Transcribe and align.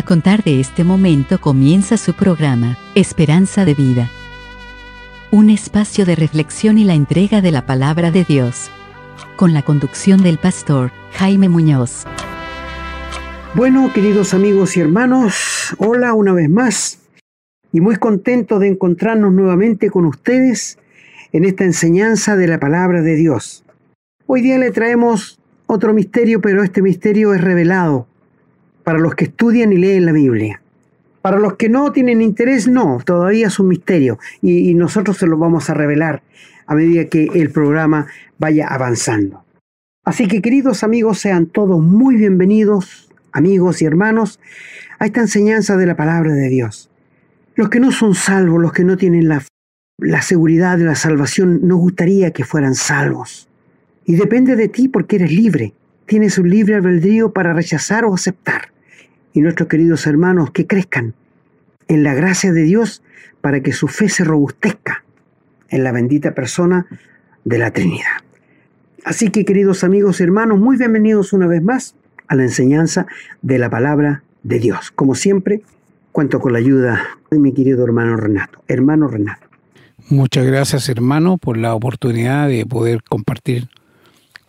A 0.00 0.02
contar 0.02 0.42
de 0.42 0.60
este 0.60 0.82
momento 0.82 1.38
comienza 1.42 1.98
su 1.98 2.14
programa, 2.14 2.78
Esperanza 2.94 3.66
de 3.66 3.74
Vida. 3.74 4.08
Un 5.30 5.50
espacio 5.50 6.06
de 6.06 6.16
reflexión 6.16 6.78
y 6.78 6.84
la 6.84 6.94
entrega 6.94 7.42
de 7.42 7.50
la 7.50 7.66
palabra 7.66 8.10
de 8.10 8.24
Dios. 8.24 8.70
Con 9.36 9.52
la 9.52 9.60
conducción 9.60 10.22
del 10.22 10.38
pastor 10.38 10.90
Jaime 11.12 11.50
Muñoz. 11.50 12.06
Bueno, 13.54 13.92
queridos 13.92 14.32
amigos 14.32 14.74
y 14.78 14.80
hermanos, 14.80 15.74
hola 15.76 16.14
una 16.14 16.32
vez 16.32 16.48
más. 16.48 16.98
Y 17.70 17.82
muy 17.82 17.96
contento 17.96 18.58
de 18.58 18.68
encontrarnos 18.68 19.34
nuevamente 19.34 19.90
con 19.90 20.06
ustedes 20.06 20.78
en 21.30 21.44
esta 21.44 21.64
enseñanza 21.64 22.36
de 22.36 22.48
la 22.48 22.58
palabra 22.58 23.02
de 23.02 23.16
Dios. 23.16 23.64
Hoy 24.24 24.40
día 24.40 24.56
le 24.56 24.70
traemos 24.70 25.38
otro 25.66 25.92
misterio, 25.92 26.40
pero 26.40 26.62
este 26.62 26.80
misterio 26.80 27.34
es 27.34 27.42
revelado 27.42 28.06
para 28.84 28.98
los 28.98 29.14
que 29.14 29.24
estudian 29.24 29.72
y 29.72 29.76
leen 29.76 30.06
la 30.06 30.12
Biblia. 30.12 30.60
Para 31.22 31.38
los 31.38 31.56
que 31.56 31.68
no 31.68 31.92
tienen 31.92 32.22
interés, 32.22 32.66
no, 32.66 32.98
todavía 33.04 33.48
es 33.48 33.58
un 33.58 33.68
misterio 33.68 34.18
y, 34.40 34.72
nosotros 34.74 35.18
se 35.18 35.26
lo 35.26 35.36
vamos 35.36 35.68
a 35.68 35.74
revelar 35.74 36.22
a 36.66 36.74
medida 36.74 37.06
que 37.06 37.28
el 37.34 37.50
programa 37.50 38.06
vaya 38.38 38.66
avanzando. 38.68 39.44
Así 40.04 40.28
que 40.28 40.40
queridos 40.40 40.82
amigos, 40.82 41.18
sean 41.18 41.46
todos 41.46 41.82
muy 41.82 42.16
bienvenidos, 42.16 43.10
amigos 43.32 43.82
y 43.82 43.84
hermanos, 43.84 44.40
a 44.98 45.06
esta 45.06 45.20
enseñanza 45.20 45.76
de 45.76 45.86
la 45.86 45.96
palabra 45.96 46.32
de 46.32 46.48
Dios. 46.48 46.90
Los 47.54 47.68
que 47.68 47.80
no 47.80 47.92
son 47.92 48.14
salvos, 48.14 48.62
los 48.62 48.72
que 48.72 48.84
no 48.84 48.96
tienen 48.96 49.28
la, 49.28 49.44
la 49.98 50.22
seguridad 50.22 50.78
de 50.78 50.84
la 50.84 50.94
salvación, 50.94 51.60
nos 51.68 51.78
gustaría 51.78 52.30
que 52.30 52.44
fueran 52.44 52.74
salvos. 52.74 53.46
Y 54.06 54.14
depende 54.14 54.56
de 54.56 54.68
ti 54.68 54.88
porque 54.88 55.16
eres 55.16 55.32
libre 55.32 55.74
tienes 56.10 56.38
un 56.38 56.50
libre 56.50 56.74
albedrío 56.74 57.32
para 57.32 57.52
rechazar 57.52 58.04
o 58.04 58.12
aceptar. 58.12 58.72
Y 59.32 59.42
nuestros 59.42 59.68
queridos 59.68 60.08
hermanos 60.08 60.50
que 60.50 60.66
crezcan 60.66 61.14
en 61.86 62.02
la 62.02 62.14
gracia 62.14 62.50
de 62.50 62.64
Dios 62.64 63.04
para 63.40 63.60
que 63.60 63.72
su 63.72 63.86
fe 63.86 64.08
se 64.08 64.24
robustezca 64.24 65.04
en 65.68 65.84
la 65.84 65.92
bendita 65.92 66.34
persona 66.34 66.86
de 67.44 67.58
la 67.58 67.70
Trinidad. 67.70 68.24
Así 69.04 69.30
que 69.30 69.44
queridos 69.44 69.84
amigos 69.84 70.18
y 70.18 70.24
hermanos, 70.24 70.58
muy 70.58 70.76
bienvenidos 70.76 71.32
una 71.32 71.46
vez 71.46 71.62
más 71.62 71.94
a 72.26 72.34
la 72.34 72.42
enseñanza 72.42 73.06
de 73.40 73.58
la 73.58 73.70
palabra 73.70 74.24
de 74.42 74.58
Dios. 74.58 74.90
Como 74.90 75.14
siempre, 75.14 75.62
cuento 76.10 76.40
con 76.40 76.54
la 76.54 76.58
ayuda 76.58 77.06
de 77.30 77.38
mi 77.38 77.54
querido 77.54 77.84
hermano 77.84 78.16
Renato. 78.16 78.64
Hermano 78.66 79.06
Renato. 79.06 79.46
Muchas 80.08 80.44
gracias 80.44 80.88
hermano 80.88 81.38
por 81.38 81.56
la 81.56 81.72
oportunidad 81.72 82.48
de 82.48 82.66
poder 82.66 83.04
compartir 83.04 83.68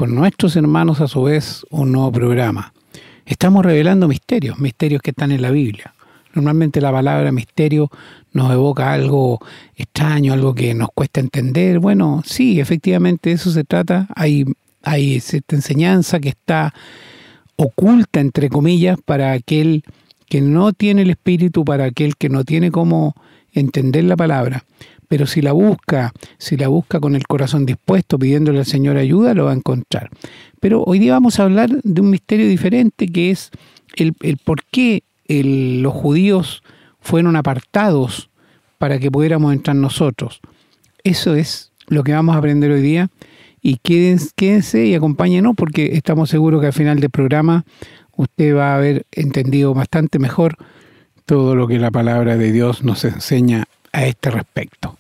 con 0.02 0.16
nuestros 0.16 0.56
hermanos 0.56 1.00
a 1.00 1.08
su 1.08 1.22
vez 1.22 1.64
un 1.70 1.92
nuevo 1.92 2.12
programa. 2.12 2.74
Estamos 3.24 3.64
revelando 3.64 4.08
misterios, 4.08 4.58
misterios 4.58 5.00
que 5.00 5.12
están 5.12 5.32
en 5.32 5.44
la 5.44 5.52
Biblia. 5.52 5.94
Normalmente 6.34 6.82
la 6.82 6.92
palabra 6.92 7.32
misterio 7.32 7.92
nos 8.34 8.52
evoca 8.52 8.94
algo 8.94 9.38
extraño, 9.76 10.34
algo 10.34 10.56
que 10.56 10.74
nos 10.74 10.90
cuesta 10.96 11.20
entender. 11.20 11.78
Bueno, 11.78 12.24
sí, 12.26 12.60
efectivamente 12.60 13.30
de 13.30 13.36
eso 13.36 13.52
se 13.52 13.64
trata. 13.64 14.08
Hay, 14.16 14.46
hay 14.82 15.20
cierta 15.20 15.56
enseñanza 15.56 16.20
que 16.20 16.30
está 16.30 16.74
oculta, 17.56 18.22
entre 18.22 18.50
comillas, 18.50 18.98
para 19.06 19.34
aquel 19.34 19.84
que 20.28 20.42
no 20.42 20.74
tiene 20.74 21.04
el 21.04 21.12
espíritu, 21.12 21.64
para 21.64 21.86
aquel 21.86 22.18
que 22.18 22.30
no 22.30 22.44
tiene 22.44 22.72
cómo 22.72 23.14
entender 23.54 24.06
la 24.06 24.18
palabra 24.18 24.64
pero 25.12 25.28
si 25.28 25.42
la 25.42 25.52
busca, 25.52 26.14
si 26.38 26.56
la 26.56 26.70
busca 26.70 27.02
con 27.02 27.18
el 27.18 27.28
corazón 27.28 27.66
dispuesto, 27.66 28.18
pidiéndole 28.18 28.60
al 28.60 28.66
Señor 28.66 28.96
ayuda, 28.96 29.34
lo 29.34 29.44
va 29.44 29.52
a 29.52 29.56
encontrar. 29.56 30.10
Pero 30.62 30.86
hoy 30.86 31.00
día 31.00 31.12
vamos 31.12 31.38
a 31.38 31.44
hablar 31.44 31.70
de 31.70 32.00
un 32.00 32.10
misterio 32.10 32.48
diferente 32.48 33.10
que 33.10 33.30
es 33.30 33.52
el, 33.98 34.14
por 34.42 34.64
qué 34.72 35.04
los 35.28 35.94
judíos 35.94 36.64
fueron 37.02 37.36
apartados 37.36 38.30
para 38.78 39.00
que 39.00 39.12
pudiéramos 39.12 39.52
entrar 39.52 39.76
nosotros. 39.76 40.40
Eso 41.04 41.36
es 41.36 41.74
lo 41.88 42.06
que 42.06 42.14
vamos 42.14 42.34
a 42.34 42.38
aprender 42.38 42.72
hoy 42.72 42.82
día. 42.82 43.10
Y 43.62 43.80
quédense, 43.84 44.86
y 44.86 44.96
acompáñenos 44.96 45.56
porque 45.58 45.90
estamos 45.98 46.30
seguros 46.30 46.62
que 46.62 46.68
al 46.68 46.74
final 46.74 47.02
del 47.02 47.10
programa 47.10 47.66
usted 48.16 48.56
va 48.56 48.72
a 48.72 48.78
haber 48.78 49.06
entendido 49.12 49.74
bastante 49.74 50.20
mejor 50.20 50.56
todo 51.26 51.54
lo 51.54 51.68
que 51.68 51.80
la 51.80 51.92
palabra 51.92 52.38
de 52.38 52.54
Dios 52.54 52.86
nos 52.86 53.04
enseña 53.04 53.66
a 53.92 54.06
este 54.06 54.32
respecto. 54.32 54.98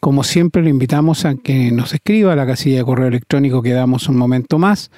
Como 0.00 0.24
siempre, 0.24 0.62
le 0.62 0.70
invitamos 0.70 1.26
a 1.26 1.34
que 1.34 1.70
nos 1.70 1.92
escriba 1.92 2.32
a 2.32 2.36
la 2.36 2.46
casilla 2.46 2.78
de 2.78 2.84
correo 2.84 3.08
electrónico 3.08 3.60
que 3.60 3.72
damos 3.72 4.08
un 4.08 4.16
momento 4.16 4.58
más. 4.58 4.90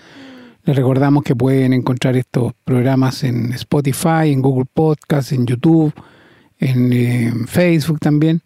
Les 0.64 0.76
recordamos 0.76 1.24
que 1.24 1.34
pueden 1.34 1.72
encontrar 1.72 2.16
estos 2.16 2.52
programas 2.64 3.24
en 3.24 3.52
Spotify, 3.52 4.30
en 4.30 4.40
Google 4.40 4.66
Podcast, 4.72 5.32
en 5.32 5.44
YouTube, 5.44 5.92
en, 6.60 7.48
Facebook 7.48 7.98
también 7.98 8.42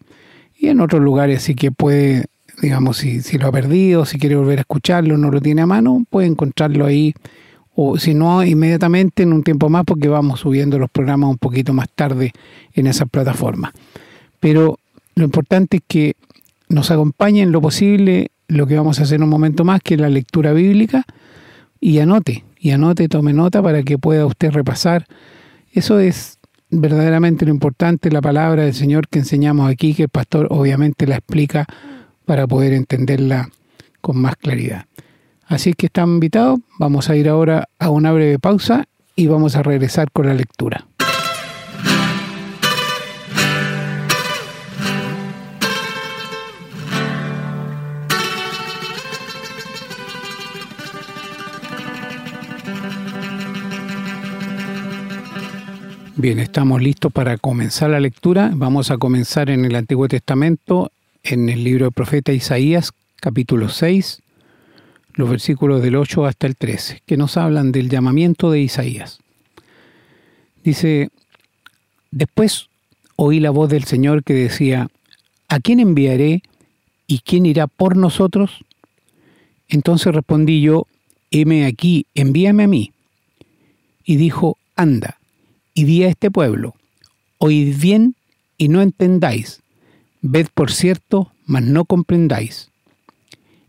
y 0.57 0.69
en 0.69 0.81
otros 0.81 0.99
lugares. 0.99 1.43
Así 1.43 1.53
que 1.53 1.71
puede, 1.71 2.25
digamos, 2.59 2.97
si, 2.97 3.21
si 3.21 3.37
lo 3.37 3.47
ha 3.47 3.51
perdido, 3.51 4.05
si 4.05 4.17
quiere 4.17 4.35
volver 4.35 4.57
a 4.57 4.61
escucharlo, 4.61 5.15
no 5.15 5.29
lo 5.29 5.39
tiene 5.39 5.61
a 5.61 5.67
mano, 5.67 6.05
puede 6.09 6.25
encontrarlo 6.25 6.87
ahí 6.87 7.13
o 7.75 7.99
si 7.99 8.15
no, 8.15 8.43
inmediatamente 8.43 9.21
en 9.21 9.31
un 9.31 9.43
tiempo 9.43 9.69
más 9.69 9.85
porque 9.85 10.07
vamos 10.07 10.39
subiendo 10.39 10.79
los 10.79 10.89
programas 10.89 11.29
un 11.29 11.37
poquito 11.37 11.71
más 11.73 11.87
tarde 11.93 12.33
en 12.73 12.87
esas 12.87 13.07
plataformas. 13.07 13.73
Pero 14.39 14.79
lo 15.13 15.23
importante 15.23 15.77
es 15.77 15.83
que 15.87 16.15
nos 16.69 16.91
acompañe 16.91 17.41
en 17.41 17.51
lo 17.51 17.61
posible 17.61 18.31
lo 18.47 18.67
que 18.67 18.77
vamos 18.77 18.99
a 18.99 19.03
hacer 19.03 19.21
un 19.21 19.29
momento 19.29 19.63
más, 19.63 19.81
que 19.81 19.95
es 19.95 20.01
la 20.01 20.09
lectura 20.09 20.53
bíblica, 20.53 21.05
y 21.79 21.99
anote, 21.99 22.45
y 22.59 22.71
anote, 22.71 23.07
tome 23.09 23.33
nota 23.33 23.61
para 23.61 23.83
que 23.83 23.97
pueda 23.97 24.25
usted 24.25 24.51
repasar. 24.51 25.05
Eso 25.71 25.99
es 25.99 26.39
verdaderamente 26.69 27.45
lo 27.45 27.51
importante, 27.51 28.11
la 28.11 28.21
palabra 28.21 28.63
del 28.63 28.73
Señor 28.73 29.07
que 29.07 29.19
enseñamos 29.19 29.69
aquí, 29.69 29.93
que 29.93 30.03
el 30.03 30.09
pastor 30.09 30.47
obviamente 30.49 31.07
la 31.07 31.17
explica 31.17 31.65
para 32.25 32.47
poder 32.47 32.73
entenderla 32.73 33.49
con 34.01 34.17
más 34.17 34.35
claridad. 34.35 34.85
Así 35.45 35.73
que 35.73 35.85
están 35.85 36.09
invitados, 36.09 36.59
vamos 36.77 37.09
a 37.09 37.15
ir 37.15 37.29
ahora 37.29 37.69
a 37.79 37.89
una 37.89 38.11
breve 38.11 38.37
pausa 38.37 38.85
y 39.15 39.27
vamos 39.27 39.55
a 39.55 39.63
regresar 39.63 40.11
con 40.11 40.27
la 40.27 40.33
lectura. 40.33 40.87
Bien, 56.19 56.39
estamos 56.39 56.81
listos 56.81 57.13
para 57.13 57.37
comenzar 57.37 57.91
la 57.91 57.99
lectura. 57.99 58.49
Vamos 58.51 58.89
a 58.89 58.97
comenzar 58.97 59.51
en 59.51 59.65
el 59.65 59.75
Antiguo 59.75 60.07
Testamento, 60.07 60.91
en 61.21 61.47
el 61.47 61.63
libro 61.63 61.85
del 61.85 61.93
profeta 61.93 62.33
Isaías, 62.33 62.91
capítulo 63.17 63.69
6, 63.69 64.23
los 65.13 65.29
versículos 65.29 65.83
del 65.83 65.95
8 65.95 66.25
hasta 66.25 66.47
el 66.47 66.55
13, 66.55 67.03
que 67.05 67.17
nos 67.17 67.37
hablan 67.37 67.71
del 67.71 67.87
llamamiento 67.87 68.49
de 68.49 68.61
Isaías. 68.61 69.19
Dice, 70.63 71.11
después 72.09 72.65
oí 73.15 73.39
la 73.39 73.51
voz 73.51 73.69
del 73.69 73.83
Señor 73.83 74.23
que 74.23 74.33
decía, 74.33 74.87
¿a 75.49 75.59
quién 75.59 75.79
enviaré 75.79 76.41
y 77.05 77.19
quién 77.19 77.45
irá 77.45 77.67
por 77.67 77.95
nosotros? 77.95 78.65
Entonces 79.69 80.15
respondí 80.15 80.61
yo, 80.61 80.87
heme 81.29 81.67
aquí, 81.67 82.07
envíame 82.15 82.63
a 82.63 82.67
mí. 82.67 82.91
Y 84.03 84.15
dijo, 84.15 84.57
anda 84.75 85.16
y 85.77 85.83
di 85.83 86.03
a 86.03 86.07
este 86.07 86.31
pueblo, 86.31 86.73
oíd 87.37 87.79
bien 87.79 88.15
y 88.57 88.67
no 88.67 88.81
entendáis, 88.81 89.61
ved 90.23 90.47
por 90.51 90.71
cierto, 90.71 91.31
mas 91.45 91.61
no 91.61 91.85
comprendáis. 91.85 92.71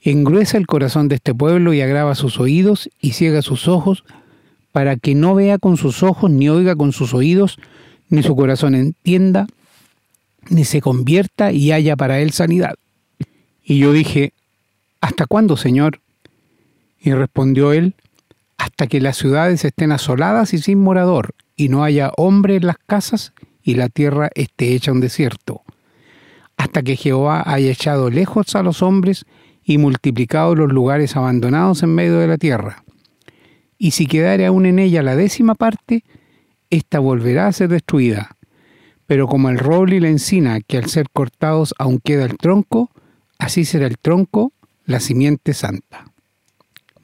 Engruesa 0.00 0.56
el 0.56 0.66
corazón 0.66 1.08
de 1.08 1.16
este 1.16 1.34
pueblo 1.34 1.74
y 1.74 1.82
agrava 1.82 2.14
sus 2.14 2.40
oídos 2.40 2.88
y 2.98 3.12
ciega 3.12 3.42
sus 3.42 3.68
ojos, 3.68 4.04
para 4.72 4.96
que 4.96 5.14
no 5.14 5.34
vea 5.34 5.58
con 5.58 5.76
sus 5.76 6.02
ojos, 6.02 6.30
ni 6.30 6.48
oiga 6.48 6.74
con 6.76 6.92
sus 6.92 7.12
oídos, 7.12 7.58
ni 8.08 8.22
su 8.22 8.34
corazón 8.34 8.74
entienda, 8.74 9.46
ni 10.48 10.64
se 10.64 10.80
convierta 10.80 11.52
y 11.52 11.72
haya 11.72 11.94
para 11.94 12.20
él 12.20 12.32
sanidad. 12.32 12.76
Y 13.62 13.80
yo 13.80 13.92
dije, 13.92 14.32
¿hasta 15.02 15.26
cuándo, 15.26 15.58
Señor? 15.58 16.00
Y 17.02 17.12
respondió 17.12 17.74
él, 17.74 17.92
hasta 18.56 18.86
que 18.86 19.02
las 19.02 19.18
ciudades 19.18 19.62
estén 19.66 19.92
asoladas 19.92 20.54
y 20.54 20.58
sin 20.58 20.78
morador, 20.78 21.34
y 21.58 21.68
no 21.68 21.82
haya 21.84 22.12
hombre 22.16 22.56
en 22.56 22.66
las 22.66 22.78
casas, 22.78 23.34
y 23.62 23.74
la 23.74 23.90
tierra 23.90 24.30
esté 24.34 24.74
hecha 24.74 24.92
un 24.92 25.00
desierto, 25.00 25.62
hasta 26.56 26.82
que 26.82 26.96
Jehová 26.96 27.42
haya 27.44 27.70
echado 27.70 28.08
lejos 28.08 28.54
a 28.54 28.62
los 28.62 28.80
hombres 28.80 29.26
y 29.64 29.76
multiplicado 29.76 30.54
los 30.54 30.72
lugares 30.72 31.16
abandonados 31.16 31.82
en 31.82 31.94
medio 31.94 32.18
de 32.20 32.28
la 32.28 32.38
tierra. 32.38 32.84
Y 33.76 33.90
si 33.90 34.06
quedare 34.06 34.46
aún 34.46 34.66
en 34.66 34.78
ella 34.78 35.02
la 35.02 35.16
décima 35.16 35.56
parte, 35.56 36.04
ésta 36.70 37.00
volverá 37.00 37.48
a 37.48 37.52
ser 37.52 37.68
destruida. 37.68 38.36
Pero 39.06 39.26
como 39.26 39.50
el 39.50 39.58
roble 39.58 39.96
y 39.96 40.00
la 40.00 40.08
encina, 40.08 40.60
que 40.60 40.78
al 40.78 40.86
ser 40.86 41.08
cortados 41.12 41.74
aún 41.78 41.98
queda 41.98 42.24
el 42.24 42.38
tronco, 42.38 42.90
así 43.38 43.64
será 43.64 43.86
el 43.86 43.98
tronco, 43.98 44.52
la 44.84 45.00
simiente 45.00 45.54
santa. 45.54 46.04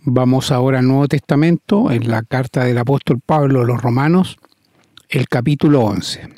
Vamos 0.02 0.52
ahora 0.52 0.78
al 0.78 0.86
Nuevo 0.86 1.08
Testamento, 1.08 1.90
en 1.90 2.08
la 2.08 2.22
carta 2.22 2.64
del 2.64 2.78
apóstol 2.78 3.20
Pablo 3.24 3.62
a 3.62 3.64
los 3.64 3.82
romanos, 3.82 4.36
el 5.08 5.28
capítulo 5.28 5.82
11, 5.82 6.28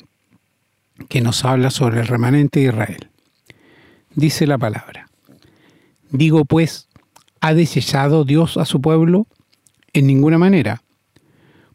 que 1.09 1.21
nos 1.21 1.45
habla 1.45 1.71
sobre 1.71 2.01
el 2.01 2.07
remanente 2.07 2.59
de 2.59 2.65
Israel. 2.67 3.09
Dice 4.13 4.47
la 4.47 4.57
palabra. 4.57 5.07
Digo 6.11 6.45
pues, 6.45 6.87
¿ha 7.41 7.53
desechado 7.53 8.23
Dios 8.25 8.57
a 8.57 8.65
su 8.65 8.81
pueblo? 8.81 9.27
En 9.93 10.07
ninguna 10.07 10.37
manera, 10.37 10.81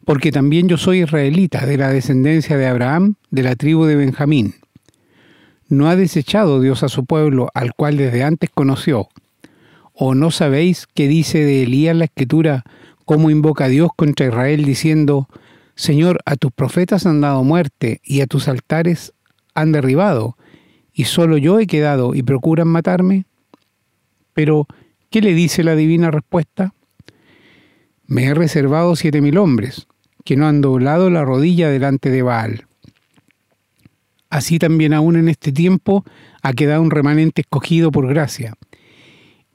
porque 0.05 0.33
también 0.33 0.69
yo 0.69 0.77
soy 0.77 1.03
israelita, 1.03 1.67
de 1.67 1.77
la 1.77 1.91
descendencia 1.91 2.57
de 2.57 2.67
Abraham, 2.67 3.15
de 3.31 3.43
la 3.43 3.57
tribu 3.57 3.85
de 3.85 3.97
Benjamín. 3.97 4.55
¿No 5.69 5.89
ha 5.89 5.97
desechado 5.97 6.61
Dios 6.61 6.83
a 6.83 6.89
su 6.89 7.05
pueblo, 7.05 7.49
al 7.55 7.75
cual 7.75 7.97
desde 7.97 8.23
antes 8.23 8.51
conoció? 8.53 9.09
¿O 9.95 10.15
no 10.15 10.31
sabéis 10.31 10.87
qué 10.93 11.09
dice 11.09 11.39
de 11.45 11.63
Elías 11.63 11.97
la 11.97 12.05
escritura, 12.05 12.65
cómo 13.05 13.31
invoca 13.31 13.65
a 13.65 13.69
Dios 13.69 13.91
contra 13.97 14.27
Israel 14.27 14.65
diciendo, 14.65 15.29
Señor, 15.75 16.21
a 16.27 16.37
tus 16.37 16.53
profetas 16.53 17.07
han 17.07 17.21
dado 17.21 17.43
muerte 17.45 18.01
y 18.05 18.21
a 18.21 18.27
tus 18.27 18.49
altares 18.49 19.13
han 19.55 19.73
derribado, 19.73 20.37
y 20.93 21.05
solo 21.05 21.39
yo 21.39 21.59
he 21.59 21.67
quedado 21.67 22.15
y 22.15 22.23
procuran 22.23 22.69
matarme? 22.69 23.25
Pero, 24.35 24.67
¿qué 25.11 25.21
le 25.21 25.35
dice 25.35 25.63
la 25.63 25.75
divina 25.75 26.11
respuesta? 26.11 26.75
Me 28.07 28.25
he 28.25 28.35
reservado 28.35 28.95
siete 28.97 29.21
mil 29.21 29.39
hombres, 29.39 29.87
que 30.25 30.37
no 30.37 30.47
han 30.47 30.61
doblado 30.61 31.11
la 31.11 31.25
rodilla 31.25 31.71
delante 31.71 32.11
de 32.11 32.23
Baal. 32.23 32.67
Así 34.29 34.59
también 34.59 34.95
aún 34.95 35.17
en 35.17 35.29
este 35.29 35.53
tiempo 35.53 36.05
ha 36.43 36.53
quedado 36.53 36.83
un 36.83 36.91
remanente 36.91 37.43
escogido 37.43 37.91
por 37.91 38.09
gracia. 38.09 38.55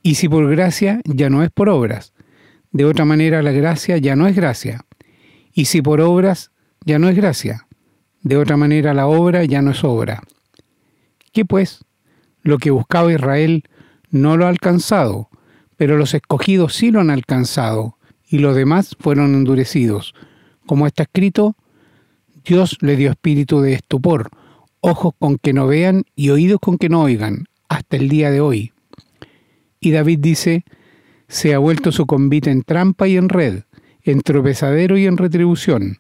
Y 0.03 0.15
si 0.15 0.29
por 0.29 0.49
gracia, 0.49 1.01
ya 1.05 1.29
no 1.29 1.43
es 1.43 1.49
por 1.49 1.69
obras. 1.69 2.13
De 2.71 2.85
otra 2.85 3.03
manera, 3.03 3.41
la 3.41 3.51
gracia 3.51 3.97
ya 3.97 4.15
no 4.15 4.27
es 4.27 4.35
gracia. 4.35 4.85
Y 5.57 5.65
si 5.65 5.81
por 5.81 6.01
obras, 6.01 6.51
ya 6.85 6.99
no 6.99 7.09
es 7.09 7.15
gracia. 7.15 7.65
De 8.21 8.37
otra 8.37 8.57
manera, 8.57 8.93
la 8.93 9.07
obra 9.07 9.43
ya 9.43 9.63
no 9.63 9.71
es 9.71 9.83
obra. 9.83 10.21
¿Qué 11.33 11.45
pues? 11.45 11.83
Lo 12.43 12.59
que 12.59 12.69
buscaba 12.69 13.11
Israel 13.11 13.63
no 14.11 14.37
lo 14.37 14.45
ha 14.45 14.49
alcanzado, 14.49 15.29
pero 15.75 15.97
los 15.97 16.13
escogidos 16.13 16.75
sí 16.75 16.91
lo 16.91 16.99
han 16.99 17.09
alcanzado, 17.09 17.97
y 18.29 18.37
los 18.37 18.55
demás 18.55 18.95
fueron 18.99 19.33
endurecidos. 19.33 20.13
Como 20.67 20.85
está 20.85 21.03
escrito, 21.03 21.55
Dios 22.45 22.77
le 22.81 22.95
dio 22.95 23.09
espíritu 23.09 23.61
de 23.61 23.73
estupor, 23.73 24.29
ojos 24.79 25.15
con 25.17 25.39
que 25.39 25.53
no 25.53 25.65
vean 25.65 26.03
y 26.15 26.29
oídos 26.29 26.59
con 26.59 26.77
que 26.77 26.87
no 26.89 27.01
oigan, 27.01 27.45
hasta 27.67 27.97
el 27.97 28.09
día 28.09 28.29
de 28.29 28.41
hoy. 28.41 28.73
Y 29.79 29.89
David 29.89 30.19
dice, 30.19 30.65
se 31.27 31.55
ha 31.55 31.57
vuelto 31.57 31.91
su 31.91 32.05
convite 32.05 32.51
en 32.51 32.61
trampa 32.61 33.07
y 33.07 33.17
en 33.17 33.27
red, 33.27 33.63
en 34.07 34.21
tropezadero 34.21 34.97
y 34.97 35.05
en 35.05 35.17
retribución. 35.17 35.97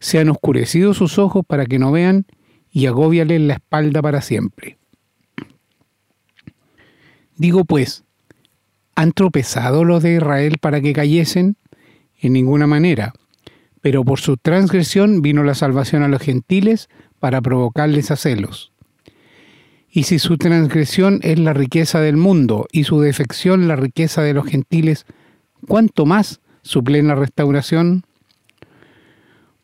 Se 0.00 0.18
han 0.18 0.30
oscurecido 0.30 0.94
sus 0.94 1.18
ojos 1.18 1.44
para 1.46 1.66
que 1.66 1.78
no 1.78 1.92
vean 1.92 2.26
y 2.70 2.86
agóbiale 2.86 3.38
la 3.38 3.54
espalda 3.54 4.02
para 4.02 4.22
siempre. 4.22 4.78
Digo 7.36 7.64
pues, 7.64 8.04
¿han 8.94 9.12
tropezado 9.12 9.84
los 9.84 10.02
de 10.02 10.14
Israel 10.14 10.56
para 10.60 10.80
que 10.80 10.92
cayesen? 10.92 11.56
En 12.20 12.32
ninguna 12.32 12.66
manera. 12.66 13.12
Pero 13.82 14.04
por 14.04 14.20
su 14.20 14.36
transgresión 14.38 15.20
vino 15.20 15.44
la 15.44 15.54
salvación 15.54 16.02
a 16.02 16.08
los 16.08 16.22
gentiles 16.22 16.88
para 17.18 17.42
provocarles 17.42 18.10
a 18.10 18.16
celos. 18.16 18.72
Y 19.90 20.04
si 20.04 20.18
su 20.18 20.38
transgresión 20.38 21.20
es 21.22 21.38
la 21.38 21.52
riqueza 21.52 22.00
del 22.00 22.16
mundo 22.16 22.66
y 22.72 22.84
su 22.84 23.00
defección 23.00 23.68
la 23.68 23.76
riqueza 23.76 24.22
de 24.22 24.32
los 24.32 24.46
gentiles, 24.46 25.06
¿cuánto 25.68 26.06
más 26.06 26.40
su 26.64 26.82
plena 26.82 27.14
restauración? 27.14 28.02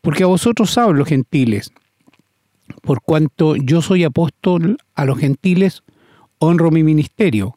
Porque 0.03 0.23
a 0.23 0.27
vosotros 0.27 0.79
hablo, 0.79 1.05
gentiles, 1.05 1.73
por 2.83 3.03
cuanto 3.03 3.57
yo 3.57 3.83
soy 3.83 4.05
apóstol 4.05 4.79
a 4.95 5.05
los 5.05 5.19
gentiles, 5.19 5.83
honro 6.39 6.71
mi 6.71 6.85
ministerio, 6.85 7.57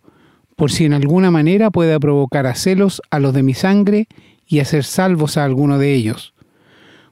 por 0.55 0.71
si 0.71 0.85
en 0.85 0.93
alguna 0.93 1.29
manera 1.29 1.71
pueda 1.71 1.99
provocar 1.99 2.47
a 2.47 2.55
celos 2.55 3.01
a 3.11 3.19
los 3.19 3.33
de 3.33 3.43
mi 3.43 3.53
sangre 3.53 4.07
y 4.47 4.59
hacer 4.59 4.83
salvos 4.83 5.37
a 5.37 5.43
alguno 5.43 5.77
de 5.77 5.93
ellos. 5.93 6.33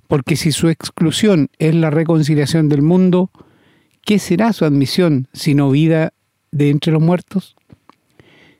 Porque 0.08 0.36
si 0.36 0.52
su 0.52 0.70
exclusión 0.70 1.50
es 1.60 1.76
la 1.76 1.90
reconciliación 1.90 2.70
del 2.70 2.82
mundo, 2.82 3.30
¿qué 4.04 4.20
será 4.20 4.52
su 4.54 4.66
admisión 4.66 5.28
sino 5.34 5.70
vida 5.70 6.14
de 6.52 6.70
entre 6.70 6.92
los 6.92 7.02
muertos? 7.02 7.56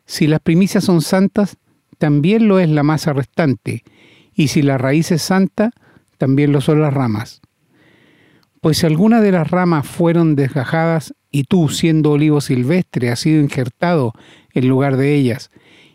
Si 0.06 0.28
las 0.28 0.40
primicias 0.40 0.84
son 0.84 1.02
santas, 1.02 1.58
también 2.02 2.48
lo 2.48 2.58
es 2.58 2.68
la 2.68 2.82
masa 2.82 3.14
restante, 3.14 3.84
y 4.34 4.48
si 4.48 4.64
la 4.64 4.80
raíz 4.80 5.12
es 5.12 5.22
santa, 5.22 5.70
también 6.18 6.52
lo 6.52 6.60
son 6.60 6.82
las 6.82 6.92
ramas. 6.92 7.42
Pues 8.60 8.80
si 8.80 8.88
alguna 8.88 9.22
de 9.22 9.32
las 9.32 9.52
ramas 9.52 9.86
fueron 9.86 10.36
desgajadas 10.36 11.14
y 11.30 11.44
tú, 11.44 11.70
siendo 11.70 12.14
olivo 12.14 12.42
silvestre, 12.42 13.12
has 13.12 13.20
sido 13.20 13.40
injertado 13.40 14.14
en 14.56 14.68
lugar 14.68 14.98
de 14.98 15.14
ellas, 15.14 15.52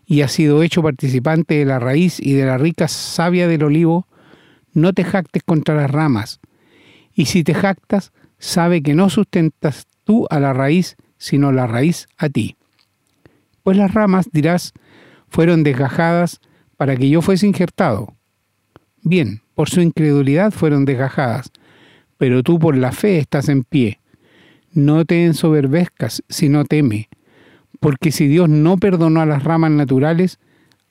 y 0.06 0.20
has 0.20 0.30
sido 0.30 0.62
hecho 0.62 0.80
participante 0.80 1.54
de 1.54 1.64
la 1.64 1.80
raíz 1.80 2.20
y 2.20 2.34
de 2.34 2.46
la 2.46 2.56
rica 2.56 2.86
savia 2.86 3.48
del 3.48 3.64
olivo, 3.64 4.06
no 4.74 4.92
te 4.92 5.02
jactes 5.02 5.42
contra 5.42 5.74
las 5.74 5.90
ramas. 5.90 6.38
Y 7.14 7.24
si 7.24 7.42
te 7.42 7.52
jactas, 7.52 8.12
sabe 8.38 8.80
que 8.80 8.94
no 8.94 9.10
sustentas 9.10 9.88
tú 10.04 10.28
a 10.30 10.38
la 10.38 10.52
raíz, 10.52 10.94
sino 11.18 11.50
la 11.50 11.66
raíz 11.66 12.06
a 12.16 12.28
ti. 12.28 12.54
Pues 13.64 13.76
las 13.76 13.92
ramas, 13.92 14.28
dirás, 14.30 14.72
fueron 15.36 15.64
desgajadas 15.64 16.40
para 16.78 16.96
que 16.96 17.10
yo 17.10 17.20
fuese 17.20 17.46
injertado. 17.46 18.14
Bien, 19.02 19.42
por 19.54 19.68
su 19.68 19.82
incredulidad 19.82 20.50
fueron 20.50 20.86
desgajadas, 20.86 21.52
pero 22.16 22.42
tú 22.42 22.58
por 22.58 22.74
la 22.74 22.90
fe 22.90 23.18
estás 23.18 23.50
en 23.50 23.62
pie. 23.62 24.00
No 24.72 25.04
te 25.04 25.26
ensoberbezcas, 25.26 26.22
sino 26.30 26.64
teme, 26.64 27.10
porque 27.80 28.12
si 28.12 28.28
Dios 28.28 28.48
no 28.48 28.78
perdonó 28.78 29.20
a 29.20 29.26
las 29.26 29.44
ramas 29.44 29.72
naturales, 29.72 30.38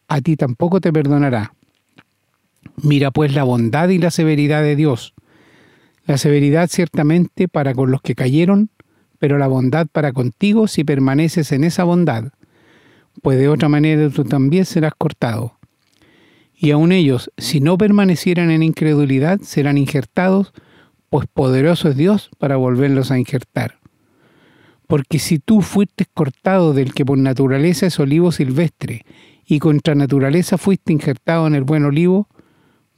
a 0.08 0.22
ti 0.22 0.36
tampoco 0.36 0.80
te 0.80 0.94
perdonará. 0.94 1.56
Mira 2.84 3.10
pues 3.10 3.34
la 3.34 3.46
bondad 3.46 3.90
y 3.90 3.98
la 3.98 4.12
severidad 4.12 4.62
de 4.62 4.76
Dios. 4.76 5.16
La 6.06 6.20
severidad 6.20 6.70
ciertamente 6.70 7.48
para 7.48 7.74
con 7.74 7.90
los 7.90 8.04
que 8.04 8.14
cayeron, 8.14 8.70
pero 9.18 9.40
la 9.40 9.48
bondad 9.48 9.88
para 9.92 10.14
contigo 10.14 10.68
si 10.68 10.84
permaneces 10.84 11.52
en 11.52 11.64
esa 11.64 11.84
bondad, 11.84 12.26
pues 13.22 13.38
de 13.38 13.48
otra 13.48 13.70
manera 13.70 14.10
tú 14.10 14.24
también 14.24 14.66
serás 14.66 14.94
cortado. 14.98 15.58
Y 16.56 16.72
aun 16.72 16.92
ellos, 16.92 17.32
si 17.38 17.60
no 17.60 17.78
permanecieran 17.78 18.50
en 18.52 18.64
incredulidad, 18.64 19.40
serán 19.42 19.78
injertados 19.78 20.54
pues 21.10 21.28
poderoso 21.34 21.90
es 21.90 21.96
Dios 21.96 22.30
para 22.40 22.58
volverlos 22.58 23.12
a 23.12 23.20
injertar. 23.20 23.80
Porque 24.88 25.20
si 25.20 25.40
tú 25.40 25.62
fuiste 25.62 26.06
cortado 26.14 26.74
del 26.74 26.94
que 26.94 27.06
por 27.06 27.18
naturaleza 27.18 27.86
es 27.86 28.00
olivo 28.00 28.32
silvestre, 28.32 29.06
y 29.46 29.60
contra 29.60 29.96
naturaleza 29.96 30.58
fuiste 30.58 30.92
injertado 30.92 31.48
en 31.48 31.56
el 31.56 31.64
buen 31.64 31.86
olivo, 31.86 32.28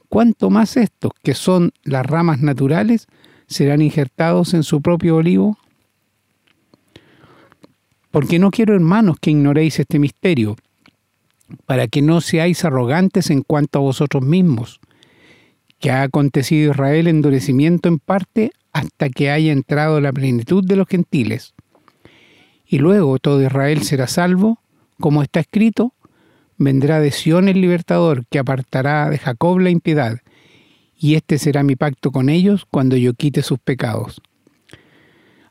¿cuánto 0.08 0.50
más 0.50 0.76
estos, 0.76 1.12
que 1.22 1.34
son 1.34 1.72
las 1.84 2.06
ramas 2.06 2.40
naturales, 2.40 3.06
serán 3.46 3.82
injertados 3.82 4.54
en 4.54 4.62
su 4.62 4.80
propio 4.80 5.16
olivo? 5.16 5.58
Porque 8.18 8.40
no 8.40 8.50
quiero, 8.50 8.74
hermanos, 8.74 9.18
que 9.20 9.30
ignoréis 9.30 9.78
este 9.78 10.00
misterio, 10.00 10.56
para 11.66 11.86
que 11.86 12.02
no 12.02 12.20
seáis 12.20 12.64
arrogantes 12.64 13.30
en 13.30 13.42
cuanto 13.42 13.78
a 13.78 13.82
vosotros 13.82 14.24
mismos, 14.24 14.80
que 15.78 15.92
ha 15.92 16.02
acontecido 16.02 16.72
Israel 16.72 17.06
endurecimiento 17.06 17.88
en 17.88 18.00
parte 18.00 18.50
hasta 18.72 19.08
que 19.08 19.30
haya 19.30 19.52
entrado 19.52 20.00
la 20.00 20.12
plenitud 20.12 20.64
de 20.66 20.74
los 20.74 20.88
gentiles. 20.88 21.54
Y 22.66 22.78
luego 22.78 23.20
todo 23.20 23.40
Israel 23.40 23.84
será 23.84 24.08
salvo, 24.08 24.58
como 24.98 25.22
está 25.22 25.38
escrito, 25.38 25.94
vendrá 26.56 26.98
de 26.98 27.12
Sión 27.12 27.48
el 27.48 27.60
libertador, 27.60 28.26
que 28.26 28.40
apartará 28.40 29.10
de 29.10 29.18
Jacob 29.18 29.60
la 29.60 29.70
impiedad, 29.70 30.22
y 30.98 31.14
este 31.14 31.38
será 31.38 31.62
mi 31.62 31.76
pacto 31.76 32.10
con 32.10 32.30
ellos 32.30 32.66
cuando 32.68 32.96
yo 32.96 33.14
quite 33.14 33.42
sus 33.42 33.60
pecados. 33.60 34.20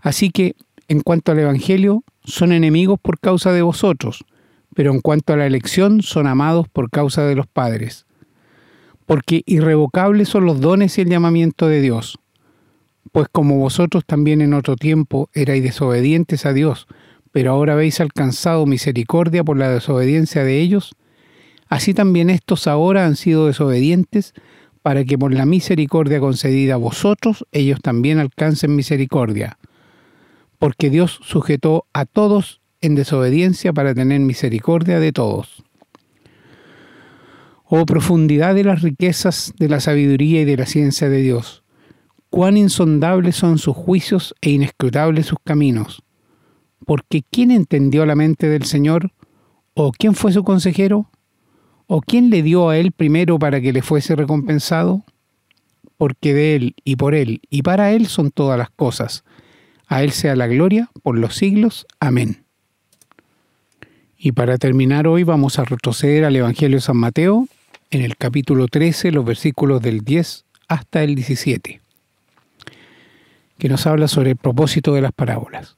Así 0.02 0.32
que, 0.32 0.58
en 0.90 1.00
cuanto 1.00 1.32
al 1.32 1.40
Evangelio, 1.40 2.04
son 2.28 2.52
enemigos 2.52 3.00
por 3.02 3.20
causa 3.20 3.52
de 3.52 3.64
vosotros, 3.64 4.24
pero 4.76 4.92
en 4.92 5.02
cuanto 5.02 5.34
a 5.34 5.38
la 5.38 5.48
elección, 5.48 6.04
son 6.04 6.28
amados 6.28 6.68
por 6.70 6.92
causa 6.92 7.24
de 7.24 7.34
los 7.34 7.48
padres 7.48 8.08
porque 9.08 9.42
irrevocables 9.46 10.28
son 10.28 10.46
los 10.46 10.60
dones 10.60 10.98
y 10.98 11.02
el 11.02 11.10
llamamiento 11.10 11.68
de 11.68 11.82
Dios. 11.82 12.20
Pues 13.14 13.28
como 13.32 13.58
vosotros 13.58 14.06
también 14.06 14.42
en 14.42 14.54
otro 14.54 14.76
tiempo 14.76 15.30
erais 15.34 15.64
desobedientes 15.64 16.46
a 16.46 16.54
Dios, 16.54 16.88
pero 17.32 17.52
ahora 17.52 17.74
habéis 17.74 18.02
alcanzado 18.02 18.66
misericordia 18.66 19.44
por 19.44 19.58
la 19.58 19.70
desobediencia 19.70 20.44
de 20.44 20.60
ellos, 20.60 20.94
así 21.70 21.94
también 21.94 22.30
estos 22.30 22.68
ahora 22.68 23.06
han 23.06 23.16
sido 23.16 23.48
desobedientes, 23.48 24.34
para 24.82 25.04
que 25.04 25.18
por 25.18 25.34
la 25.34 25.46
misericordia 25.46 26.20
concedida 26.20 26.76
a 26.76 26.78
vosotros 26.78 27.46
ellos 27.52 27.80
también 27.82 28.20
alcancen 28.20 28.76
misericordia. 28.76 29.58
Porque 30.60 30.90
Dios 30.90 31.20
sujetó 31.24 31.86
a 31.94 32.06
todos 32.06 32.62
en 32.82 32.96
desobediencia 32.96 33.74
para 33.74 33.94
tener 33.94 34.20
misericordia 34.20 35.00
de 35.00 35.12
todos 35.12 35.64
oh 37.70 37.86
profundidad 37.86 38.56
de 38.56 38.64
las 38.64 38.82
riquezas 38.82 39.54
de 39.58 39.70
la 39.70 39.80
sabiduría 39.80 40.42
y 40.42 40.46
de 40.46 40.58
la 40.58 40.66
ciencia 40.66 41.10
de 41.10 41.22
Dios. 41.22 41.64
cuán 42.30 42.58
insondables 42.58 43.38
son 43.38 43.58
sus 43.58 43.76
juicios 43.76 44.36
e 44.42 44.50
inescrutables 44.50 45.28
sus 45.28 45.40
caminos. 45.46 46.04
Porque 46.86 47.24
¿quién 47.32 47.52
entendió 47.52 48.06
la 48.06 48.16
mente 48.16 48.50
del 48.50 48.66
Señor? 48.66 49.14
¿O 49.74 49.92
quién 49.92 50.14
fue 50.14 50.34
su 50.34 50.44
consejero? 50.44 51.10
¿O 51.88 52.02
quién 52.02 52.30
le 52.30 52.44
dio 52.44 52.68
a 52.68 52.78
él 52.78 52.92
primero 52.92 53.40
para 53.40 53.62
que 53.62 53.72
le 53.72 53.82
fuese 53.82 54.16
recompensado? 54.16 55.06
Porque 55.98 56.34
de 56.34 56.56
él 56.56 56.76
y 56.84 56.98
por 56.98 57.16
él 57.16 57.42
y 57.50 57.62
para 57.62 57.94
él 57.94 58.08
son 58.08 58.30
todas 58.30 58.60
las 58.60 58.70
cosas. 58.72 59.24
A 59.88 60.03
él 60.03 60.12
sea 60.12 60.36
la 60.36 60.48
gloria 60.48 60.89
por 61.01 61.17
los 61.17 61.36
siglos. 61.36 61.86
Amén. 62.00 62.44
Y 64.17 64.34
para 64.34 64.58
terminar 64.58 65.08
hoy 65.08 65.24
vamos 65.24 65.60
a 65.60 65.63
retroceder 65.63 66.25
al 66.25 66.36
Evangelio 66.36 66.77
de 66.77 66.82
San 66.82 66.98
Mateo 66.98 67.48
en 67.91 68.01
el 68.01 68.17
capítulo 68.17 68.67
13, 68.67 69.12
los 69.12 69.24
versículos 69.24 69.82
del 69.82 70.01
10 70.01 70.46
hasta 70.67 71.03
el 71.03 71.15
17, 71.15 71.79
que 73.58 73.70
nos 73.70 73.88
habla 73.88 74.08
sobre 74.08 74.32
el 74.32 74.38
propósito 74.38 74.94
de 74.94 75.01
las 75.01 75.13
parábolas. 75.13 75.77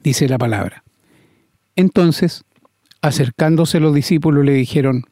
Dice 0.00 0.28
la 0.28 0.38
palabra. 0.38 0.82
Entonces, 1.76 2.44
acercándose 3.02 3.80
los 3.80 3.94
discípulos 3.94 4.44
le 4.44 4.52
dijeron, 4.52 5.04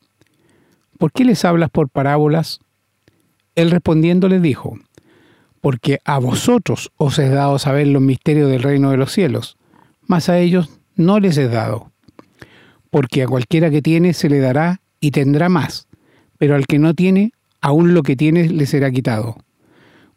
¿por 0.98 1.12
qué 1.12 1.24
les 1.24 1.44
hablas 1.44 1.70
por 1.70 1.88
parábolas? 1.88 2.60
Él 3.54 3.70
respondiendo 3.70 4.28
les 4.28 4.40
dijo, 4.40 4.78
porque 5.60 5.98
a 6.04 6.18
vosotros 6.18 6.90
os 6.96 7.18
es 7.18 7.30
dado 7.30 7.58
saber 7.58 7.86
los 7.88 8.02
misterios 8.02 8.50
del 8.50 8.62
reino 8.62 8.90
de 8.90 8.96
los 8.96 9.12
cielos, 9.12 9.56
mas 10.06 10.28
a 10.28 10.38
ellos 10.38 10.70
no 10.96 11.20
les 11.20 11.36
es 11.36 11.50
dado. 11.50 11.92
Porque 12.90 13.22
a 13.22 13.28
cualquiera 13.28 13.70
que 13.70 13.82
tiene 13.82 14.14
se 14.14 14.28
le 14.28 14.40
dará 14.40 14.80
y 15.00 15.10
tendrá 15.10 15.48
más, 15.48 15.86
pero 16.38 16.54
al 16.54 16.66
que 16.66 16.78
no 16.78 16.94
tiene, 16.94 17.32
aún 17.60 17.94
lo 17.94 18.02
que 18.02 18.16
tiene 18.16 18.48
le 18.48 18.66
será 18.66 18.90
quitado. 18.90 19.36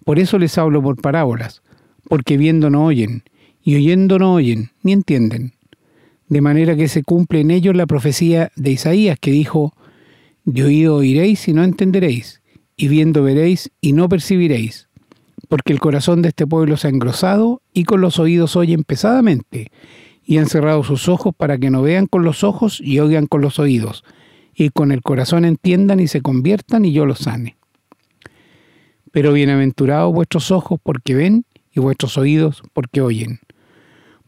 Por 0.05 0.19
eso 0.19 0.37
les 0.39 0.57
hablo 0.57 0.81
por 0.81 1.01
parábolas, 1.01 1.61
porque 2.07 2.37
viendo 2.37 2.69
no 2.69 2.85
oyen, 2.85 3.23
y 3.63 3.75
oyendo 3.75 4.19
no 4.19 4.33
oyen, 4.33 4.71
ni 4.81 4.93
entienden. 4.93 5.53
De 6.27 6.41
manera 6.41 6.75
que 6.75 6.87
se 6.87 7.03
cumple 7.03 7.41
en 7.41 7.51
ellos 7.51 7.75
la 7.75 7.85
profecía 7.85 8.51
de 8.55 8.71
Isaías 8.71 9.17
que 9.19 9.31
dijo, 9.31 9.73
De 10.45 10.63
oído 10.63 10.95
oiréis 10.95 11.47
y 11.47 11.53
no 11.53 11.63
entenderéis, 11.63 12.41
y 12.75 12.87
viendo 12.87 13.23
veréis 13.23 13.71
y 13.79 13.93
no 13.93 14.09
percibiréis, 14.09 14.89
porque 15.53 15.71
el 15.71 15.79
corazón 15.79 16.23
de 16.23 16.29
este 16.29 16.47
pueblo 16.47 16.77
se 16.77 16.87
ha 16.87 16.89
engrosado 16.89 17.61
y 17.75 17.83
con 17.83 18.01
los 18.01 18.17
oídos 18.17 18.55
oyen 18.55 18.83
pesadamente, 18.83 19.71
y 20.25 20.39
han 20.39 20.47
cerrado 20.47 20.83
sus 20.83 21.07
ojos 21.07 21.31
para 21.37 21.59
que 21.59 21.69
no 21.69 21.83
vean 21.83 22.07
con 22.07 22.23
los 22.23 22.43
ojos 22.43 22.81
y 22.81 22.99
oigan 22.99 23.27
con 23.27 23.41
los 23.41 23.59
oídos, 23.59 24.03
y 24.55 24.71
con 24.71 24.91
el 24.91 25.03
corazón 25.03 25.45
entiendan 25.45 25.99
y 25.99 26.07
se 26.07 26.21
conviertan 26.21 26.85
y 26.85 26.91
yo 26.91 27.05
los 27.05 27.19
sane. 27.19 27.55
Pero 29.11 29.31
bienaventurados 29.31 30.11
vuestros 30.11 30.49
ojos 30.49 30.79
porque 30.81 31.13
ven 31.13 31.45
y 31.71 31.79
vuestros 31.79 32.17
oídos 32.17 32.63
porque 32.73 33.01
oyen. 33.01 33.39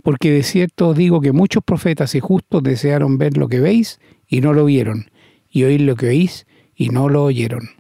Porque 0.04 0.30
de 0.30 0.44
cierto 0.44 0.90
os 0.90 0.96
digo 0.96 1.22
que 1.22 1.32
muchos 1.32 1.64
profetas 1.64 2.14
y 2.14 2.20
justos 2.20 2.62
desearon 2.62 3.18
ver 3.18 3.36
lo 3.36 3.48
que 3.48 3.62
veis 3.62 4.00
y 4.28 4.42
no 4.42 4.54
lo 4.54 4.66
vieron, 4.66 5.10
y 5.50 5.64
oír 5.64 5.82
lo 5.82 5.96
que 5.96 6.10
oís 6.10 6.46
y 6.76 6.90
no 6.90 7.10
lo 7.10 7.24
oyeron. 7.24 7.72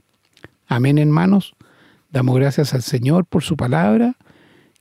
Amén, 0.65 0.97
hermanos. 0.97 1.55
Damos 2.15 2.37
gracias 2.37 2.73
al 2.73 2.81
Señor 2.81 3.25
por 3.25 3.43
su 3.43 3.57
palabra, 3.57 4.15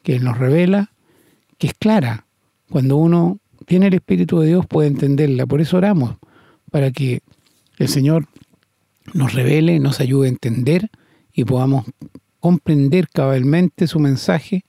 que 0.04 0.20
nos 0.20 0.38
revela, 0.38 0.92
que 1.58 1.66
es 1.66 1.74
clara, 1.74 2.26
cuando 2.70 2.96
uno 2.96 3.40
tiene 3.66 3.88
el 3.88 3.94
Espíritu 3.94 4.38
de 4.38 4.46
Dios 4.46 4.66
puede 4.66 4.86
entenderla. 4.86 5.44
Por 5.44 5.60
eso 5.60 5.78
oramos, 5.78 6.14
para 6.70 6.92
que 6.92 7.22
el 7.78 7.88
Señor 7.88 8.28
nos 9.14 9.32
revele, 9.32 9.80
nos 9.80 9.98
ayude 9.98 10.28
a 10.28 10.30
entender 10.30 10.90
y 11.32 11.44
podamos 11.44 11.86
comprender 12.38 13.08
cabalmente 13.08 13.88
su 13.88 13.98
mensaje, 13.98 14.64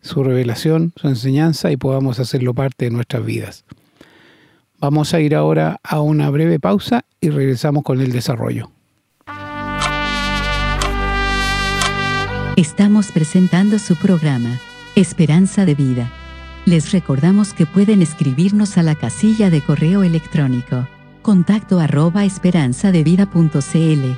su 0.00 0.22
revelación, 0.22 0.92
su 0.94 1.08
enseñanza 1.08 1.72
y 1.72 1.76
podamos 1.76 2.20
hacerlo 2.20 2.54
parte 2.54 2.84
de 2.84 2.92
nuestras 2.92 3.26
vidas. 3.26 3.64
Vamos 4.78 5.12
a 5.12 5.18
ir 5.20 5.34
ahora 5.34 5.80
a 5.82 6.00
una 6.00 6.30
breve 6.30 6.60
pausa 6.60 7.04
y 7.20 7.30
regresamos 7.30 7.82
con 7.82 8.00
el 8.00 8.12
desarrollo. 8.12 8.75
Estamos 12.56 13.12
presentando 13.12 13.78
su 13.78 13.96
programa, 13.96 14.58
Esperanza 14.94 15.64
de 15.64 15.74
Vida 15.74 16.10
les 16.66 16.90
recordamos 16.90 17.54
que 17.54 17.64
pueden 17.64 18.02
escribirnos 18.02 18.76
a 18.76 18.82
la 18.82 18.96
casilla 18.96 19.48
de 19.50 19.62
correo 19.62 20.02
electrónico 20.02 20.88
contacto 21.22 21.80
arroba 21.80 22.24
esperanzadevida.cl. 22.24 24.16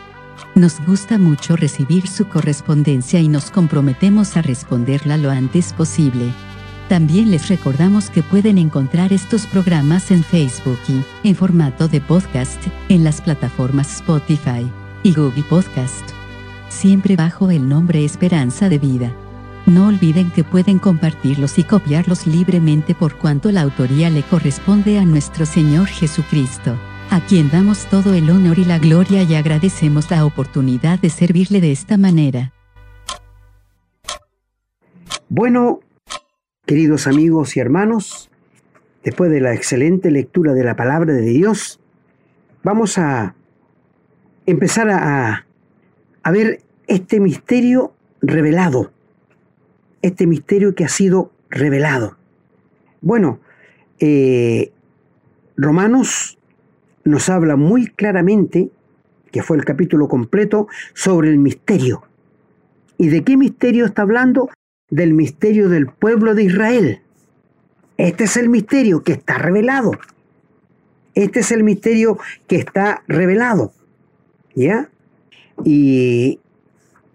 Nos 0.54 0.80
gusta 0.86 1.18
mucho 1.18 1.56
recibir 1.56 2.06
su 2.06 2.28
correspondencia 2.28 3.20
y 3.20 3.28
nos 3.28 3.50
comprometemos 3.50 4.36
a 4.36 4.42
responderla 4.42 5.16
lo 5.16 5.30
antes 5.30 5.72
posible. 5.72 6.34
También 6.88 7.30
les 7.30 7.48
recordamos 7.48 8.10
que 8.10 8.22
pueden 8.22 8.58
encontrar 8.58 9.12
estos 9.12 9.46
programas 9.46 10.10
en 10.10 10.22
Facebook 10.22 10.78
y 10.88 11.02
en 11.28 11.34
formato 11.34 11.88
de 11.88 12.00
podcast 12.00 12.62
en 12.88 13.04
las 13.04 13.20
plataformas 13.22 13.96
Spotify 13.96 14.70
y 15.02 15.14
Google 15.14 15.44
Podcast. 15.44 16.17
Siempre 16.78 17.16
bajo 17.16 17.50
el 17.50 17.68
nombre 17.68 18.04
Esperanza 18.04 18.68
de 18.68 18.78
Vida. 18.78 19.12
No 19.66 19.88
olviden 19.88 20.30
que 20.30 20.44
pueden 20.44 20.78
compartirlos 20.78 21.58
y 21.58 21.64
copiarlos 21.64 22.28
libremente 22.28 22.94
por 22.94 23.18
cuanto 23.18 23.50
la 23.50 23.62
autoría 23.62 24.10
le 24.10 24.22
corresponde 24.22 24.96
a 25.00 25.04
nuestro 25.04 25.44
Señor 25.44 25.88
Jesucristo, 25.88 26.78
a 27.10 27.20
quien 27.26 27.50
damos 27.50 27.86
todo 27.86 28.14
el 28.14 28.30
honor 28.30 28.60
y 28.60 28.64
la 28.64 28.78
gloria 28.78 29.24
y 29.24 29.34
agradecemos 29.34 30.08
la 30.12 30.24
oportunidad 30.24 31.00
de 31.00 31.10
servirle 31.10 31.60
de 31.60 31.72
esta 31.72 31.96
manera. 31.96 32.52
Bueno, 35.28 35.80
queridos 36.64 37.08
amigos 37.08 37.56
y 37.56 37.60
hermanos, 37.60 38.30
después 39.02 39.32
de 39.32 39.40
la 39.40 39.52
excelente 39.52 40.12
lectura 40.12 40.52
de 40.52 40.62
la 40.62 40.76
palabra 40.76 41.12
de 41.12 41.22
Dios, 41.22 41.80
vamos 42.62 42.98
a 42.98 43.34
empezar 44.46 44.88
a, 44.90 45.44
a 46.22 46.30
ver 46.30 46.67
este 46.88 47.20
misterio 47.20 47.92
revelado 48.20 48.90
este 50.02 50.26
misterio 50.26 50.74
que 50.74 50.84
ha 50.84 50.88
sido 50.88 51.32
revelado. 51.50 52.16
Bueno, 53.00 53.40
eh, 54.00 54.72
Romanos 55.56 56.38
nos 57.04 57.28
habla 57.28 57.56
muy 57.56 57.86
claramente, 57.86 58.70
que 59.32 59.42
fue 59.42 59.56
el 59.56 59.64
capítulo 59.64 60.08
completo, 60.08 60.68
sobre 60.94 61.30
el 61.30 61.38
misterio. 61.38 62.02
¿Y 62.96 63.08
de 63.08 63.22
qué 63.22 63.36
misterio 63.36 63.86
está 63.86 64.02
hablando? 64.02 64.50
Del 64.90 65.14
misterio 65.14 65.68
del 65.68 65.86
pueblo 65.86 66.34
de 66.34 66.44
Israel. 66.44 67.00
Este 67.96 68.24
es 68.24 68.36
el 68.36 68.48
misterio 68.48 69.02
que 69.02 69.12
está 69.12 69.38
revelado. 69.38 69.92
Este 71.14 71.40
es 71.40 71.50
el 71.50 71.64
misterio 71.64 72.18
que 72.46 72.56
está 72.56 73.02
revelado. 73.08 73.72
¿Ya? 74.54 74.88
Y 75.64 76.40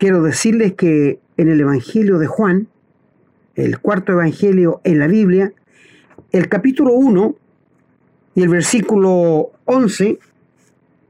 quiero 0.03 0.21
decirles 0.21 0.73
que 0.73 1.21
en 1.37 1.47
el 1.47 1.61
Evangelio 1.61 2.19
de 2.19 2.27
Juan, 2.27 2.67
el 3.55 3.79
cuarto 3.79 4.11
evangelio 4.11 4.81
en 4.83 4.99
la 4.99 5.07
Biblia, 5.07 5.53
el 6.33 6.49
capítulo 6.49 6.91
1 6.91 7.35
y 8.35 8.41
el 8.41 8.49
versículo 8.49 9.51
11 9.63 10.19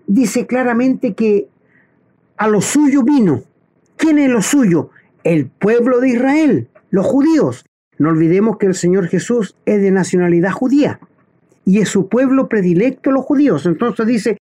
dice 0.06 0.46
claramente 0.46 1.16
que 1.16 1.48
a 2.38 2.48
lo 2.48 2.62
suyo 2.62 3.02
vino. 3.02 3.42
¿Quién 3.98 4.20
es 4.20 4.30
lo 4.30 4.44
suyo? 4.44 4.92
El 5.24 5.48
pueblo 5.48 6.00
de 6.00 6.10
Israel, 6.10 6.68
los 6.92 7.08
judíos. 7.08 7.66
No 7.98 8.10
olvidemos 8.10 8.58
que 8.58 8.68
el 8.68 8.76
Señor 8.76 9.08
Jesús 9.08 9.56
es 9.66 9.82
de 9.82 9.90
nacionalidad 9.90 10.52
judía 10.52 11.00
y 11.66 11.80
es 11.80 11.90
su 11.90 12.10
pueblo 12.10 12.48
predilecto 12.48 13.10
los 13.10 13.26
judíos. 13.26 13.66
Entonces 13.66 14.06
dice, 14.06 14.38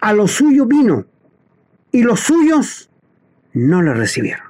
a 0.00 0.12
lo 0.12 0.28
suyo 0.28 0.64
vino 0.64 1.06
y 1.90 2.04
los 2.04 2.20
suyos 2.20 2.88
no 3.56 3.80
le 3.80 3.94
recibieron. 3.94 4.44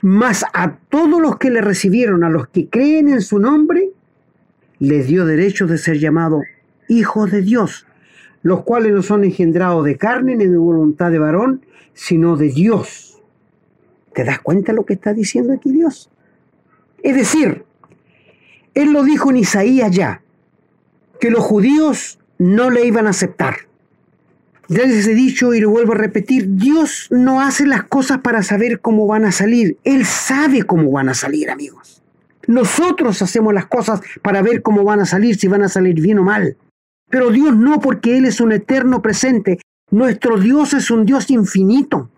Mas 0.00 0.44
a 0.52 0.78
todos 0.88 1.22
los 1.22 1.38
que 1.38 1.48
le 1.48 1.60
recibieron, 1.60 2.24
a 2.24 2.28
los 2.28 2.48
que 2.48 2.68
creen 2.68 3.06
en 3.06 3.20
su 3.20 3.38
nombre, 3.38 3.90
les 4.80 5.06
dio 5.06 5.24
derecho 5.24 5.68
de 5.68 5.78
ser 5.78 6.00
llamados 6.00 6.42
hijos 6.88 7.30
de 7.30 7.42
Dios, 7.42 7.86
los 8.42 8.64
cuales 8.64 8.92
no 8.92 9.02
son 9.02 9.22
engendrados 9.22 9.84
de 9.84 9.96
carne 9.96 10.34
ni 10.34 10.46
de 10.46 10.56
voluntad 10.56 11.12
de 11.12 11.20
varón, 11.20 11.64
sino 11.94 12.36
de 12.36 12.48
Dios. 12.48 13.22
¿Te 14.12 14.24
das 14.24 14.40
cuenta 14.40 14.72
lo 14.72 14.84
que 14.84 14.94
está 14.94 15.14
diciendo 15.14 15.52
aquí 15.52 15.70
Dios? 15.70 16.10
Es 17.04 17.14
decir, 17.14 17.64
Él 18.74 18.92
lo 18.92 19.04
dijo 19.04 19.30
en 19.30 19.36
Isaías 19.36 19.92
ya, 19.92 20.22
que 21.20 21.30
los 21.30 21.44
judíos 21.44 22.18
no 22.38 22.70
le 22.70 22.86
iban 22.86 23.06
a 23.06 23.10
aceptar. 23.10 23.65
Ya 24.68 24.84
les 24.84 25.06
he 25.06 25.14
dicho 25.14 25.54
y 25.54 25.60
lo 25.60 25.70
vuelvo 25.70 25.92
a 25.92 25.96
repetir, 25.96 26.56
Dios 26.56 27.06
no 27.10 27.40
hace 27.40 27.66
las 27.66 27.84
cosas 27.84 28.18
para 28.18 28.42
saber 28.42 28.80
cómo 28.80 29.06
van 29.06 29.24
a 29.24 29.32
salir. 29.32 29.76
Él 29.84 30.04
sabe 30.04 30.64
cómo 30.64 30.90
van 30.90 31.08
a 31.08 31.14
salir, 31.14 31.50
amigos. 31.50 32.02
Nosotros 32.48 33.22
hacemos 33.22 33.54
las 33.54 33.66
cosas 33.66 34.00
para 34.22 34.42
ver 34.42 34.62
cómo 34.62 34.84
van 34.84 35.00
a 35.00 35.06
salir, 35.06 35.36
si 35.36 35.46
van 35.46 35.62
a 35.62 35.68
salir 35.68 36.00
bien 36.00 36.18
o 36.18 36.24
mal. 36.24 36.56
Pero 37.08 37.30
Dios 37.30 37.56
no, 37.56 37.80
porque 37.80 38.16
Él 38.18 38.24
es 38.24 38.40
un 38.40 38.52
eterno 38.52 39.02
presente. 39.02 39.60
Nuestro 39.90 40.38
Dios 40.38 40.74
es 40.74 40.90
un 40.90 41.06
Dios 41.06 41.30
infinito. 41.30 42.10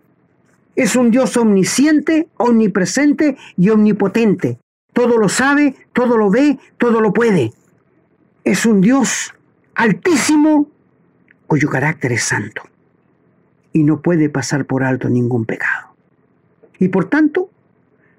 Es 0.75 0.95
un 0.95 1.11
Dios 1.11 1.37
omnisciente, 1.37 2.29
omnipresente 2.37 3.37
y 3.57 3.69
omnipotente. 3.69 4.57
Todo 4.93 5.17
lo 5.17 5.29
sabe, 5.29 5.75
todo 5.93 6.17
lo 6.17 6.31
ve, 6.31 6.57
todo 6.77 7.01
lo 7.01 7.13
puede. 7.13 7.53
Es 8.43 8.65
un 8.65 8.81
Dios 8.81 9.33
altísimo 9.75 10.67
cuyo 11.49 11.67
carácter 11.67 12.11
es 12.13 12.25
santo 12.25 12.61
y 13.73 13.83
no 13.83 14.01
puede 14.01 14.29
pasar 14.29 14.65
por 14.65 14.83
alto 14.83 15.09
ningún 15.09 15.45
pecado. 15.45 15.89
Y 16.77 16.89
por 16.89 17.09
tanto, 17.09 17.49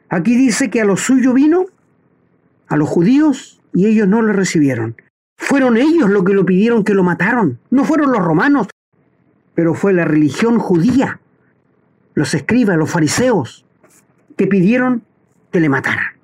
aquí 0.09 0.37
dice 0.37 0.69
que 0.69 0.81
a 0.81 0.85
lo 0.85 0.97
suyo 0.97 1.33
vino, 1.33 1.67
a 2.67 2.77
los 2.77 2.89
judíos, 2.89 3.61
y 3.73 3.87
ellos 3.87 4.09
no 4.09 4.21
le 4.21 4.33
recibieron. 4.33 4.97
Fueron 5.39 5.77
ellos 5.77 6.11
los 6.11 6.25
que 6.25 6.35
lo 6.35 6.45
pidieron 6.45 6.83
que 6.83 6.93
lo 6.93 7.05
mataron, 7.05 7.61
no 7.71 7.85
fueron 7.85 8.11
los 8.11 8.21
romanos, 8.21 8.67
pero 9.55 9.75
fue 9.75 9.93
la 9.93 10.05
religión 10.05 10.59
judía, 10.59 11.21
los 12.15 12.35
escribas, 12.35 12.77
los 12.77 12.91
fariseos, 12.91 13.65
que 14.37 14.49
pidieron 14.49 15.05
que 15.53 15.61
le 15.61 15.69
mataran. 15.69 16.15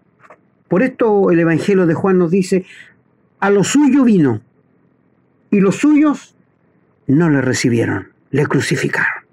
Por 0.66 0.82
esto 0.82 1.30
el 1.30 1.38
Evangelio 1.38 1.86
de 1.86 1.94
Juan 1.94 2.18
nos 2.18 2.32
dice, 2.32 2.66
a 3.38 3.50
lo 3.50 3.62
suyo 3.62 4.02
vino, 4.02 4.40
y 5.52 5.60
los 5.60 5.76
suyos 5.76 6.36
no 7.06 7.30
le 7.30 7.40
recibieron, 7.40 8.08
le 8.30 8.46
crucificaron. 8.46 9.25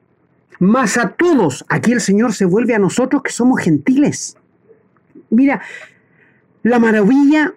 Mas 0.59 0.97
a 0.97 1.09
todos, 1.09 1.65
aquí 1.67 1.91
el 1.91 2.01
Señor 2.01 2.33
se 2.33 2.45
vuelve 2.45 2.75
a 2.75 2.79
nosotros 2.79 3.23
que 3.23 3.31
somos 3.31 3.59
gentiles. 3.59 4.37
Mira, 5.29 5.61
la 6.61 6.79
maravilla 6.79 7.53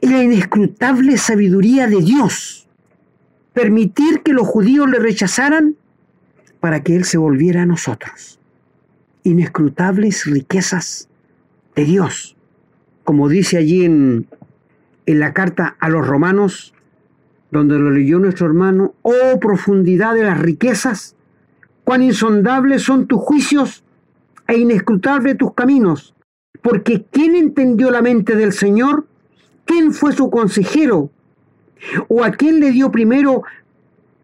y 0.00 0.08
la 0.08 0.22
inescrutable 0.22 1.16
sabiduría 1.18 1.86
de 1.86 2.00
Dios. 2.00 2.68
Permitir 3.52 4.22
que 4.22 4.32
los 4.32 4.46
judíos 4.46 4.88
le 4.88 4.98
rechazaran 4.98 5.76
para 6.60 6.82
que 6.82 6.96
Él 6.96 7.04
se 7.04 7.18
volviera 7.18 7.62
a 7.62 7.66
nosotros. 7.66 8.40
Inescrutables 9.24 10.24
riquezas 10.24 11.08
de 11.76 11.84
Dios. 11.84 12.36
Como 13.04 13.28
dice 13.28 13.58
allí 13.58 13.84
en, 13.84 14.26
en 15.06 15.20
la 15.20 15.32
carta 15.34 15.76
a 15.78 15.88
los 15.88 16.06
romanos, 16.06 16.72
donde 17.52 17.78
lo 17.78 17.90
leyó 17.90 18.18
nuestro 18.18 18.46
hermano, 18.46 18.94
oh 19.02 19.38
profundidad 19.38 20.14
de 20.14 20.24
las 20.24 20.40
riquezas, 20.40 21.14
cuán 21.84 22.02
insondables 22.02 22.82
son 22.82 23.06
tus 23.06 23.20
juicios 23.20 23.84
e 24.48 24.56
inescrutables 24.56 25.36
tus 25.36 25.52
caminos. 25.52 26.14
Porque 26.62 27.04
¿quién 27.10 27.36
entendió 27.36 27.90
la 27.90 28.00
mente 28.00 28.36
del 28.36 28.54
Señor? 28.54 29.06
¿Quién 29.66 29.92
fue 29.92 30.12
su 30.12 30.30
consejero? 30.30 31.10
¿O 32.08 32.24
a 32.24 32.30
quién 32.30 32.58
le 32.58 32.70
dio 32.70 32.90
primero 32.90 33.42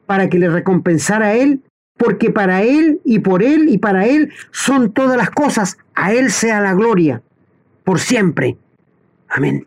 para 0.06 0.30
que 0.30 0.38
le 0.38 0.49
recompensara 0.49 1.26
a 1.26 1.35
él? 1.35 1.61
Porque 1.99 2.30
para 2.30 2.62
él 2.62 3.02
y 3.04 3.18
por 3.18 3.42
él 3.42 3.68
y 3.68 3.76
para 3.76 4.06
él 4.06 4.32
son 4.52 4.92
todas 4.92 5.18
las 5.18 5.30
cosas. 5.30 5.76
A 5.94 6.14
él 6.14 6.30
sea 6.30 6.62
la 6.62 6.73
gloria, 6.73 7.20
por 7.85 7.99
siempre. 7.99 8.56
Amén. 9.28 9.66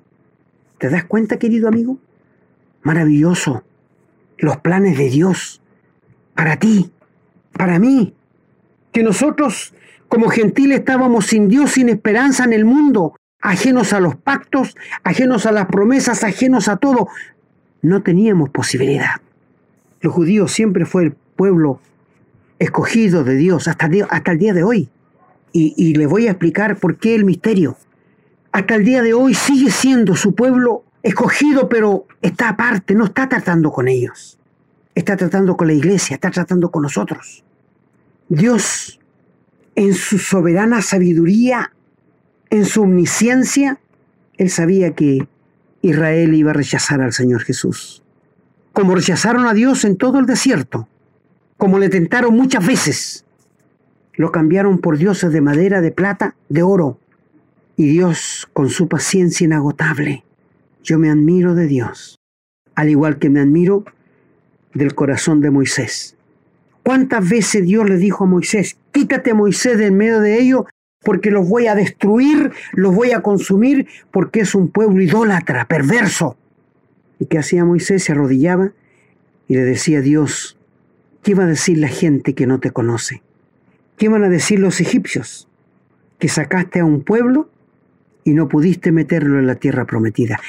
¿Te 0.80 0.89
das 0.89 1.06
cuenta, 1.06 1.38
querido 1.38 1.68
amigo? 1.68 2.00
Maravilloso 2.84 3.64
los 4.38 4.58
planes 4.58 4.98
de 4.98 5.10
Dios 5.10 5.62
para 6.36 6.58
ti, 6.58 6.92
para 7.54 7.80
mí, 7.80 8.14
que 8.92 9.04
nosotros 9.04 9.74
como 10.08 10.30
gentiles 10.30 10.80
estábamos 10.80 11.28
sin 11.28 11.48
Dios, 11.48 11.72
sin 11.72 11.88
esperanza 11.88 12.44
en 12.44 12.54
el 12.54 12.66
mundo, 12.66 13.16
ajenos 13.40 13.94
a 13.94 14.00
los 14.00 14.16
pactos, 14.16 14.76
ajenos 15.04 15.46
a 15.46 15.52
las 15.52 15.68
promesas, 15.68 16.24
ajenos 16.24 16.68
a 16.68 16.78
todo. 16.78 17.08
No 17.82 18.04
teníamos 18.04 18.50
posibilidad. 18.50 19.22
Los 20.02 20.14
judíos 20.14 20.52
siempre 20.52 20.86
fue 20.86 21.04
el 21.04 21.12
pueblo 21.14 21.80
escogido 22.60 23.24
de 23.24 23.36
Dios 23.36 23.68
hasta, 23.68 23.90
hasta 24.10 24.32
el 24.32 24.38
día 24.38 24.54
de 24.54 24.64
hoy. 24.64 24.90
Y, 25.54 25.74
y 25.77 25.96
le 25.96 26.08
voy 26.08 26.27
a 26.27 26.32
explicar 26.32 26.77
por 26.77 26.98
qué 26.98 27.16
el 27.16 27.24
misterio. 27.24 27.77
Hasta 28.51 28.75
el 28.75 28.84
día 28.84 29.01
de 29.01 29.14
hoy 29.14 29.34
sigue 29.34 29.72
siendo 29.72 30.16
su 30.16 30.36
pueblo 30.36 30.84
escogido, 31.03 31.70
pero 31.70 32.05
está 32.22 32.50
aparte, 32.50 32.96
no 32.96 33.05
está 33.05 33.27
tratando 33.27 33.72
con 33.72 33.87
ellos. 33.87 34.37
Está 34.94 35.16
tratando 35.16 35.55
con 35.55 35.68
la 35.68 35.74
iglesia, 35.74 36.16
está 36.16 36.31
tratando 36.31 36.70
con 36.70 36.83
nosotros. 36.83 37.44
Dios, 38.29 39.00
en 39.75 39.94
su 39.94 40.18
soberana 40.20 40.81
sabiduría, 40.81 41.74
en 42.50 42.66
su 42.66 42.83
omnisciencia, 42.83 43.79
Él 44.37 44.50
sabía 44.50 44.94
que 44.94 45.27
Israel 45.81 46.33
iba 46.33 46.51
a 46.51 46.53
rechazar 46.53 47.01
al 47.01 47.14
Señor 47.14 47.42
Jesús. 47.42 48.03
Como 48.74 48.96
rechazaron 48.96 49.48
a 49.48 49.53
Dios 49.53 49.83
en 49.85 49.98
todo 49.98 50.20
el 50.20 50.25
desierto, 50.25 50.87
como 51.57 51.79
le 51.79 51.90
tentaron 51.90 52.35
muchas 52.35 52.66
veces, 52.66 53.25
lo 54.14 54.31
cambiaron 54.31 54.79
por 54.79 54.98
dioses 54.98 55.31
de 55.31 55.42
madera, 55.42 55.81
de 55.81 55.92
plata, 55.92 56.35
de 56.50 56.64
oro. 56.64 56.98
Y 57.77 57.87
Dios, 57.87 58.48
con 58.53 58.70
su 58.70 58.87
paciencia 58.87 59.46
inagotable, 59.46 60.24
yo 60.83 61.00
me 61.00 61.09
admiro 61.09 61.55
de 61.55 61.67
Dios, 61.67 62.20
al 62.75 62.89
igual 62.89 63.20
que 63.20 63.29
me 63.29 63.39
admiro 63.39 63.85
del 64.74 64.96
corazón 64.96 65.41
de 65.41 65.51
Moisés. 65.51 66.15
¿Cuántas 66.83 67.29
veces 67.29 67.63
Dios 67.63 67.87
le 67.87 67.98
dijo 67.98 68.24
a 68.24 68.27
Moisés, 68.27 68.77
quítate 68.91 69.33
Moisés 69.33 69.77
del 69.77 69.91
medio 69.91 70.20
de 70.20 70.39
ellos 70.39 70.65
porque 71.03 71.31
los 71.31 71.48
voy 71.48 71.67
a 71.67 71.75
destruir, 71.75 72.51
los 72.74 72.96
voy 72.96 73.11
a 73.11 73.22
consumir 73.22 73.87
porque 74.11 74.41
es 74.41 74.55
un 74.55 74.70
pueblo 74.70 75.01
idólatra, 75.01 75.65
perverso? 75.65 76.37
¿Y 77.20 77.25
qué 77.25 77.37
hacía 77.37 77.65
Moisés? 77.65 78.03
Se 78.03 78.13
arrodillaba 78.13 78.72
y 79.48 79.55
le 79.55 79.61
decía 79.61 80.00
a 80.00 80.01
Dios, 80.01 80.57
¿qué 81.22 81.35
va 81.35 81.44
a 81.44 81.48
decir 81.48 81.77
la 81.77 81.87
gente 81.87 82.33
que 82.33 82.48
no 82.48 82.59
te 82.59 82.72
conoce? 82.72 83.22
¿Qué 83.98 84.09
van 84.09 84.24
a 84.24 84.29
decir 84.29 84.59
los 84.59 84.81
egipcios? 84.81 85.48
Que 86.17 86.27
sacaste 86.27 86.79
a 86.79 86.85
un 86.85 87.03
pueblo 87.03 87.50
y 88.24 88.34
no 88.34 88.48
pudiste 88.48 88.92
meterlo 88.92 89.40
en 89.40 89.48
la 89.48 89.55
tierra 89.55 89.86
prometida. 89.86 90.40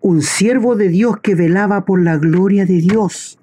Un 0.00 0.22
siervo 0.22 0.76
de 0.76 0.88
Dios 0.88 1.20
que 1.20 1.34
velaba 1.34 1.84
por 1.84 2.02
la 2.02 2.16
gloria 2.18 2.66
de 2.66 2.78
Dios. 2.78 3.38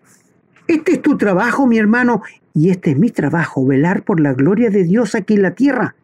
Este 0.67 0.93
es 0.93 1.01
tu 1.01 1.17
trabajo, 1.17 1.65
mi 1.65 1.77
hermano, 1.77 2.21
y 2.53 2.69
este 2.69 2.91
es 2.91 2.97
mi 2.97 3.09
trabajo, 3.09 3.65
velar 3.65 4.03
por 4.03 4.19
la 4.19 4.33
gloria 4.33 4.69
de 4.69 4.83
Dios 4.83 5.15
aquí 5.15 5.35
en 5.35 5.41
la 5.43 5.51
tierra. 5.51 5.95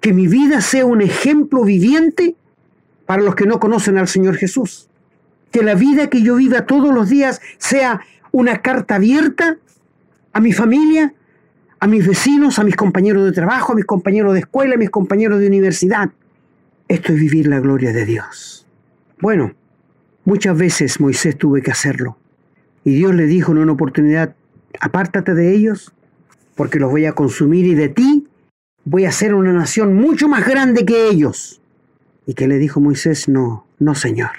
Que 0.00 0.12
mi 0.12 0.26
vida 0.26 0.60
sea 0.60 0.86
un 0.86 1.02
ejemplo 1.02 1.64
viviente 1.64 2.36
para 3.06 3.22
los 3.22 3.34
que 3.34 3.46
no 3.46 3.60
conocen 3.60 3.98
al 3.98 4.08
Señor 4.08 4.36
Jesús. 4.36 4.88
Que 5.50 5.62
la 5.62 5.74
vida 5.74 6.08
que 6.08 6.22
yo 6.22 6.36
viva 6.36 6.66
todos 6.66 6.92
los 6.94 7.08
días 7.08 7.40
sea 7.58 8.00
una 8.32 8.62
carta 8.62 8.96
abierta 8.96 9.58
a 10.32 10.40
mi 10.40 10.52
familia, 10.52 11.14
a 11.78 11.86
mis 11.86 12.06
vecinos, 12.06 12.58
a 12.58 12.64
mis 12.64 12.76
compañeros 12.76 13.24
de 13.24 13.32
trabajo, 13.32 13.72
a 13.72 13.76
mis 13.76 13.84
compañeros 13.84 14.32
de 14.32 14.40
escuela, 14.40 14.74
a 14.74 14.78
mis 14.78 14.90
compañeros 14.90 15.38
de 15.38 15.46
universidad. 15.46 16.10
Esto 16.86 17.14
es 17.14 17.18
vivir 17.18 17.46
la 17.46 17.60
gloria 17.60 17.94
de 17.94 18.04
Dios. 18.04 18.66
Bueno, 19.18 19.54
muchas 20.26 20.56
veces 20.56 21.00
Moisés 21.00 21.38
tuve 21.38 21.62
que 21.62 21.70
hacerlo. 21.70 22.18
Y 22.84 22.94
Dios 22.94 23.14
le 23.14 23.24
dijo 23.24 23.52
en 23.52 23.58
una 23.58 23.72
oportunidad, 23.72 24.34
apártate 24.80 25.32
de 25.32 25.54
ellos, 25.54 25.94
porque 26.54 26.78
los 26.78 26.90
voy 26.90 27.06
a 27.06 27.14
consumir 27.14 27.64
y 27.64 27.74
de 27.74 27.88
ti 27.88 28.28
voy 28.84 29.06
a 29.06 29.08
hacer 29.08 29.34
una 29.34 29.54
nación 29.54 29.94
mucho 29.94 30.28
más 30.28 30.46
grande 30.46 30.84
que 30.84 31.08
ellos. 31.08 31.62
Y 32.26 32.34
que 32.34 32.48
le 32.48 32.58
dijo 32.58 32.80
Moisés, 32.80 33.28
no, 33.28 33.66
no 33.78 33.94
Señor. 33.94 34.30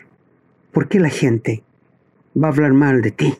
¿Por 0.71 0.87
qué 0.87 0.99
la 0.99 1.09
gente 1.09 1.63
va 2.37 2.49
a 2.49 2.51
hablar 2.51 2.73
mal 2.73 3.01
de 3.01 3.09
ti? 3.09 3.35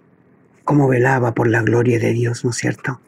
Como 0.63 0.87
velaba 0.87 1.35
por 1.35 1.47
la 1.47 1.61
gloria 1.61 1.99
de 1.99 2.11
Dios, 2.11 2.43
¿no 2.43 2.49
es 2.49 2.57
cierto? 2.57 2.99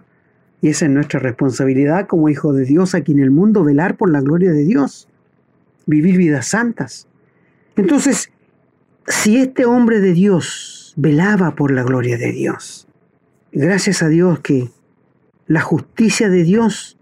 Y 0.62 0.70
esa 0.70 0.86
es 0.86 0.92
nuestra 0.92 1.20
responsabilidad 1.20 2.06
como 2.06 2.30
hijo 2.30 2.54
de 2.54 2.66
Dios 2.66 2.94
aquí 2.94 3.14
en 3.14 3.20
el 3.20 3.32
mundo, 3.32 3.64
velar 3.64 3.98
por 3.98 4.12
la 4.12 4.22
gloria 4.22 4.52
de 4.52 4.64
Dios 4.64 5.07
vivir 5.88 6.18
vidas 6.18 6.48
santas. 6.48 7.08
Entonces, 7.76 8.32
si 9.08 9.38
este 9.38 9.66
hombre 9.66 10.00
de 10.00 10.14
Dios 10.14 10.94
velaba 10.96 11.56
por 11.56 11.72
la 11.72 11.82
gloria 11.82 12.18
de 12.18 12.32
Dios, 12.32 12.88
gracias 13.52 14.04
a 14.04 14.10
Dios 14.10 14.40
que 14.42 14.70
la 15.48 15.62
justicia 15.62 16.30
de 16.30 16.44
Dios 16.44 16.98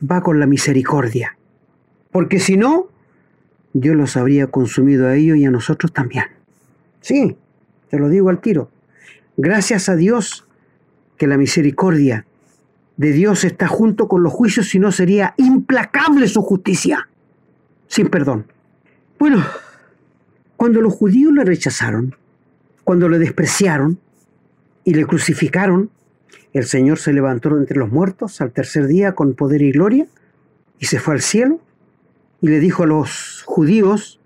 va 0.00 0.22
con 0.22 0.40
la 0.40 0.46
misericordia, 0.46 1.36
porque 2.10 2.40
si 2.40 2.56
no, 2.56 2.88
Dios 3.72 3.96
los 3.96 4.16
habría 4.16 4.46
consumido 4.46 5.08
a 5.08 5.16
ellos 5.16 5.36
y 5.36 5.44
a 5.44 5.50
nosotros 5.50 5.92
también. 5.92 6.24
Sí, 7.00 7.36
te 7.90 7.98
lo 7.98 8.08
digo 8.08 8.30
al 8.30 8.40
tiro. 8.40 8.70
Gracias 9.36 9.88
a 9.88 9.96
Dios 9.96 10.46
que 11.16 11.26
la 11.26 11.36
misericordia 11.36 12.24
de 12.96 13.12
Dios 13.12 13.42
está 13.42 13.66
junto 13.66 14.06
con 14.06 14.22
los 14.22 14.32
juicios, 14.32 14.68
si 14.68 14.78
no 14.78 14.92
sería 14.92 15.34
implacable 15.36 16.28
su 16.28 16.42
justicia 16.42 17.08
sin 17.88 18.08
perdón. 18.08 18.46
Bueno, 19.18 19.44
cuando 20.56 20.80
los 20.80 20.94
judíos 20.94 21.32
le 21.32 21.44
rechazaron, 21.44 22.16
cuando 22.84 23.08
le 23.08 23.18
despreciaron 23.18 23.98
y 24.84 24.94
le 24.94 25.06
crucificaron, 25.06 25.90
el 26.52 26.64
Señor 26.64 26.98
se 26.98 27.12
levantó 27.12 27.56
entre 27.58 27.78
los 27.78 27.90
muertos 27.90 28.40
al 28.40 28.52
tercer 28.52 28.86
día 28.86 29.12
con 29.12 29.34
poder 29.34 29.62
y 29.62 29.72
gloria 29.72 30.06
y 30.78 30.86
se 30.86 31.00
fue 31.00 31.14
al 31.14 31.20
cielo 31.20 31.60
y 32.40 32.48
le 32.48 32.60
dijo 32.60 32.84
a 32.84 32.86
los 32.86 33.42
judíos 33.46 34.20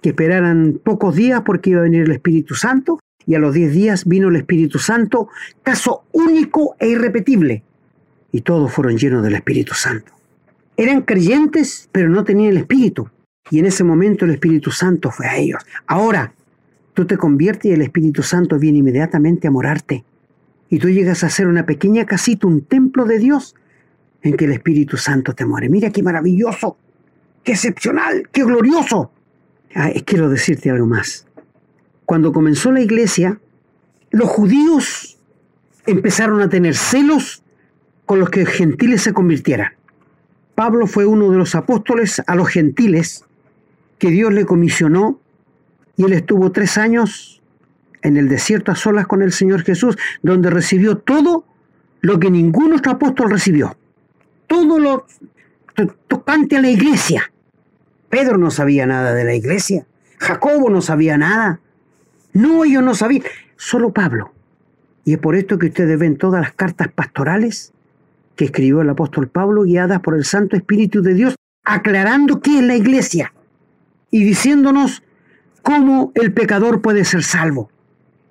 que 0.00 0.10
esperaran 0.10 0.80
pocos 0.82 1.14
días 1.14 1.42
porque 1.44 1.70
iba 1.70 1.80
a 1.80 1.84
venir 1.84 2.02
el 2.02 2.12
Espíritu 2.12 2.54
Santo 2.54 3.00
y 3.26 3.34
a 3.34 3.38
los 3.38 3.54
diez 3.54 3.72
días 3.72 4.06
vino 4.06 4.28
el 4.28 4.36
Espíritu 4.36 4.78
Santo, 4.78 5.28
caso 5.62 6.04
único 6.12 6.76
e 6.78 6.88
irrepetible. 6.88 7.64
Y 8.30 8.42
todos 8.42 8.72
fueron 8.72 8.96
llenos 8.96 9.22
del 9.22 9.34
Espíritu 9.34 9.74
Santo. 9.74 10.12
Eran 10.76 11.02
creyentes, 11.02 11.88
pero 11.92 12.08
no 12.08 12.24
tenían 12.24 12.50
el 12.50 12.58
Espíritu. 12.58 13.08
Y 13.50 13.60
en 13.60 13.66
ese 13.66 13.84
momento 13.84 14.24
el 14.24 14.32
Espíritu 14.32 14.70
Santo 14.70 15.10
fue 15.10 15.26
a 15.26 15.36
ellos. 15.36 15.62
Ahora, 15.86 16.34
tú 16.94 17.06
te 17.06 17.16
conviertes 17.16 17.70
y 17.70 17.74
el 17.74 17.82
Espíritu 17.82 18.22
Santo 18.22 18.58
viene 18.58 18.78
inmediatamente 18.78 19.48
a 19.48 19.50
morarte. 19.50 20.04
Y 20.68 20.78
tú 20.78 20.88
llegas 20.88 21.22
a 21.22 21.30
ser 21.30 21.46
una 21.46 21.64
pequeña 21.64 22.04
casita, 22.04 22.46
un 22.46 22.62
templo 22.62 23.04
de 23.04 23.18
Dios, 23.18 23.54
en 24.22 24.36
que 24.36 24.46
el 24.46 24.52
Espíritu 24.52 24.96
Santo 24.96 25.34
te 25.34 25.46
muere. 25.46 25.68
Mira 25.68 25.90
qué 25.90 26.02
maravilloso, 26.02 26.76
qué 27.44 27.52
excepcional, 27.52 28.28
qué 28.32 28.44
glorioso. 28.44 29.12
Ah, 29.74 29.90
quiero 30.04 30.28
decirte 30.28 30.70
algo 30.70 30.86
más. 30.86 31.26
Cuando 32.04 32.32
comenzó 32.32 32.72
la 32.72 32.80
iglesia, 32.80 33.40
los 34.10 34.28
judíos 34.28 35.18
empezaron 35.86 36.40
a 36.40 36.48
tener 36.48 36.74
celos 36.74 37.42
con 38.04 38.18
los 38.18 38.30
que 38.30 38.46
gentiles 38.46 39.02
se 39.02 39.12
convirtieran. 39.12 39.75
Pablo 40.56 40.86
fue 40.86 41.04
uno 41.04 41.30
de 41.30 41.36
los 41.36 41.54
apóstoles 41.54 42.22
a 42.26 42.34
los 42.34 42.48
gentiles 42.48 43.24
que 43.98 44.10
Dios 44.10 44.32
le 44.32 44.46
comisionó 44.46 45.20
y 45.98 46.04
él 46.04 46.14
estuvo 46.14 46.50
tres 46.50 46.78
años 46.78 47.42
en 48.00 48.16
el 48.16 48.30
desierto 48.30 48.72
a 48.72 48.74
solas 48.74 49.06
con 49.06 49.20
el 49.20 49.32
Señor 49.32 49.64
Jesús, 49.64 49.98
donde 50.22 50.48
recibió 50.48 50.96
todo 50.96 51.44
lo 52.00 52.18
que 52.18 52.30
ningún 52.30 52.72
otro 52.72 52.92
apóstol 52.92 53.30
recibió. 53.30 53.76
Todo 54.46 54.78
lo 54.78 55.06
tocante 56.08 56.56
a 56.56 56.62
la 56.62 56.70
iglesia. 56.70 57.30
Pedro 58.08 58.38
no 58.38 58.50
sabía 58.50 58.86
nada 58.86 59.12
de 59.12 59.24
la 59.24 59.34
iglesia. 59.34 59.86
Jacobo 60.18 60.70
no 60.70 60.80
sabía 60.80 61.18
nada. 61.18 61.60
No, 62.32 62.64
ellos 62.64 62.82
no 62.82 62.94
sabían. 62.94 63.24
Solo 63.56 63.92
Pablo. 63.92 64.32
Y 65.04 65.12
es 65.12 65.18
por 65.18 65.36
esto 65.36 65.58
que 65.58 65.66
ustedes 65.66 65.98
ven 65.98 66.16
todas 66.16 66.40
las 66.40 66.54
cartas 66.54 66.88
pastorales 66.88 67.74
que 68.36 68.44
escribió 68.44 68.82
el 68.82 68.90
apóstol 68.90 69.28
Pablo, 69.28 69.62
guiadas 69.62 70.00
por 70.00 70.14
el 70.14 70.24
Santo 70.24 70.56
Espíritu 70.56 71.02
de 71.02 71.14
Dios, 71.14 71.34
aclarando 71.64 72.40
qué 72.40 72.58
es 72.58 72.64
la 72.64 72.76
iglesia 72.76 73.32
y 74.10 74.22
diciéndonos 74.24 75.02
cómo 75.62 76.12
el 76.14 76.32
pecador 76.32 76.80
puede 76.80 77.04
ser 77.04 77.24
salvo 77.24 77.70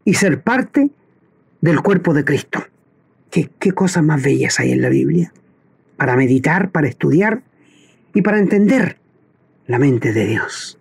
y 0.05 0.13
ser 0.13 0.41
parte 0.41 0.91
del 1.59 1.81
cuerpo 1.81 2.13
de 2.13 2.23
Cristo. 2.23 2.63
¿Qué, 3.31 3.49
qué 3.59 3.73
cosas 3.73 4.03
más 4.03 4.23
bellas 4.23 4.59
hay 4.59 4.71
en 4.71 4.81
la 4.81 4.89
Biblia? 4.89 5.33
Para 5.97 6.15
meditar, 6.15 6.71
para 6.71 6.87
estudiar 6.87 7.43
y 8.13 8.21
para 8.21 8.39
entender 8.39 8.97
la 9.67 9.79
mente 9.79 10.13
de 10.13 10.27
Dios. 10.27 10.79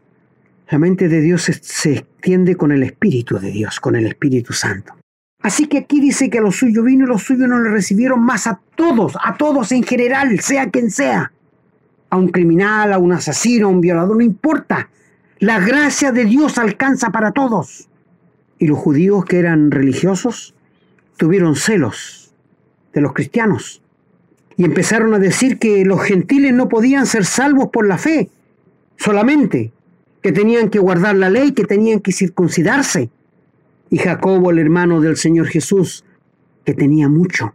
La 0.68 0.78
mente 0.78 1.08
de 1.08 1.20
Dios 1.20 1.42
se, 1.42 1.54
se 1.54 1.94
extiende 1.94 2.56
con 2.56 2.72
el 2.72 2.82
Espíritu 2.82 3.38
de 3.38 3.50
Dios, 3.50 3.80
con 3.80 3.96
el 3.96 4.06
Espíritu 4.06 4.52
Santo. 4.52 4.94
Así 5.44 5.66
que 5.66 5.76
aquí 5.76 6.00
dice 6.00 6.30
que 6.30 6.38
a 6.38 6.40
los 6.40 6.56
suyos 6.56 6.82
vino 6.86 7.04
y 7.04 7.08
los 7.08 7.22
suyos 7.22 7.46
no 7.46 7.60
le 7.60 7.68
recibieron 7.68 8.24
más 8.24 8.46
a 8.46 8.58
todos, 8.76 9.12
a 9.22 9.36
todos 9.36 9.72
en 9.72 9.82
general, 9.82 10.40
sea 10.40 10.70
quien 10.70 10.90
sea. 10.90 11.32
A 12.08 12.16
un 12.16 12.28
criminal, 12.28 12.94
a 12.94 12.98
un 12.98 13.12
asesino, 13.12 13.66
a 13.66 13.70
un 13.70 13.82
violador, 13.82 14.16
no 14.16 14.22
importa. 14.22 14.88
La 15.40 15.60
gracia 15.60 16.12
de 16.12 16.24
Dios 16.24 16.56
alcanza 16.56 17.10
para 17.10 17.32
todos. 17.32 17.90
Y 18.58 18.68
los 18.68 18.78
judíos 18.78 19.26
que 19.26 19.38
eran 19.38 19.70
religiosos 19.70 20.54
tuvieron 21.18 21.56
celos 21.56 22.32
de 22.94 23.02
los 23.02 23.12
cristianos 23.12 23.82
y 24.56 24.64
empezaron 24.64 25.12
a 25.12 25.18
decir 25.18 25.58
que 25.58 25.84
los 25.84 26.00
gentiles 26.00 26.54
no 26.54 26.70
podían 26.70 27.04
ser 27.04 27.26
salvos 27.26 27.68
por 27.70 27.86
la 27.86 27.98
fe 27.98 28.30
solamente, 28.96 29.72
que 30.22 30.32
tenían 30.32 30.70
que 30.70 30.78
guardar 30.78 31.16
la 31.16 31.28
ley, 31.28 31.52
que 31.52 31.64
tenían 31.64 32.00
que 32.00 32.12
circuncidarse 32.12 33.10
y 33.90 33.98
Jacobo, 33.98 34.50
el 34.50 34.58
hermano 34.58 35.00
del 35.00 35.16
Señor 35.16 35.46
Jesús, 35.46 36.04
que 36.64 36.74
tenía 36.74 37.08
mucho, 37.08 37.54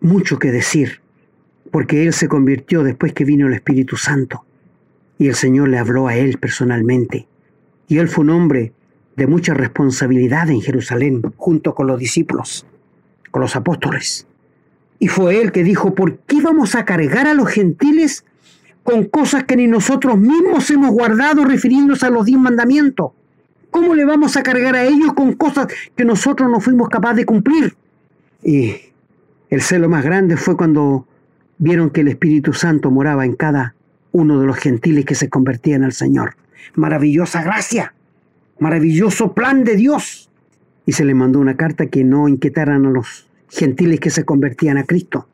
mucho 0.00 0.38
que 0.38 0.50
decir, 0.50 1.00
porque 1.70 2.02
él 2.04 2.12
se 2.12 2.28
convirtió 2.28 2.82
después 2.82 3.12
que 3.12 3.24
vino 3.24 3.46
el 3.46 3.54
Espíritu 3.54 3.96
Santo, 3.96 4.44
y 5.18 5.28
el 5.28 5.34
Señor 5.34 5.68
le 5.68 5.78
habló 5.78 6.08
a 6.08 6.16
él 6.16 6.38
personalmente, 6.38 7.28
y 7.86 7.98
él 7.98 8.08
fue 8.08 8.24
un 8.24 8.30
hombre 8.30 8.72
de 9.16 9.26
mucha 9.26 9.52
responsabilidad 9.52 10.48
en 10.48 10.60
Jerusalén, 10.60 11.22
junto 11.36 11.74
con 11.74 11.86
los 11.86 11.98
discípulos, 11.98 12.66
con 13.30 13.42
los 13.42 13.56
apóstoles. 13.56 14.26
Y 14.98 15.08
fue 15.08 15.40
él 15.40 15.52
que 15.52 15.64
dijo, 15.64 15.94
¿por 15.94 16.18
qué 16.20 16.40
vamos 16.40 16.74
a 16.74 16.84
cargar 16.84 17.26
a 17.26 17.34
los 17.34 17.48
gentiles 17.48 18.24
con 18.82 19.04
cosas 19.04 19.44
que 19.44 19.56
ni 19.56 19.66
nosotros 19.66 20.18
mismos 20.18 20.70
hemos 20.70 20.90
guardado 20.90 21.44
refiriéndose 21.44 22.06
a 22.06 22.10
los 22.10 22.26
diez 22.26 22.38
mandamientos? 22.38 23.12
¿Cómo 23.70 23.94
le 23.94 24.04
vamos 24.04 24.36
a 24.36 24.42
cargar 24.42 24.74
a 24.76 24.84
ellos 24.84 25.12
con 25.14 25.34
cosas 25.34 25.68
que 25.96 26.04
nosotros 26.04 26.50
no 26.50 26.60
fuimos 26.60 26.88
capaces 26.88 27.18
de 27.18 27.26
cumplir? 27.26 27.76
Y 28.42 28.74
el 29.50 29.62
celo 29.62 29.88
más 29.88 30.04
grande 30.04 30.36
fue 30.36 30.56
cuando 30.56 31.06
vieron 31.58 31.90
que 31.90 32.00
el 32.00 32.08
Espíritu 32.08 32.52
Santo 32.52 32.90
moraba 32.90 33.24
en 33.24 33.34
cada 33.34 33.74
uno 34.12 34.40
de 34.40 34.46
los 34.46 34.56
gentiles 34.56 35.04
que 35.04 35.14
se 35.14 35.28
convertían 35.28 35.84
al 35.84 35.92
Señor. 35.92 36.36
Maravillosa 36.74 37.42
gracia, 37.42 37.94
maravilloso 38.58 39.34
plan 39.34 39.64
de 39.64 39.76
Dios. 39.76 40.30
Y 40.86 40.92
se 40.92 41.04
le 41.04 41.14
mandó 41.14 41.38
una 41.38 41.56
carta 41.56 41.86
que 41.86 42.04
no 42.04 42.28
inquietaran 42.28 42.86
a 42.86 42.90
los 42.90 43.28
gentiles 43.50 44.00
que 44.00 44.10
se 44.10 44.24
convertían 44.24 44.78
a 44.78 44.84
Cristo, 44.84 45.28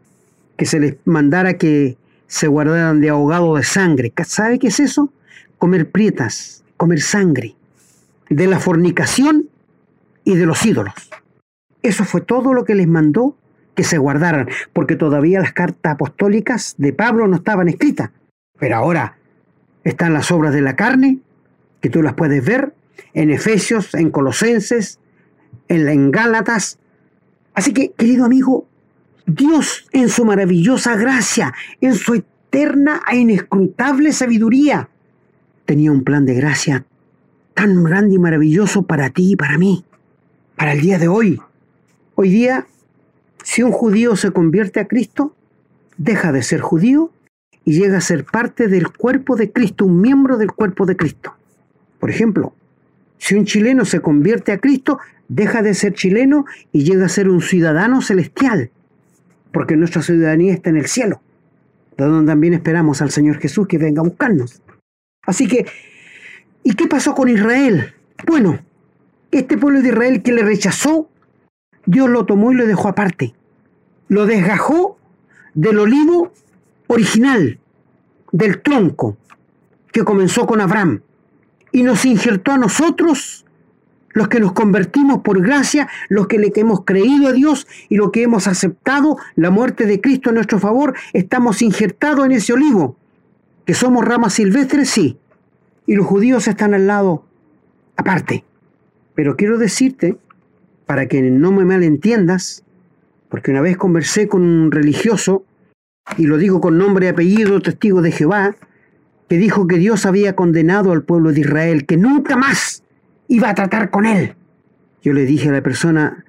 que 0.56 0.66
se 0.66 0.80
les 0.80 0.96
mandara 1.04 1.54
que 1.54 1.96
se 2.26 2.48
guardaran 2.48 3.00
de 3.00 3.10
ahogado 3.10 3.54
de 3.54 3.62
sangre. 3.62 4.12
¿Sabe 4.24 4.58
qué 4.58 4.68
es 4.68 4.80
eso? 4.80 5.12
Comer 5.58 5.90
prietas, 5.90 6.64
comer 6.76 7.00
sangre 7.00 7.54
de 8.28 8.46
la 8.46 8.58
fornicación 8.58 9.48
y 10.24 10.36
de 10.36 10.46
los 10.46 10.64
ídolos. 10.64 10.94
Eso 11.82 12.04
fue 12.04 12.20
todo 12.20 12.54
lo 12.54 12.64
que 12.64 12.74
les 12.74 12.88
mandó 12.88 13.36
que 13.74 13.84
se 13.84 13.98
guardaran, 13.98 14.48
porque 14.72 14.96
todavía 14.96 15.40
las 15.40 15.52
cartas 15.52 15.94
apostólicas 15.94 16.74
de 16.78 16.92
Pablo 16.92 17.26
no 17.26 17.36
estaban 17.36 17.68
escritas. 17.68 18.10
Pero 18.58 18.76
ahora 18.76 19.16
están 19.82 20.14
las 20.14 20.30
obras 20.30 20.54
de 20.54 20.62
la 20.62 20.76
carne, 20.76 21.18
que 21.80 21.90
tú 21.90 22.02
las 22.02 22.14
puedes 22.14 22.44
ver 22.44 22.74
en 23.12 23.30
Efesios, 23.30 23.94
en 23.94 24.10
Colosenses, 24.10 25.00
en, 25.68 25.88
en 25.88 26.10
Gálatas. 26.10 26.78
Así 27.52 27.72
que, 27.72 27.92
querido 27.92 28.24
amigo, 28.24 28.66
Dios 29.26 29.86
en 29.92 30.08
su 30.08 30.24
maravillosa 30.24 30.96
gracia, 30.96 31.52
en 31.80 31.94
su 31.94 32.14
eterna 32.14 33.02
e 33.10 33.16
inescrutable 33.16 34.12
sabiduría, 34.12 34.88
tenía 35.66 35.92
un 35.92 36.04
plan 36.04 36.24
de 36.24 36.34
gracia 36.34 36.86
tan 37.54 37.84
grande 37.84 38.16
y 38.16 38.18
maravilloso 38.18 38.82
para 38.82 39.10
ti 39.10 39.32
y 39.32 39.36
para 39.36 39.58
mí, 39.58 39.84
para 40.56 40.72
el 40.72 40.80
día 40.80 40.98
de 40.98 41.08
hoy. 41.08 41.40
Hoy 42.16 42.30
día, 42.30 42.66
si 43.42 43.62
un 43.62 43.72
judío 43.72 44.16
se 44.16 44.30
convierte 44.32 44.80
a 44.80 44.86
Cristo, 44.86 45.34
deja 45.96 46.32
de 46.32 46.42
ser 46.42 46.60
judío 46.60 47.10
y 47.64 47.78
llega 47.78 47.98
a 47.98 48.02
ser 48.02 48.24
parte 48.24 48.68
del 48.68 48.90
cuerpo 48.90 49.36
de 49.36 49.50
Cristo, 49.50 49.86
un 49.86 50.00
miembro 50.00 50.36
del 50.36 50.52
cuerpo 50.52 50.84
de 50.86 50.96
Cristo. 50.96 51.34
Por 51.98 52.10
ejemplo, 52.10 52.54
si 53.18 53.34
un 53.34 53.46
chileno 53.46 53.84
se 53.84 54.00
convierte 54.00 54.52
a 54.52 54.58
Cristo, 54.58 54.98
deja 55.28 55.62
de 55.62 55.74
ser 55.74 55.94
chileno 55.94 56.44
y 56.72 56.84
llega 56.84 57.06
a 57.06 57.08
ser 57.08 57.28
un 57.28 57.40
ciudadano 57.40 58.02
celestial, 58.02 58.70
porque 59.52 59.76
nuestra 59.76 60.02
ciudadanía 60.02 60.52
está 60.52 60.70
en 60.70 60.76
el 60.76 60.86
cielo, 60.86 61.22
de 61.96 62.04
donde 62.04 62.30
también 62.30 62.54
esperamos 62.54 63.00
al 63.00 63.10
Señor 63.10 63.38
Jesús 63.38 63.66
que 63.66 63.78
venga 63.78 64.02
a 64.02 64.04
buscarnos. 64.04 64.60
Así 65.22 65.48
que 65.48 65.66
¿Y 66.66 66.72
qué 66.74 66.86
pasó 66.86 67.14
con 67.14 67.28
Israel? 67.28 67.92
Bueno, 68.26 68.58
este 69.30 69.58
pueblo 69.58 69.82
de 69.82 69.88
Israel 69.88 70.22
que 70.22 70.32
le 70.32 70.42
rechazó, 70.42 71.10
Dios 71.84 72.08
lo 72.08 72.24
tomó 72.24 72.52
y 72.52 72.54
lo 72.54 72.66
dejó 72.66 72.88
aparte. 72.88 73.34
Lo 74.08 74.24
desgajó 74.24 74.98
del 75.52 75.78
olivo 75.78 76.32
original, 76.86 77.58
del 78.32 78.62
tronco, 78.62 79.18
que 79.92 80.04
comenzó 80.04 80.46
con 80.46 80.62
Abraham, 80.62 81.02
y 81.70 81.82
nos 81.82 82.06
injertó 82.06 82.52
a 82.52 82.58
nosotros, 82.58 83.44
los 84.14 84.28
que 84.28 84.40
nos 84.40 84.52
convertimos 84.52 85.18
por 85.18 85.42
gracia, 85.42 85.88
los 86.08 86.28
que 86.28 86.38
le 86.38 86.50
hemos 86.56 86.84
creído 86.86 87.28
a 87.28 87.32
Dios 87.32 87.66
y 87.90 87.96
los 87.96 88.10
que 88.10 88.22
hemos 88.22 88.46
aceptado 88.46 89.18
la 89.34 89.50
muerte 89.50 89.84
de 89.84 90.00
Cristo 90.00 90.30
en 90.30 90.36
nuestro 90.36 90.58
favor, 90.58 90.94
estamos 91.12 91.60
injertados 91.60 92.24
en 92.24 92.32
ese 92.32 92.54
olivo. 92.54 92.96
¿Que 93.66 93.74
somos 93.74 94.04
ramas 94.04 94.34
silvestres? 94.34 94.88
Sí 94.88 95.18
y 95.86 95.94
los 95.94 96.06
judíos 96.06 96.48
están 96.48 96.74
al 96.74 96.86
lado 96.86 97.24
aparte. 97.96 98.44
Pero 99.14 99.36
quiero 99.36 99.58
decirte, 99.58 100.16
para 100.86 101.06
que 101.06 101.22
no 101.22 101.52
me 101.52 101.64
malentiendas, 101.64 102.64
porque 103.28 103.50
una 103.50 103.60
vez 103.60 103.76
conversé 103.76 104.28
con 104.28 104.42
un 104.42 104.70
religioso, 104.70 105.44
y 106.18 106.26
lo 106.26 106.36
digo 106.36 106.60
con 106.60 106.78
nombre 106.78 107.06
y 107.06 107.08
apellido, 107.08 107.60
testigo 107.60 108.02
de 108.02 108.12
Jehová, 108.12 108.56
que 109.28 109.38
dijo 109.38 109.66
que 109.66 109.78
Dios 109.78 110.06
había 110.06 110.36
condenado 110.36 110.92
al 110.92 111.02
pueblo 111.02 111.32
de 111.32 111.40
Israel, 111.40 111.86
que 111.86 111.96
nunca 111.96 112.36
más 112.36 112.82
iba 113.28 113.48
a 113.48 113.54
tratar 113.54 113.90
con 113.90 114.06
él. 114.06 114.34
Yo 115.02 115.12
le 115.12 115.24
dije 115.24 115.48
a 115.48 115.52
la 115.52 115.62
persona, 115.62 116.24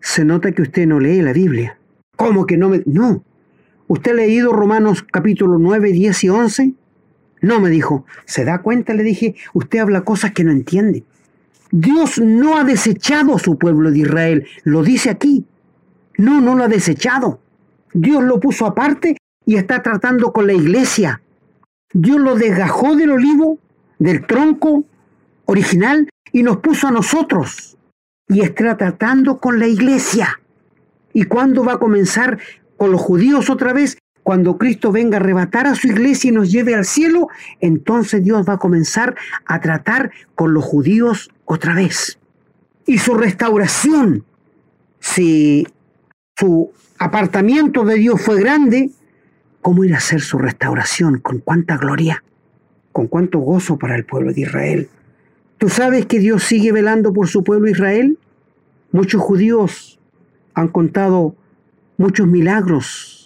se 0.00 0.24
nota 0.24 0.52
que 0.52 0.62
usted 0.62 0.86
no 0.86 0.98
lee 0.98 1.22
la 1.22 1.32
Biblia. 1.32 1.78
¿Cómo 2.16 2.46
que 2.46 2.56
no 2.56 2.68
me.? 2.68 2.82
No. 2.86 3.24
¿Usted 3.86 4.12
ha 4.12 4.14
leído 4.14 4.52
Romanos 4.52 5.04
capítulo 5.10 5.58
9, 5.58 5.92
10 5.92 6.24
y 6.24 6.28
11? 6.28 6.74
No, 7.40 7.60
me 7.60 7.70
dijo, 7.70 8.04
¿se 8.26 8.44
da 8.44 8.58
cuenta? 8.62 8.94
Le 8.94 9.02
dije, 9.02 9.34
usted 9.54 9.78
habla 9.78 10.02
cosas 10.02 10.32
que 10.32 10.44
no 10.44 10.50
entiende. 10.50 11.04
Dios 11.70 12.18
no 12.18 12.58
ha 12.58 12.64
desechado 12.64 13.36
a 13.36 13.38
su 13.38 13.56
pueblo 13.58 13.90
de 13.90 14.00
Israel, 14.00 14.46
lo 14.64 14.82
dice 14.82 15.10
aquí. 15.10 15.44
No, 16.18 16.40
no 16.40 16.54
lo 16.54 16.64
ha 16.64 16.68
desechado. 16.68 17.40
Dios 17.92 18.22
lo 18.22 18.40
puso 18.40 18.66
aparte 18.66 19.16
y 19.46 19.56
está 19.56 19.82
tratando 19.82 20.32
con 20.32 20.46
la 20.46 20.52
iglesia, 20.52 21.22
Dios 21.92 22.20
lo 22.20 22.36
desgajó 22.36 22.94
del 22.94 23.10
olivo, 23.10 23.58
del 23.98 24.26
tronco 24.26 24.84
original, 25.46 26.08
y 26.32 26.44
nos 26.44 26.58
puso 26.58 26.86
a 26.86 26.92
nosotros. 26.92 27.76
Y 28.28 28.42
está 28.42 28.76
tratando 28.76 29.38
con 29.38 29.58
la 29.58 29.66
iglesia. 29.66 30.40
¿Y 31.12 31.24
cuándo 31.24 31.64
va 31.64 31.74
a 31.74 31.78
comenzar 31.78 32.38
con 32.76 32.92
los 32.92 33.00
judíos 33.00 33.50
otra 33.50 33.72
vez? 33.72 33.98
Cuando 34.30 34.58
Cristo 34.58 34.92
venga 34.92 35.16
a 35.16 35.20
arrebatar 35.20 35.66
a 35.66 35.74
su 35.74 35.88
iglesia 35.88 36.28
y 36.28 36.32
nos 36.32 36.52
lleve 36.52 36.76
al 36.76 36.84
cielo, 36.84 37.26
entonces 37.60 38.22
Dios 38.22 38.48
va 38.48 38.52
a 38.52 38.58
comenzar 38.58 39.16
a 39.44 39.60
tratar 39.60 40.12
con 40.36 40.54
los 40.54 40.64
judíos 40.64 41.32
otra 41.46 41.74
vez. 41.74 42.20
Y 42.86 42.98
su 42.98 43.14
restauración, 43.14 44.24
si 45.00 45.66
su 46.38 46.70
apartamiento 47.00 47.84
de 47.84 47.96
Dios 47.96 48.20
fue 48.20 48.38
grande, 48.38 48.92
¿cómo 49.62 49.82
irá 49.82 49.96
a 49.96 50.00
ser 50.00 50.20
su 50.20 50.38
restauración? 50.38 51.18
¿Con 51.18 51.40
cuánta 51.40 51.76
gloria? 51.76 52.22
¿Con 52.92 53.08
cuánto 53.08 53.40
gozo 53.40 53.78
para 53.78 53.96
el 53.96 54.04
pueblo 54.04 54.32
de 54.32 54.42
Israel? 54.42 54.88
¿Tú 55.58 55.68
sabes 55.68 56.06
que 56.06 56.20
Dios 56.20 56.44
sigue 56.44 56.70
velando 56.70 57.12
por 57.12 57.26
su 57.26 57.42
pueblo 57.42 57.68
Israel? 57.68 58.16
Muchos 58.92 59.20
judíos 59.22 59.98
han 60.54 60.68
contado 60.68 61.34
muchos 61.96 62.28
milagros, 62.28 63.19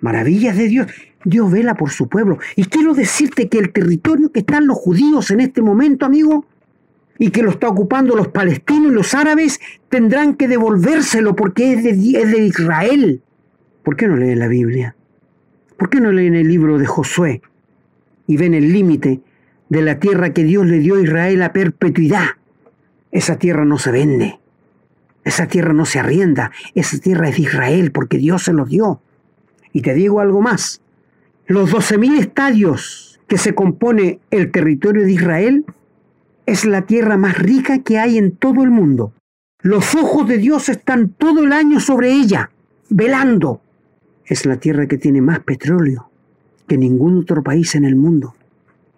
maravillas 0.00 0.56
de 0.56 0.68
Dios. 0.68 0.86
Dios 1.24 1.50
vela 1.50 1.74
por 1.74 1.90
su 1.90 2.08
pueblo. 2.08 2.38
Y 2.56 2.64
quiero 2.64 2.94
decirte 2.94 3.48
que 3.48 3.58
el 3.58 3.72
territorio 3.72 4.32
que 4.32 4.40
están 4.40 4.66
los 4.66 4.78
judíos 4.78 5.30
en 5.30 5.40
este 5.40 5.62
momento, 5.62 6.06
amigo, 6.06 6.46
y 7.18 7.30
que 7.30 7.42
lo 7.42 7.50
está 7.50 7.68
ocupando 7.68 8.16
los 8.16 8.28
palestinos 8.28 8.92
y 8.92 8.94
los 8.94 9.14
árabes, 9.14 9.60
tendrán 9.90 10.34
que 10.34 10.48
devolvérselo 10.48 11.36
porque 11.36 11.74
es 11.74 11.84
de, 11.84 11.90
es 11.90 12.30
de 12.30 12.46
Israel. 12.46 13.22
¿Por 13.82 13.96
qué 13.96 14.08
no 14.08 14.16
leen 14.16 14.38
la 14.38 14.48
Biblia? 14.48 14.96
¿Por 15.76 15.90
qué 15.90 16.00
no 16.00 16.12
leen 16.12 16.34
el 16.34 16.48
libro 16.48 16.78
de 16.78 16.86
Josué 16.86 17.42
y 18.26 18.36
ven 18.36 18.54
el 18.54 18.72
límite 18.72 19.20
de 19.68 19.82
la 19.82 19.98
tierra 19.98 20.32
que 20.32 20.44
Dios 20.44 20.66
le 20.66 20.78
dio 20.78 20.96
a 20.96 21.02
Israel 21.02 21.42
a 21.42 21.52
perpetuidad? 21.52 22.26
Esa 23.12 23.36
tierra 23.36 23.64
no 23.66 23.78
se 23.78 23.90
vende. 23.90 24.38
Esa 25.24 25.46
tierra 25.46 25.72
no 25.72 25.84
se 25.84 25.98
arrienda, 25.98 26.50
esa 26.74 26.98
tierra 26.98 27.28
es 27.28 27.36
de 27.36 27.42
Israel 27.42 27.92
porque 27.92 28.16
Dios 28.16 28.44
se 28.44 28.52
los 28.52 28.68
dio. 28.68 29.02
Y 29.72 29.82
te 29.82 29.94
digo 29.94 30.20
algo 30.20 30.40
más, 30.40 30.80
los 31.46 31.72
12.000 31.72 32.18
estadios 32.18 33.20
que 33.26 33.38
se 33.38 33.54
compone 33.54 34.20
el 34.30 34.50
territorio 34.50 35.04
de 35.04 35.12
Israel 35.12 35.64
es 36.46 36.64
la 36.64 36.82
tierra 36.82 37.16
más 37.16 37.38
rica 37.38 37.78
que 37.80 37.98
hay 37.98 38.18
en 38.18 38.32
todo 38.32 38.62
el 38.62 38.70
mundo. 38.70 39.12
Los 39.60 39.94
ojos 39.94 40.26
de 40.26 40.38
Dios 40.38 40.68
están 40.68 41.10
todo 41.10 41.44
el 41.44 41.52
año 41.52 41.80
sobre 41.80 42.12
ella, 42.12 42.50
velando. 42.88 43.60
Es 44.24 44.46
la 44.46 44.56
tierra 44.56 44.86
que 44.86 44.98
tiene 44.98 45.20
más 45.20 45.40
petróleo 45.40 46.10
que 46.66 46.78
ningún 46.78 47.18
otro 47.18 47.42
país 47.42 47.74
en 47.74 47.84
el 47.84 47.96
mundo. 47.96 48.34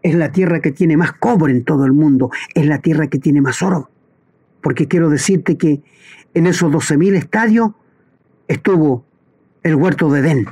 Es 0.02 0.14
la 0.14 0.30
tierra 0.30 0.60
que 0.60 0.72
tiene 0.72 0.96
más 0.96 1.12
cobre 1.12 1.52
en 1.52 1.64
todo 1.64 1.84
el 1.84 1.92
mundo. 1.92 2.30
Es 2.54 2.66
la 2.66 2.78
tierra 2.78 3.08
que 3.08 3.18
tiene 3.18 3.40
más 3.40 3.62
oro 3.62 3.90
porque 4.62 4.88
quiero 4.88 5.10
decirte 5.10 5.58
que 5.58 5.82
en 6.32 6.46
esos 6.46 6.72
12.000 6.72 7.16
estadios 7.16 7.72
estuvo 8.48 9.04
el 9.62 9.74
huerto 9.74 10.10
de 10.10 10.20
Edén, 10.20 10.46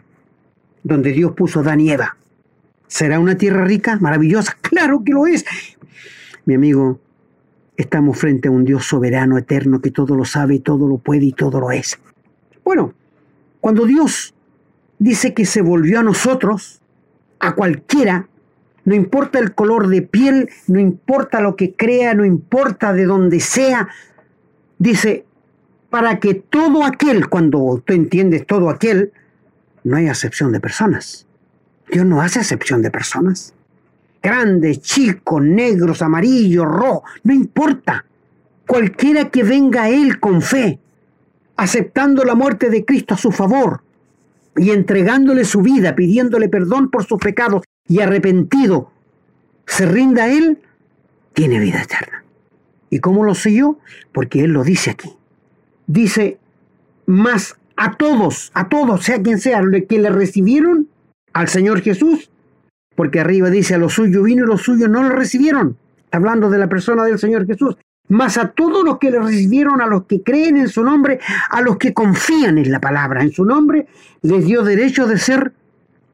donde 0.82 1.12
Dios 1.12 1.32
puso 1.32 1.60
Adán 1.60 1.80
y 1.80 1.90
Eva. 1.90 2.16
¿Será 2.86 3.20
una 3.20 3.36
tierra 3.36 3.64
rica, 3.64 3.98
maravillosa? 4.00 4.56
Claro 4.60 5.02
que 5.04 5.12
lo 5.12 5.26
es. 5.26 5.44
Mi 6.44 6.54
amigo, 6.54 6.98
estamos 7.76 8.18
frente 8.18 8.48
a 8.48 8.50
un 8.50 8.64
Dios 8.64 8.84
soberano, 8.84 9.38
eterno, 9.38 9.80
que 9.80 9.90
todo 9.90 10.16
lo 10.16 10.24
sabe, 10.24 10.58
todo 10.58 10.88
lo 10.88 10.98
puede 10.98 11.26
y 11.26 11.32
todo 11.32 11.60
lo 11.60 11.70
es. 11.70 11.98
Bueno, 12.64 12.94
cuando 13.60 13.86
Dios 13.86 14.34
dice 14.98 15.34
que 15.34 15.44
se 15.44 15.62
volvió 15.62 16.00
a 16.00 16.02
nosotros, 16.02 16.80
a 17.38 17.54
cualquiera, 17.54 18.28
no 18.84 18.94
importa 18.94 19.38
el 19.38 19.54
color 19.54 19.88
de 19.88 20.02
piel, 20.02 20.48
no 20.66 20.80
importa 20.80 21.40
lo 21.40 21.56
que 21.56 21.74
crea, 21.74 22.14
no 22.14 22.24
importa 22.24 22.92
de 22.92 23.04
dónde 23.04 23.40
sea. 23.40 23.88
Dice, 24.78 25.24
para 25.90 26.18
que 26.18 26.34
todo 26.34 26.84
aquel, 26.84 27.28
cuando 27.28 27.82
tú 27.84 27.92
entiendes 27.92 28.46
todo 28.46 28.70
aquel, 28.70 29.12
no 29.84 29.96
hay 29.96 30.08
acepción 30.08 30.52
de 30.52 30.60
personas. 30.60 31.26
Dios 31.90 32.06
no 32.06 32.20
hace 32.20 32.40
acepción 32.40 32.82
de 32.82 32.90
personas. 32.90 33.54
Grandes, 34.22 34.80
chicos, 34.80 35.42
negros, 35.42 36.02
amarillos, 36.02 36.66
rojos, 36.66 37.10
no 37.22 37.32
importa. 37.32 38.04
Cualquiera 38.66 39.30
que 39.30 39.42
venga 39.42 39.84
a 39.84 39.88
Él 39.88 40.20
con 40.20 40.42
fe, 40.42 40.78
aceptando 41.56 42.24
la 42.24 42.34
muerte 42.34 42.70
de 42.70 42.84
Cristo 42.84 43.14
a 43.14 43.18
su 43.18 43.32
favor 43.32 43.82
y 44.56 44.70
entregándole 44.70 45.44
su 45.44 45.62
vida, 45.62 45.94
pidiéndole 45.94 46.48
perdón 46.48 46.90
por 46.90 47.04
sus 47.04 47.18
pecados 47.18 47.64
y 47.88 48.00
arrepentido 48.00 48.90
se 49.70 49.86
rinda 49.86 50.24
a 50.24 50.32
Él, 50.32 50.58
tiene 51.32 51.60
vida 51.60 51.82
eterna. 51.82 52.24
¿Y 52.90 52.98
cómo 52.98 53.22
lo 53.22 53.36
sé 53.36 53.54
yo? 53.54 53.78
Porque 54.12 54.42
Él 54.42 54.50
lo 54.50 54.64
dice 54.64 54.90
aquí. 54.90 55.16
Dice, 55.86 56.38
más 57.06 57.56
a 57.82 57.92
todos, 57.92 58.50
a 58.52 58.68
todos, 58.68 59.02
sea 59.04 59.22
quien 59.22 59.38
sea, 59.38 59.62
que 59.88 59.98
le 59.98 60.10
recibieron 60.10 60.88
al 61.32 61.48
Señor 61.48 61.80
Jesús, 61.80 62.30
porque 62.94 63.20
arriba 63.20 63.48
dice, 63.48 63.74
a 63.74 63.78
los 63.78 63.94
suyos 63.94 64.22
vino 64.22 64.44
y 64.44 64.46
los 64.46 64.60
suyos 64.60 64.90
no 64.90 65.02
lo 65.02 65.08
recibieron. 65.08 65.78
Está 66.04 66.18
hablando 66.18 66.50
de 66.50 66.58
la 66.58 66.68
persona 66.68 67.04
del 67.04 67.18
Señor 67.18 67.46
Jesús. 67.46 67.78
Más 68.08 68.36
a 68.36 68.48
todos 68.48 68.84
los 68.84 68.98
que 68.98 69.10
le 69.10 69.18
recibieron, 69.18 69.80
a 69.80 69.86
los 69.86 70.04
que 70.04 70.22
creen 70.22 70.58
en 70.58 70.68
su 70.68 70.84
nombre, 70.84 71.20
a 71.48 71.62
los 71.62 71.78
que 71.78 71.94
confían 71.94 72.58
en 72.58 72.70
la 72.70 72.80
palabra, 72.80 73.22
en 73.22 73.32
su 73.32 73.46
nombre, 73.46 73.86
les 74.20 74.44
dio 74.44 74.62
derecho 74.62 75.06
de 75.06 75.16
ser 75.16 75.54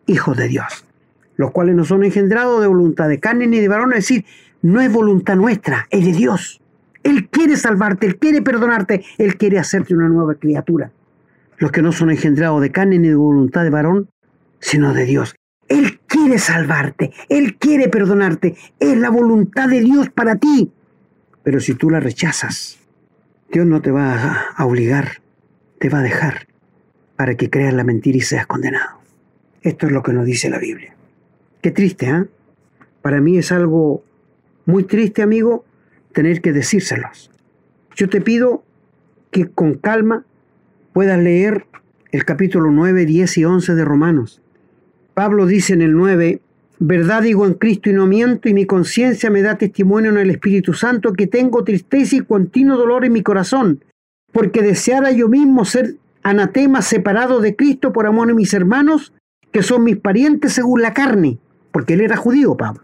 hijos 0.07 0.37
de 0.37 0.47
Dios 0.47 0.85
los 1.37 1.51
cuales 1.51 1.75
no 1.75 1.85
son 1.85 2.03
engendrados 2.03 2.63
de 2.63 2.67
voluntad 2.67 3.11
de 3.11 3.21
carne 3.21 3.47
ni 3.47 3.61
de 3.61 3.69
varón, 3.69 3.93
es 3.93 4.09
decir, 4.09 4.25
no 4.63 4.81
es 4.81 4.91
voluntad 4.91 5.37
nuestra, 5.37 5.87
es 5.91 6.03
de 6.03 6.13
Dios. 6.13 6.63
Él 7.03 7.29
quiere 7.29 7.59
salvarte, 7.59 8.07
Él 8.07 8.17
quiere 8.17 8.41
perdonarte, 8.41 9.05
Él 9.19 9.37
quiere 9.37 9.59
hacerte 9.59 9.95
una 9.95 10.09
nueva 10.09 10.37
criatura. 10.37 10.91
Los 11.59 11.73
que 11.73 11.83
no 11.83 11.93
son 11.93 12.11
engendrados 12.11 12.61
de 12.61 12.71
carne 12.71 12.99
ni 12.99 13.09
de 13.09 13.15
voluntad 13.15 13.65
de 13.65 13.71
varón, 13.71 14.11
sino 14.61 14.93
de 14.93 15.05
Dios. 15.05 15.35
Él 15.69 16.01
quiere 16.07 16.39
salvarte, 16.39 17.13
Él 17.29 17.57
quiere 17.57 17.89
perdonarte, 17.89 18.57
es 18.79 18.97
la 18.97 19.11
voluntad 19.11 19.69
de 19.69 19.81
Dios 19.81 20.11
para 20.11 20.37
ti. 20.37 20.73
Pero 21.43 21.61
si 21.61 21.75
tú 21.75 21.91
la 21.91 22.01
rechazas, 22.01 22.79
Dios 23.51 23.67
no 23.67 23.81
te 23.81 23.91
va 23.91 24.51
a 24.57 24.67
obligar, 24.67 25.23
te 25.79 25.89
va 25.89 25.99
a 26.01 26.03
dejar 26.03 26.47
para 27.17 27.37
que 27.37 27.51
creas 27.51 27.75
la 27.75 27.85
mentira 27.85 28.19
y 28.19 28.21
seas 28.21 28.47
condenado. 28.47 28.99
Esto 29.63 29.87
es 29.87 29.93
lo 29.93 30.03
que 30.03 30.13
nos 30.13 30.27
dice 30.27 30.51
la 30.51 30.59
Biblia. 30.59 30.95
Qué 31.63 31.71
triste, 31.71 32.09
¿eh? 32.09 32.25
Para 33.03 33.21
mí 33.21 33.39
es 33.39 33.53
algo 33.53 34.05
muy 34.65 34.85
triste, 34.85 35.23
amigo, 35.23 35.65
tener 36.13 36.41
que 36.41 36.53
decírselos. 36.53 37.31
Yo 37.95 38.09
te 38.09 38.21
pido 38.21 38.65
que 39.31 39.49
con 39.49 39.75
calma 39.75 40.25
puedas 40.97 41.19
leer 41.19 41.67
el 42.11 42.25
capítulo 42.25 42.71
9, 42.71 43.05
10 43.05 43.37
y 43.37 43.45
11 43.45 43.75
de 43.75 43.85
Romanos. 43.85 44.41
Pablo 45.13 45.45
dice 45.45 45.75
en 45.75 45.83
el 45.83 45.93
9, 45.93 46.41
verdad 46.79 47.21
digo 47.21 47.45
en 47.45 47.53
Cristo 47.53 47.91
y 47.91 47.93
no 47.93 48.07
miento, 48.07 48.49
y 48.49 48.55
mi 48.55 48.65
conciencia 48.65 49.29
me 49.29 49.43
da 49.43 49.59
testimonio 49.59 50.11
en 50.11 50.17
el 50.17 50.31
Espíritu 50.31 50.73
Santo 50.73 51.13
que 51.13 51.27
tengo 51.27 51.65
tristeza 51.65 52.17
y 52.17 52.21
continuo 52.21 52.79
dolor 52.79 53.05
en 53.05 53.13
mi 53.13 53.23
corazón, 53.23 53.85
porque 54.33 54.63
deseara 54.63 55.11
yo 55.11 55.29
mismo 55.29 55.67
ser 55.67 55.97
anatema 56.23 56.81
separado 56.81 57.41
de 57.41 57.57
Cristo 57.57 57.93
por 57.93 58.07
amor 58.07 58.31
a 58.31 58.35
mis 58.35 58.55
hermanos, 58.55 59.13
que 59.53 59.63
son 59.63 59.85
mis 59.85 59.99
parientes 59.99 60.55
según 60.55 60.81
la 60.81 60.95
carne 60.95 61.37
porque 61.73 61.93
él 61.93 62.01
era 62.01 62.17
judío, 62.17 62.57
Pablo, 62.57 62.81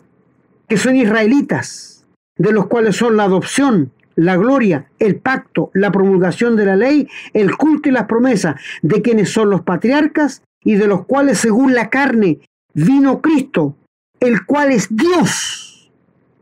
que 0.69 0.77
son 0.77 0.97
israelitas, 0.97 2.05
de 2.37 2.53
los 2.53 2.67
cuales 2.67 2.95
son 2.95 3.17
la 3.17 3.25
adopción, 3.25 3.91
la 4.15 4.37
gloria, 4.37 4.87
el 4.99 5.17
pacto, 5.17 5.71
la 5.75 5.91
promulgación 5.93 6.57
de 6.57 6.67
la 6.67 6.77
ley, 6.77 7.09
el 7.33 7.57
culto 7.57 7.89
y 7.89 7.93
las 7.93 8.07
promesas, 8.07 8.57
de 8.83 9.03
quienes 9.03 9.31
son 9.31 9.51
los 9.51 9.63
patriarcas 9.63 10.43
y 10.65 10.75
de 10.75 10.87
los 10.87 11.07
cuales 11.07 11.39
según 11.39 11.75
la 11.75 11.91
carne 11.91 12.41
vino 12.75 13.21
Cristo, 13.21 13.77
el 14.21 14.45
cual 14.47 14.73
es 14.73 14.89
Dios 14.95 15.91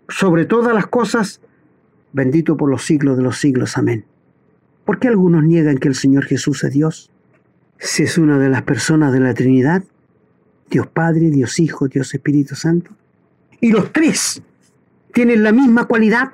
sobre 0.09 0.44
todas 0.44 0.74
las 0.74 0.87
cosas, 0.87 1.40
bendito 2.12 2.56
por 2.56 2.70
los 2.70 2.85
siglos 2.85 3.16
de 3.16 3.22
los 3.22 3.38
siglos. 3.38 3.78
Amén. 3.78 4.04
¿Por 4.85 4.98
qué 4.98 5.09
algunos 5.09 5.44
niegan 5.44 5.78
que 5.78 5.88
el 5.88 5.94
Señor 5.94 6.24
Jesús 6.24 6.64
es 6.64 6.72
Dios? 6.72 7.11
Si 7.78 8.02
es 8.02 8.18
una 8.18 8.38
de 8.38 8.48
las 8.48 8.62
personas 8.62 9.12
de 9.12 9.20
la 9.20 9.35
Trinidad, 9.35 9.85
Dios 10.68 10.87
Padre, 10.87 11.30
Dios 11.30 11.59
Hijo, 11.59 11.88
Dios 11.88 12.14
Espíritu 12.14 12.54
Santo. 12.54 12.90
Y 13.61 13.70
los 13.70 13.92
tres 13.92 14.42
tienen 15.12 15.42
la 15.42 15.52
misma 15.52 15.87
cualidad, 15.87 16.30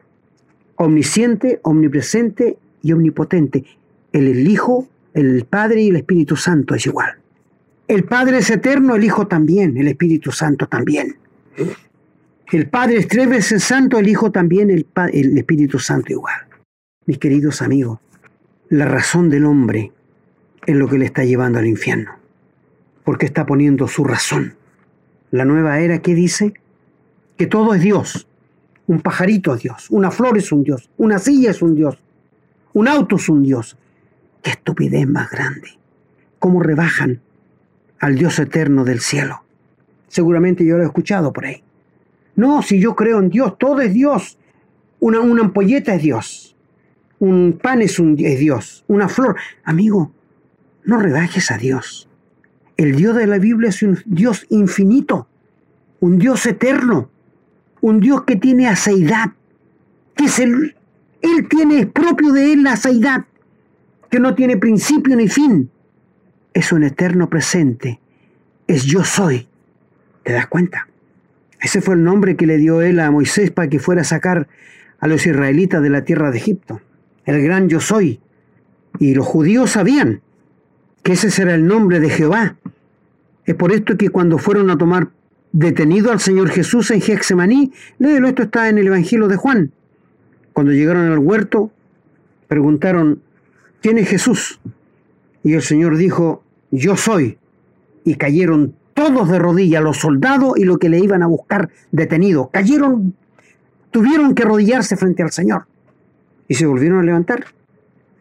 omnisciente, 0.76 1.60
omnipresente 1.62 2.58
y 2.82 2.92
omnipotente. 2.92 3.64
El, 4.12 4.48
Hijo, 4.48 4.88
el 5.14 5.44
Padre 5.44 5.82
y 5.82 5.88
el 5.88 5.96
Espíritu 5.96 6.36
Santo 6.36 6.74
es 6.74 6.86
igual. 6.86 7.16
El 7.88 8.04
Padre 8.04 8.38
es 8.38 8.50
eterno, 8.50 8.96
el 8.96 9.04
Hijo 9.04 9.26
también, 9.26 9.76
el 9.76 9.88
Espíritu 9.88 10.32
Santo 10.32 10.66
también. 10.66 11.16
El 12.52 12.68
Padre 12.68 12.98
es 12.98 13.08
tres 13.08 13.28
veces 13.28 13.64
santo, 13.64 13.98
el 13.98 14.08
Hijo 14.08 14.30
también, 14.30 14.70
el, 14.70 14.86
el 15.12 15.36
Espíritu 15.36 15.78
Santo 15.78 16.12
igual. 16.12 16.46
Mis 17.06 17.18
queridos 17.18 17.62
amigos, 17.62 17.98
la 18.68 18.86
razón 18.86 19.30
del 19.30 19.44
hombre 19.44 19.92
es 20.66 20.76
lo 20.76 20.88
que 20.88 20.98
le 20.98 21.06
está 21.06 21.24
llevando 21.24 21.58
al 21.58 21.66
infierno 21.66 22.16
porque 23.06 23.24
está 23.24 23.46
poniendo 23.46 23.86
su 23.86 24.02
razón, 24.02 24.56
La 25.30 25.44
nueva 25.44 25.78
era, 25.78 26.00
¿qué 26.00 26.14
dice? 26.14 26.54
Que 27.36 27.46
todo 27.46 27.72
es 27.74 27.80
Dios. 27.80 28.26
Un 28.86 29.00
pajarito 29.00 29.54
es 29.54 29.62
Dios, 29.62 29.86
una 29.90 30.10
flor 30.10 30.38
es 30.38 30.52
un 30.52 30.62
Dios, 30.62 30.90
una 30.96 31.18
silla 31.18 31.50
es 31.50 31.60
un 31.60 31.74
Dios, 31.74 31.98
un 32.72 32.88
auto 32.88 33.16
es 33.16 33.28
un 33.28 33.42
Dios. 33.42 33.76
Qué 34.42 34.50
estupidez 34.50 35.08
más 35.08 35.30
grande. 35.30 35.70
Cómo 36.38 36.62
rebajan 36.62 37.20
al 37.98 38.16
Dios 38.16 38.38
eterno 38.38 38.84
del 38.84 39.00
cielo. 39.00 39.42
Seguramente 40.08 40.64
yo 40.64 40.76
lo 40.76 40.82
he 40.82 40.86
escuchado 40.86 41.32
por 41.32 41.46
ahí. 41.46 41.62
No, 42.36 42.62
si 42.62 42.78
yo 42.78 42.94
creo 42.94 43.18
en 43.18 43.30
Dios, 43.30 43.58
todo 43.58 43.80
es 43.80 43.92
Dios. 43.92 44.38
Una, 45.00 45.20
una 45.20 45.42
ampolleta 45.42 45.94
es 45.94 46.02
Dios. 46.02 46.56
Un 47.18 47.58
pan 47.60 47.80
es, 47.82 47.98
un, 47.98 48.16
es 48.18 48.38
Dios. 48.38 48.84
Una 48.88 49.08
flor. 49.08 49.36
Amigo, 49.64 50.12
no 50.84 50.98
rebajes 50.98 51.50
a 51.50 51.58
Dios. 51.58 52.08
El 52.76 52.94
Dios 52.94 53.16
de 53.16 53.26
la 53.26 53.38
Biblia 53.38 53.70
es 53.70 53.82
un 53.82 53.98
Dios 54.04 54.44
infinito, 54.50 55.28
un 56.00 56.18
Dios 56.18 56.44
eterno, 56.44 57.08
un 57.80 58.00
Dios 58.00 58.24
que 58.24 58.36
tiene 58.36 58.68
aceidad, 58.68 59.32
que 60.14 60.24
es 60.24 60.38
Él 60.38 60.74
tiene, 61.48 61.80
es 61.80 61.86
propio 61.86 62.32
de 62.32 62.52
Él 62.52 62.62
la 62.62 62.72
aceidad, 62.72 63.24
que 64.10 64.20
no 64.20 64.34
tiene 64.34 64.56
principio 64.56 65.16
ni 65.16 65.28
fin. 65.28 65.70
Es 66.54 66.72
un 66.72 66.84
eterno 66.84 67.28
presente, 67.28 68.00
es 68.66 68.84
yo 68.84 69.04
soy. 69.04 69.48
¿Te 70.22 70.32
das 70.32 70.46
cuenta? 70.46 70.88
Ese 71.60 71.80
fue 71.80 71.94
el 71.94 72.04
nombre 72.04 72.36
que 72.36 72.46
le 72.46 72.58
dio 72.58 72.80
Él 72.80 73.00
a 73.00 73.10
Moisés 73.10 73.50
para 73.50 73.68
que 73.68 73.78
fuera 73.78 74.02
a 74.02 74.04
sacar 74.04 74.48
a 74.98 75.06
los 75.06 75.26
israelitas 75.26 75.82
de 75.82 75.90
la 75.90 76.04
tierra 76.04 76.30
de 76.30 76.38
Egipto. 76.38 76.80
El 77.24 77.42
gran 77.42 77.68
yo 77.68 77.80
soy. 77.80 78.20
Y 78.98 79.14
los 79.14 79.26
judíos 79.26 79.70
sabían 79.70 80.22
que 81.02 81.12
ese 81.12 81.30
será 81.30 81.54
el 81.54 81.66
nombre 81.66 82.00
de 82.00 82.10
Jehová. 82.10 82.56
Es 83.44 83.54
por 83.54 83.72
esto 83.72 83.96
que 83.96 84.08
cuando 84.08 84.38
fueron 84.38 84.70
a 84.70 84.78
tomar 84.78 85.10
detenido 85.52 86.12
al 86.12 86.20
Señor 86.20 86.50
Jesús 86.50 86.90
en 86.90 87.00
Gexemaní, 87.00 87.72
léelo, 87.98 88.28
esto 88.28 88.42
está 88.42 88.68
en 88.68 88.78
el 88.78 88.86
Evangelio 88.88 89.28
de 89.28 89.36
Juan. 89.36 89.72
Cuando 90.52 90.72
llegaron 90.72 91.10
al 91.10 91.18
huerto, 91.18 91.70
preguntaron, 92.48 93.22
¿quién 93.80 93.98
es 93.98 94.08
Jesús? 94.08 94.60
Y 95.42 95.54
el 95.54 95.62
Señor 95.62 95.96
dijo, 95.96 96.42
yo 96.70 96.96
soy. 96.96 97.38
Y 98.04 98.16
cayeron 98.16 98.74
todos 98.94 99.28
de 99.28 99.38
rodillas, 99.38 99.82
los 99.82 99.98
soldados 99.98 100.56
y 100.56 100.64
los 100.64 100.78
que 100.78 100.88
le 100.88 100.98
iban 100.98 101.22
a 101.22 101.26
buscar 101.26 101.70
detenido. 101.92 102.50
Cayeron, 102.52 103.14
tuvieron 103.90 104.34
que 104.34 104.42
arrodillarse 104.42 104.96
frente 104.96 105.22
al 105.22 105.32
Señor. 105.32 105.66
Y 106.48 106.54
se 106.54 106.66
volvieron 106.66 107.00
a 107.00 107.02
levantar. 107.02 107.46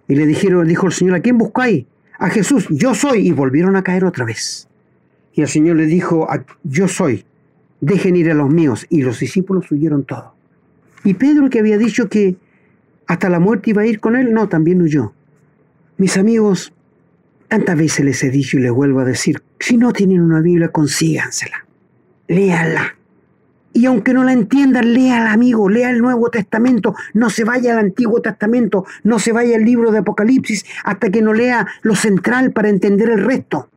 Y 0.07 0.15
le 0.15 0.25
dijeron, 0.25 0.67
dijo 0.67 0.87
el 0.87 0.93
Señor, 0.93 1.15
¿a 1.15 1.21
quién 1.21 1.37
buscáis? 1.37 1.85
a 2.19 2.29
Jesús, 2.29 2.67
yo 2.69 2.95
soy, 2.95 3.27
y 3.27 3.31
volvieron 3.31 3.75
a 3.75 3.83
caer 3.83 4.05
otra 4.05 4.25
vez. 4.25 4.67
Y 5.35 5.41
el 5.41 5.49
Señor 5.49 5.75
le 5.75 5.85
dijo, 5.85 6.27
yo 6.63 6.87
soy, 6.87 7.25
dejen 7.81 8.15
ir 8.15 8.31
a 8.31 8.33
los 8.33 8.49
míos, 8.49 8.87
y 8.89 9.01
los 9.01 9.19
discípulos 9.19 9.69
huyeron 9.69 10.05
todos. 10.05 10.31
Y 11.03 11.13
Pedro, 11.13 11.49
que 11.49 11.59
había 11.59 11.77
dicho 11.77 12.07
que 12.07 12.37
hasta 13.05 13.29
la 13.29 13.39
muerte 13.39 13.71
iba 13.71 13.81
a 13.81 13.85
ir 13.85 13.99
con 13.99 14.15
él, 14.15 14.33
no, 14.33 14.47
también 14.47 14.81
huyó. 14.81 15.13
Mis 15.97 16.17
amigos, 16.17 16.73
tantas 17.49 17.77
veces 17.77 18.05
les 18.05 18.23
he 18.23 18.31
dicho 18.31 18.57
y 18.57 18.61
les 18.61 18.71
vuelvo 18.71 19.01
a 19.01 19.05
decir, 19.05 19.43
si 19.59 19.77
no 19.77 19.91
tienen 19.91 20.21
una 20.21 20.39
Biblia, 20.39 20.69
consígansela, 20.69 21.65
léanla. 22.29 22.95
Y 23.73 23.87
aunque 23.87 24.13
no 24.13 24.23
la 24.23 24.31
entiendan, 24.31 24.85
al 24.85 25.27
amigo, 25.27 25.67
lea 25.67 25.89
el 25.89 25.99
Nuevo 25.99 26.29
Testamento, 26.29 26.95
no 27.13 27.29
se 27.29 27.43
vaya 27.43 27.73
al 27.73 27.79
Antiguo 27.79 28.21
Testamento, 28.21 28.85
no 29.03 29.19
se 29.19 29.33
vaya 29.33 29.57
al 29.57 29.65
libro 29.65 29.91
de 29.91 29.97
Apocalipsis 29.99 30.65
hasta 30.85 31.09
que 31.09 31.21
no 31.21 31.33
lea 31.33 31.67
lo 31.81 31.93
central 31.93 32.53
para 32.53 32.69
entender 32.69 33.09
el 33.09 33.23
resto. 33.25 33.69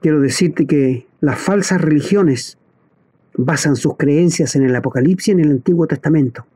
Quiero 0.00 0.20
decirte 0.20 0.66
que 0.66 1.06
las 1.20 1.38
falsas 1.38 1.80
religiones 1.80 2.58
basan 3.36 3.76
sus 3.76 3.96
creencias 3.96 4.54
en 4.56 4.64
el 4.64 4.74
Apocalipsis 4.74 5.28
y 5.28 5.30
en 5.32 5.40
el 5.40 5.50
Antiguo 5.50 5.86
Testamento. 5.86 6.46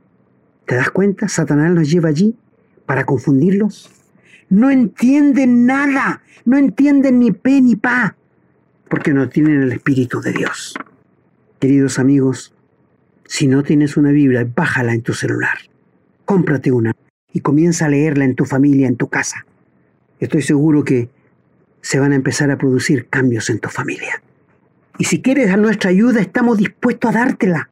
¿Te 0.66 0.76
das 0.76 0.90
cuenta? 0.90 1.28
Satanás 1.28 1.72
nos 1.72 1.90
lleva 1.90 2.08
allí 2.08 2.36
para 2.86 3.04
confundirlos. 3.04 3.90
No 4.48 4.70
entienden 4.70 5.66
nada, 5.66 6.22
no 6.44 6.56
entienden 6.56 7.18
ni 7.18 7.32
pe 7.32 7.60
ni 7.60 7.74
pa, 7.74 8.16
porque 8.88 9.12
no 9.12 9.28
tienen 9.28 9.62
el 9.62 9.72
Espíritu 9.72 10.20
de 10.20 10.32
Dios. 10.32 10.74
Queridos 11.58 11.98
amigos, 11.98 12.54
si 13.24 13.46
no 13.48 13.62
tienes 13.62 13.96
una 13.96 14.10
Biblia, 14.10 14.46
bájala 14.54 14.92
en 14.92 15.02
tu 15.02 15.14
celular. 15.14 15.58
Cómprate 16.24 16.70
una 16.70 16.92
y 17.32 17.40
comienza 17.40 17.86
a 17.86 17.88
leerla 17.88 18.24
en 18.24 18.34
tu 18.34 18.44
familia, 18.44 18.88
en 18.88 18.96
tu 18.96 19.08
casa. 19.08 19.46
Estoy 20.20 20.42
seguro 20.42 20.84
que 20.84 21.08
se 21.82 22.00
van 22.00 22.12
a 22.12 22.14
empezar 22.14 22.50
a 22.50 22.56
producir 22.56 23.08
cambios 23.08 23.50
en 23.50 23.58
tu 23.58 23.68
familia. 23.68 24.22
Y 24.98 25.04
si 25.04 25.20
quieres 25.20 25.50
a 25.50 25.56
nuestra 25.56 25.90
ayuda, 25.90 26.20
estamos 26.20 26.56
dispuestos 26.56 27.10
a 27.10 27.18
dártela. 27.18 27.68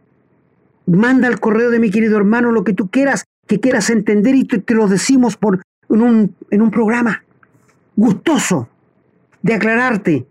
Manda 0.86 1.28
al 1.28 1.40
correo 1.40 1.70
de 1.70 1.78
mi 1.78 1.90
querido 1.90 2.18
hermano 2.18 2.52
lo 2.52 2.64
que 2.64 2.74
tú 2.74 2.90
quieras, 2.90 3.24
que 3.46 3.60
quieras 3.60 3.88
entender 3.88 4.34
y 4.34 4.44
te, 4.44 4.74
lo 4.74 4.88
decimos 4.88 5.36
por, 5.36 5.62
en, 5.88 6.02
un, 6.02 6.36
en 6.50 6.62
un 6.62 6.70
programa 6.70 7.24
gustoso 7.96 8.68
de 9.42 9.54
aclararte 9.54 10.26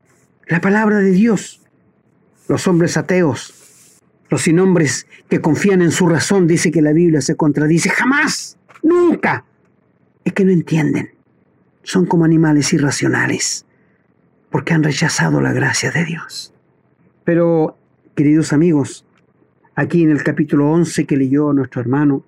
la 0.47 0.61
palabra 0.61 0.97
de 0.99 1.11
Dios. 1.11 1.61
Los 2.47 2.67
hombres 2.67 2.97
ateos 2.97 3.55
los 4.29 4.43
sin 4.43 4.59
hombres 4.59 5.07
que 5.27 5.41
confían 5.41 5.81
en 5.81 5.91
su 5.91 6.07
razón, 6.07 6.47
dice 6.47 6.71
que 6.71 6.81
la 6.81 6.93
Biblia 6.93 7.21
se 7.21 7.35
contradice. 7.35 7.89
Jamás, 7.89 8.57
nunca. 8.83 9.45
Es 10.23 10.33
que 10.33 10.45
no 10.45 10.51
entienden. 10.51 11.11
Son 11.83 12.05
como 12.05 12.25
animales 12.25 12.71
irracionales, 12.73 13.65
porque 14.49 14.73
han 14.73 14.83
rechazado 14.83 15.41
la 15.41 15.53
gracia 15.53 15.91
de 15.91 16.05
Dios. 16.05 16.53
Pero, 17.23 17.77
queridos 18.15 18.53
amigos, 18.53 19.05
aquí 19.75 20.03
en 20.03 20.11
el 20.11 20.23
capítulo 20.23 20.71
11 20.71 21.05
que 21.05 21.17
leyó 21.17 21.53
nuestro 21.53 21.81
hermano, 21.81 22.23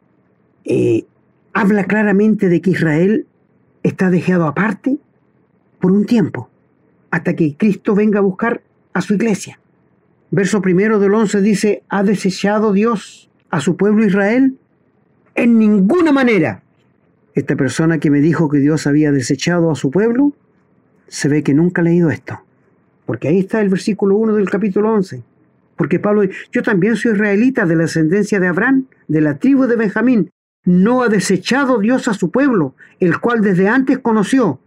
eh, 0.65 1.05
habla 1.53 1.86
claramente 1.86 2.49
de 2.49 2.62
que 2.62 2.71
Israel 2.71 3.27
está 3.84 4.10
dejado 4.10 4.45
aparte 4.45 4.97
por 5.79 5.91
un 5.91 6.05
tiempo, 6.05 6.49
hasta 7.10 7.36
que 7.36 7.57
Cristo 7.57 7.95
venga 7.95 8.19
a 8.19 8.21
buscar 8.21 8.62
a 8.93 9.01
su 9.01 9.15
iglesia 9.15 9.62
verso 10.31 10.62
primero 10.62 10.97
del 10.99 11.13
11 11.13 11.41
dice, 11.41 11.84
¿ha 11.89 12.03
desechado 12.03 12.73
Dios 12.73 13.29
a 13.49 13.60
su 13.60 13.75
pueblo 13.75 14.05
Israel? 14.05 14.57
En 15.36 15.60
ninguna 15.60 16.12
manera. 16.12 16.63
Esta 17.36 17.55
persona 17.55 17.99
que 17.99 18.10
me 18.10 18.19
dijo 18.19 18.49
que 18.49 18.57
Dios 18.57 18.88
había 18.88 19.12
desechado 19.12 19.71
a 19.71 19.75
su 19.75 19.91
pueblo, 19.91 20.34
se 21.12 21.28
ve 21.28 21.43
que 21.43 21.54
nunca 21.54 21.82
ha 21.82 21.84
leído 21.84 22.10
esto. 22.10 22.39
Porque 23.06 23.28
ahí 23.28 23.39
está 23.39 23.60
el 23.60 23.67
versículo 23.67 24.15
1 24.15 24.34
del 24.36 24.50
capítulo 24.50 24.93
11. 24.93 25.21
Porque 25.76 26.00
Pablo, 26.00 26.24
yo 26.54 26.63
también 26.63 26.95
soy 26.95 27.12
israelita 27.12 27.65
de 27.65 27.76
la 27.76 27.84
ascendencia 27.84 28.39
de 28.39 28.47
Abraham, 28.47 28.86
de 29.10 29.19
la 29.19 29.38
tribu 29.38 29.65
de 29.65 29.76
Benjamín. 29.76 30.32
No 30.63 31.04
ha 31.04 31.10
desechado 31.10 31.80
Dios 31.80 32.08
a 32.08 32.13
su 32.13 32.32
pueblo, 32.32 32.76
el 33.02 33.19
cual 33.19 33.41
desde 33.41 33.67
antes 33.67 34.00
conoció. 34.00 34.62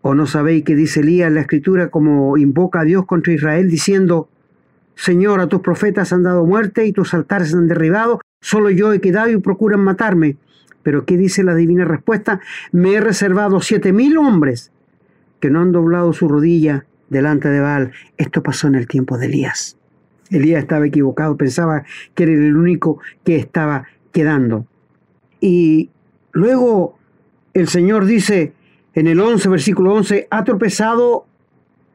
¿O 0.00 0.14
no 0.14 0.26
sabéis 0.26 0.64
que 0.64 0.74
dice 0.74 1.00
Elías 1.00 1.28
en 1.28 1.34
la 1.34 1.42
escritura 1.42 1.90
como 1.90 2.38
invoca 2.38 2.80
a 2.80 2.84
Dios 2.84 3.04
contra 3.04 3.34
Israel 3.34 3.68
diciendo, 3.68 4.30
Señor, 4.94 5.40
a 5.40 5.48
tus 5.48 5.60
profetas 5.60 6.14
han 6.14 6.22
dado 6.22 6.46
muerte 6.46 6.86
y 6.86 6.92
tus 6.92 7.12
altares 7.12 7.52
han 7.52 7.68
derribado, 7.68 8.22
solo 8.40 8.70
yo 8.70 8.94
he 8.94 9.02
quedado 9.02 9.28
y 9.28 9.36
procuran 9.36 9.80
matarme. 9.80 10.38
Pero 10.82 11.04
¿qué 11.04 11.18
dice 11.18 11.44
la 11.44 11.54
divina 11.54 11.84
respuesta? 11.84 12.40
Me 12.72 12.94
he 12.94 13.00
reservado 13.02 13.60
siete 13.60 13.92
mil 13.92 14.16
hombres 14.16 14.70
que 15.44 15.50
no 15.50 15.60
han 15.60 15.72
doblado 15.72 16.14
su 16.14 16.26
rodilla 16.26 16.86
delante 17.10 17.50
de 17.50 17.60
Baal. 17.60 17.92
Esto 18.16 18.42
pasó 18.42 18.66
en 18.66 18.76
el 18.76 18.86
tiempo 18.86 19.18
de 19.18 19.26
Elías. 19.26 19.76
Elías 20.30 20.62
estaba 20.62 20.86
equivocado, 20.86 21.36
pensaba 21.36 21.84
que 22.14 22.22
era 22.22 22.32
el 22.32 22.56
único 22.56 22.98
que 23.24 23.36
estaba 23.36 23.86
quedando. 24.10 24.64
Y 25.42 25.90
luego 26.32 26.98
el 27.52 27.68
Señor 27.68 28.06
dice 28.06 28.54
en 28.94 29.06
el 29.06 29.20
11, 29.20 29.50
versículo 29.50 29.92
11, 29.92 30.28
ha 30.30 30.44
tropezado 30.44 31.26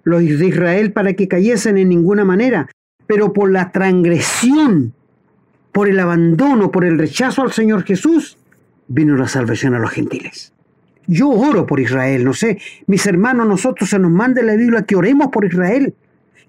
los 0.03 0.19
de 0.19 0.45
Israel 0.45 0.91
para 0.93 1.13
que 1.13 1.27
cayesen 1.27 1.79
en 1.79 1.89
ninguna 1.89 2.25
manera, 2.25 2.69
pero 3.07 3.33
por 3.33 3.49
la 3.49 3.71
transgresión, 3.71 4.93
por 5.71 5.89
el 5.89 5.99
abandono, 5.99 6.69
por 6.69 6.85
el 6.85 6.99
rechazo 6.99 7.41
al 7.41 7.51
Señor 7.51 7.81
Jesús, 7.81 8.37
vino 8.87 9.17
la 9.17 9.27
salvación 9.27 9.73
a 9.73 9.79
los 9.79 9.89
gentiles. 9.89 10.53
Yo 11.11 11.27
oro 11.27 11.65
por 11.65 11.79
Israel, 11.79 12.23
no 12.23 12.35
sé, 12.35 12.59
mis 12.85 13.07
hermanos, 13.07 13.47
nosotros 13.47 13.89
se 13.89 13.97
nos 13.97 14.11
manda 14.11 14.43
la 14.43 14.55
Biblia 14.55 14.83
que 14.83 14.95
oremos 14.95 15.29
por 15.29 15.43
Israel, 15.43 15.95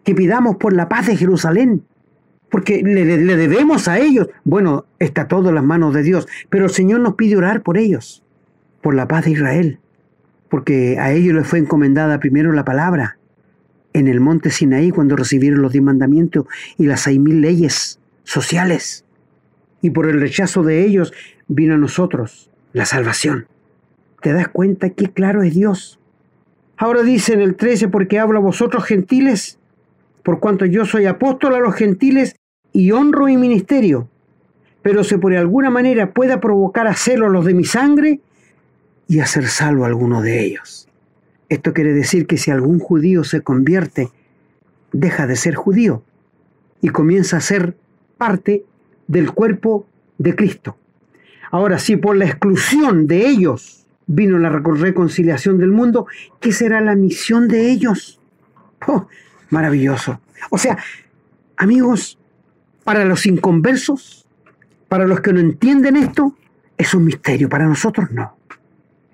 que 0.04 0.14
pidamos 0.14 0.56
por 0.56 0.74
la 0.74 0.86
paz 0.86 1.06
de 1.06 1.16
Jerusalén, 1.16 1.82
porque 2.50 2.82
le, 2.82 3.06
le, 3.16 3.36
debemos 3.36 3.88
a 3.88 3.98
ellos. 3.98 4.28
Bueno, 4.44 4.84
está 4.98 5.28
todo 5.28 5.48
en 5.48 5.54
las 5.54 5.64
manos 5.64 5.94
de 5.94 6.02
Dios, 6.02 6.28
pero 6.50 6.66
el 6.66 6.70
Señor 6.70 7.00
nos 7.00 7.14
pide 7.14 7.38
orar 7.38 7.62
por 7.62 7.78
ellos, 7.78 8.22
por 8.82 8.94
la 8.94 9.08
paz 9.08 9.24
de 9.24 9.30
Israel, 9.30 9.78
porque 10.50 10.98
a 10.98 11.11
ellos 11.11 11.34
les 11.34 11.46
fue 11.46 11.58
encomendada 11.58 12.20
primero 12.20 12.52
la 12.52 12.66
palabra, 12.66 13.16
en 13.94 14.08
el 14.08 14.20
monte 14.20 14.50
Sinaí 14.50 14.90
cuando 14.90 15.16
recibieron 15.16 15.62
los 15.62 15.72
diez 15.72 15.82
mandamientos 15.82 16.44
y 16.76 16.84
las 16.84 17.00
seis 17.00 17.18
mil 17.18 17.40
leyes 17.40 17.98
sociales. 18.24 19.06
Y 19.80 19.88
por 19.88 20.06
el 20.06 20.20
rechazo 20.20 20.62
de 20.62 20.84
ellos 20.84 21.14
vino 21.48 21.76
a 21.76 21.78
nosotros 21.78 22.50
la 22.74 22.84
salvación. 22.84 23.46
¿Te 24.21 24.33
das 24.33 24.49
cuenta 24.49 24.91
qué 24.91 25.11
claro 25.11 25.43
es 25.43 25.55
Dios? 25.55 25.99
Ahora 26.77 27.03
dice 27.03 27.33
en 27.33 27.41
el 27.41 27.57
13, 27.57 27.89
porque 27.89 28.18
habla 28.18 28.39
a 28.39 28.43
vosotros 28.43 28.85
gentiles 28.85 29.59
por 30.23 30.41
cuanto 30.41 30.66
yo 30.66 30.85
soy 30.85 31.07
apóstol 31.07 31.55
a 31.55 31.61
los 31.61 31.75
gentiles 31.75 32.37
y 32.73 32.93
honro 32.93 33.27
mi 33.27 33.37
ministerio. 33.37 34.09
Pero 34.83 35.05
si 35.05 35.16
por 35.16 35.35
alguna 35.35 35.71
manera 35.71 36.12
pueda 36.12 36.41
provocar 36.41 36.87
a 36.87 36.95
celo 36.95 37.27
a 37.27 37.31
los 37.31 37.45
de 37.45 37.55
mi 37.55 37.64
sangre 37.64 38.21
y 39.09 39.21
hacer 39.21 39.49
salvo 39.49 39.85
a 39.85 39.89
alguno 39.89 40.23
de 40.23 40.45
ellos. 40.45 40.89
Esto 41.49 41.73
quiere 41.73 41.93
decir 41.93 42.27
que 42.27 42.37
si 42.37 42.51
algún 42.51 42.79
judío 42.79 43.25
se 43.25 43.41
convierte, 43.41 44.09
deja 44.93 45.27
de 45.27 45.37
ser 45.37 45.55
judío 45.55 46.03
y 46.81 46.89
comienza 46.91 47.39
a 47.39 47.41
ser 47.41 47.77
parte 48.16 48.64
del 49.09 49.33
cuerpo 49.33 49.87
de 50.18 50.37
Cristo. 50.37 50.77
Ahora, 51.51 51.79
si 51.79 51.97
por 51.97 52.16
la 52.16 52.27
exclusión 52.27 53.07
de 53.07 53.27
ellos 53.27 53.80
vino 54.12 54.38
la 54.38 54.48
reconciliación 54.48 55.58
del 55.58 55.70
mundo, 55.70 56.06
¿qué 56.40 56.50
será 56.50 56.80
la 56.80 56.96
misión 56.96 57.46
de 57.46 57.70
ellos? 57.70 58.20
Oh, 58.88 59.06
maravilloso. 59.50 60.20
O 60.50 60.58
sea, 60.58 60.78
amigos, 61.56 62.18
para 62.82 63.04
los 63.04 63.24
inconversos, 63.26 64.26
para 64.88 65.06
los 65.06 65.20
que 65.20 65.32
no 65.32 65.38
entienden 65.38 65.94
esto, 65.94 66.36
es 66.76 66.92
un 66.92 67.04
misterio, 67.04 67.48
para 67.48 67.68
nosotros 67.68 68.11
no. 68.11 68.36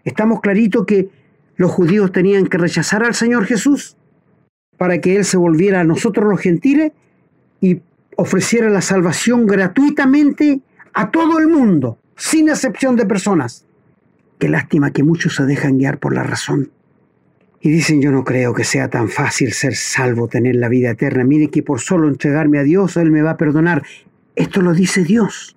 Estamos 0.02 0.40
claritos 0.40 0.86
que 0.86 1.10
los 1.56 1.70
judíos 1.70 2.10
tenían 2.10 2.46
que 2.46 2.56
rechazar 2.56 3.04
al 3.04 3.14
Señor 3.14 3.44
Jesús 3.44 3.96
para 4.78 5.00
que 5.02 5.16
Él 5.16 5.26
se 5.26 5.36
volviera 5.36 5.80
a 5.80 5.84
nosotros 5.84 6.26
los 6.26 6.40
gentiles 6.40 6.92
y 7.60 7.82
ofreciera 8.16 8.70
la 8.70 8.80
salvación 8.80 9.46
gratuitamente 9.46 10.60
a 10.94 11.10
todo 11.10 11.38
el 11.38 11.48
mundo, 11.48 11.98
sin 12.16 12.48
excepción 12.48 12.96
de 12.96 13.04
personas. 13.04 13.65
Qué 14.38 14.48
lástima 14.48 14.90
que 14.90 15.02
muchos 15.02 15.34
se 15.36 15.44
dejan 15.44 15.78
guiar 15.78 15.98
por 15.98 16.14
la 16.14 16.22
razón. 16.22 16.70
Y 17.60 17.70
dicen, 17.70 18.02
yo 18.02 18.12
no 18.12 18.24
creo 18.24 18.52
que 18.54 18.64
sea 18.64 18.90
tan 18.90 19.08
fácil 19.08 19.52
ser 19.52 19.74
salvo, 19.74 20.28
tener 20.28 20.56
la 20.56 20.68
vida 20.68 20.90
eterna. 20.90 21.24
Mire 21.24 21.48
que 21.48 21.62
por 21.62 21.80
solo 21.80 22.08
entregarme 22.08 22.58
a 22.58 22.62
Dios, 22.62 22.96
Él 22.96 23.10
me 23.10 23.22
va 23.22 23.30
a 23.30 23.36
perdonar. 23.36 23.82
Esto 24.34 24.60
lo 24.60 24.74
dice 24.74 25.02
Dios. 25.04 25.56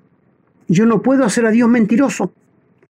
Yo 0.68 0.86
no 0.86 1.02
puedo 1.02 1.26
hacer 1.26 1.46
a 1.46 1.52
Dios 1.52 1.70
mentiroso. 1.70 2.32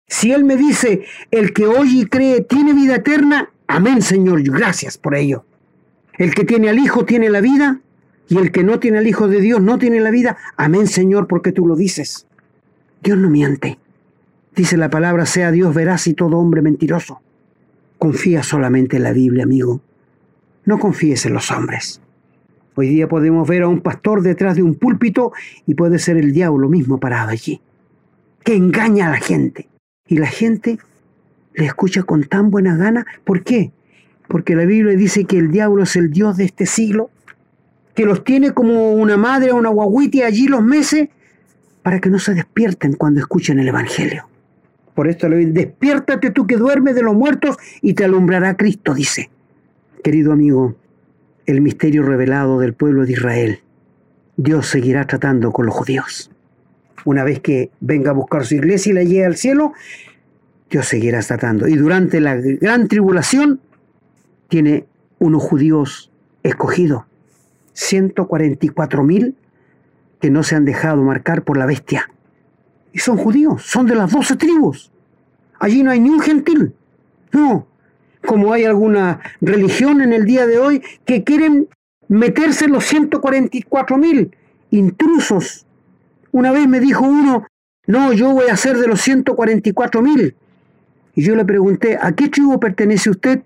Si 0.08 0.32
Él 0.32 0.44
me 0.44 0.58
dice, 0.58 1.06
el 1.32 1.54
que 1.54 1.66
oye 1.66 2.02
y 2.02 2.06
cree 2.06 2.42
tiene 2.42 2.74
vida 2.74 2.96
eterna, 2.96 3.50
amén 3.68 4.02
Señor, 4.02 4.42
gracias 4.44 4.98
por 4.98 5.16
ello. 5.16 5.46
El 6.18 6.34
que 6.34 6.46
tiene 6.46 6.70
al 6.70 6.80
Hijo 6.80 7.06
tiene 7.06 7.30
la 7.30 7.42
vida, 7.42 7.82
y 8.30 8.38
el 8.38 8.52
que 8.52 8.64
no 8.64 8.80
tiene 8.80 9.00
al 9.00 9.08
Hijo 9.08 9.28
de 9.28 9.42
Dios 9.42 9.62
no 9.62 9.78
tiene 9.78 10.00
la 10.00 10.12
vida, 10.12 10.38
amén 10.56 10.88
Señor, 10.88 11.28
porque 11.28 11.52
tú 11.52 11.68
lo 11.68 11.76
dices. 11.76 12.28
Dios 13.02 13.18
no 13.18 13.30
miente. 13.30 13.80
Dice 14.56 14.78
la 14.78 14.92
palabra, 14.92 15.26
sea 15.26 15.50
Dios 15.50 15.74
veraz 15.74 16.06
y 16.06 16.14
todo 16.14 16.38
hombre 16.38 16.62
mentiroso. 16.62 17.22
Confía 17.98 18.44
solamente 18.44 18.98
en 18.98 19.04
la 19.04 19.12
Biblia, 19.12 19.46
amigo. 19.46 19.82
No 20.66 20.78
confíes 20.78 21.26
en 21.26 21.34
los 21.34 21.50
hombres. 21.50 22.02
Hoy 22.76 22.90
día 22.90 23.08
podemos 23.08 23.48
ver 23.48 23.64
a 23.64 23.68
un 23.68 23.82
pastor 23.82 24.22
detrás 24.22 24.56
de 24.56 24.62
un 24.62 24.76
púlpito 24.76 25.32
y 25.66 25.74
puede 25.74 25.98
ser 25.98 26.18
el 26.18 26.34
diablo 26.34 26.70
mismo 26.70 27.00
parado 27.00 27.32
allí, 27.32 27.62
que 28.44 28.56
engaña 28.56 29.08
a 29.08 29.12
la 29.12 29.18
gente. 29.18 29.70
Y 30.08 30.18
la 30.18 30.28
gente 30.28 30.78
le 31.56 31.66
escucha 31.66 32.04
con 32.04 32.24
tan 32.26 32.52
buena 32.52 32.76
gana. 32.78 33.08
¿Por 33.24 33.44
qué? 33.44 33.72
Porque 34.28 34.56
la 34.56 34.66
Biblia 34.66 34.96
dice 34.96 35.26
que 35.26 35.40
el 35.40 35.50
diablo 35.50 35.82
es 35.82 35.96
el 35.96 36.12
Dios 36.12 36.38
de 36.38 36.46
este 36.46 36.68
siglo, 36.68 37.10
que 37.96 38.06
los 38.06 38.24
tiene 38.24 38.54
como 38.54 38.94
una 38.94 39.18
madre 39.18 39.52
o 39.52 39.56
una 39.56 39.70
guaguiti 39.70 40.22
allí 40.22 40.48
los 40.48 40.64
meses 40.64 41.10
para 41.82 42.00
que 42.00 42.12
no 42.12 42.20
se 42.20 42.36
despierten 42.36 42.94
cuando 42.94 43.20
escuchen 43.20 43.58
el 43.58 43.68
Evangelio. 43.68 44.28
Por 44.94 45.08
esto 45.08 45.28
le 45.28 45.46
despiértate 45.48 46.32
tú 46.32 46.46
que 46.46 46.58
duermes 46.58 46.96
de 46.96 47.02
los 47.02 47.16
muertos 47.16 47.58
y 47.82 47.94
te 47.94 48.06
alumbrará 48.06 48.56
Cristo, 48.56 48.94
dice. 48.94 49.30
Querido 50.04 50.34
amigo, 50.34 50.76
el 51.46 51.62
misterio 51.62 52.04
revelado 52.04 52.60
del 52.60 52.74
pueblo 52.74 53.06
de 53.06 53.14
Israel, 53.14 53.60
Dios 54.38 54.68
seguirá 54.68 55.06
tratando 55.06 55.52
con 55.52 55.66
los 55.66 55.76
judíos. 55.76 56.32
Una 57.06 57.24
vez 57.24 57.40
que 57.40 57.72
venga 57.80 58.12
a 58.12 58.14
buscar 58.14 58.46
su 58.46 58.56
iglesia 58.56 58.92
y 58.92 58.94
la 58.94 59.04
llegue 59.04 59.26
al 59.26 59.36
cielo, 59.36 59.74
Dios 60.70 60.88
seguirá 60.88 61.22
tratando. 61.22 61.68
Y 61.68 61.76
durante 61.76 62.20
la 62.20 62.36
gran 62.36 62.88
tribulación 62.88 63.60
tiene 64.48 64.86
unos 65.20 65.44
judíos 65.44 66.12
escogidos, 66.44 67.04
144 67.74 69.04
mil 69.04 69.36
que 70.20 70.30
no 70.30 70.44
se 70.44 70.56
han 70.56 70.66
dejado 70.66 71.02
marcar 71.04 71.44
por 71.44 71.58
la 71.58 71.66
bestia. 71.66 72.10
Y 72.94 73.00
son 73.00 73.18
judíos, 73.18 73.64
son 73.66 73.86
de 73.86 73.96
las 73.96 74.12
doce 74.12 74.38
tribus. 74.38 74.92
Allí 75.60 75.84
no 75.84 75.92
hay 75.92 76.00
ni 76.00 76.10
un 76.10 76.22
gentil. 76.22 76.74
No, 77.34 77.68
como 78.26 78.54
hay 78.54 78.64
alguna 78.64 79.20
religión 79.42 80.02
en 80.02 80.14
el 80.14 80.26
día 80.26 80.48
de 80.48 80.60
hoy 80.60 80.82
que 81.04 81.24
quieren 81.24 81.68
meterse 82.08 82.68
los 82.68 82.86
144 82.86 83.98
mil 83.98 84.36
intrusos 84.70 85.66
una 86.34 86.52
vez 86.52 86.68
me 86.68 86.80
dijo 86.80 87.06
uno, 87.06 87.46
no, 87.86 88.12
yo 88.12 88.32
voy 88.32 88.50
a 88.50 88.58
ser 88.58 88.78
de 88.78 88.88
los 88.88 89.02
144 89.02 90.02
mil. 90.02 90.36
Y 91.16 91.22
yo 91.22 91.36
le 91.36 91.46
pregunté, 91.46 91.98
¿a 92.02 92.12
qué 92.14 92.28
tribu 92.28 92.60
pertenece 92.60 93.12
usted? 93.12 93.44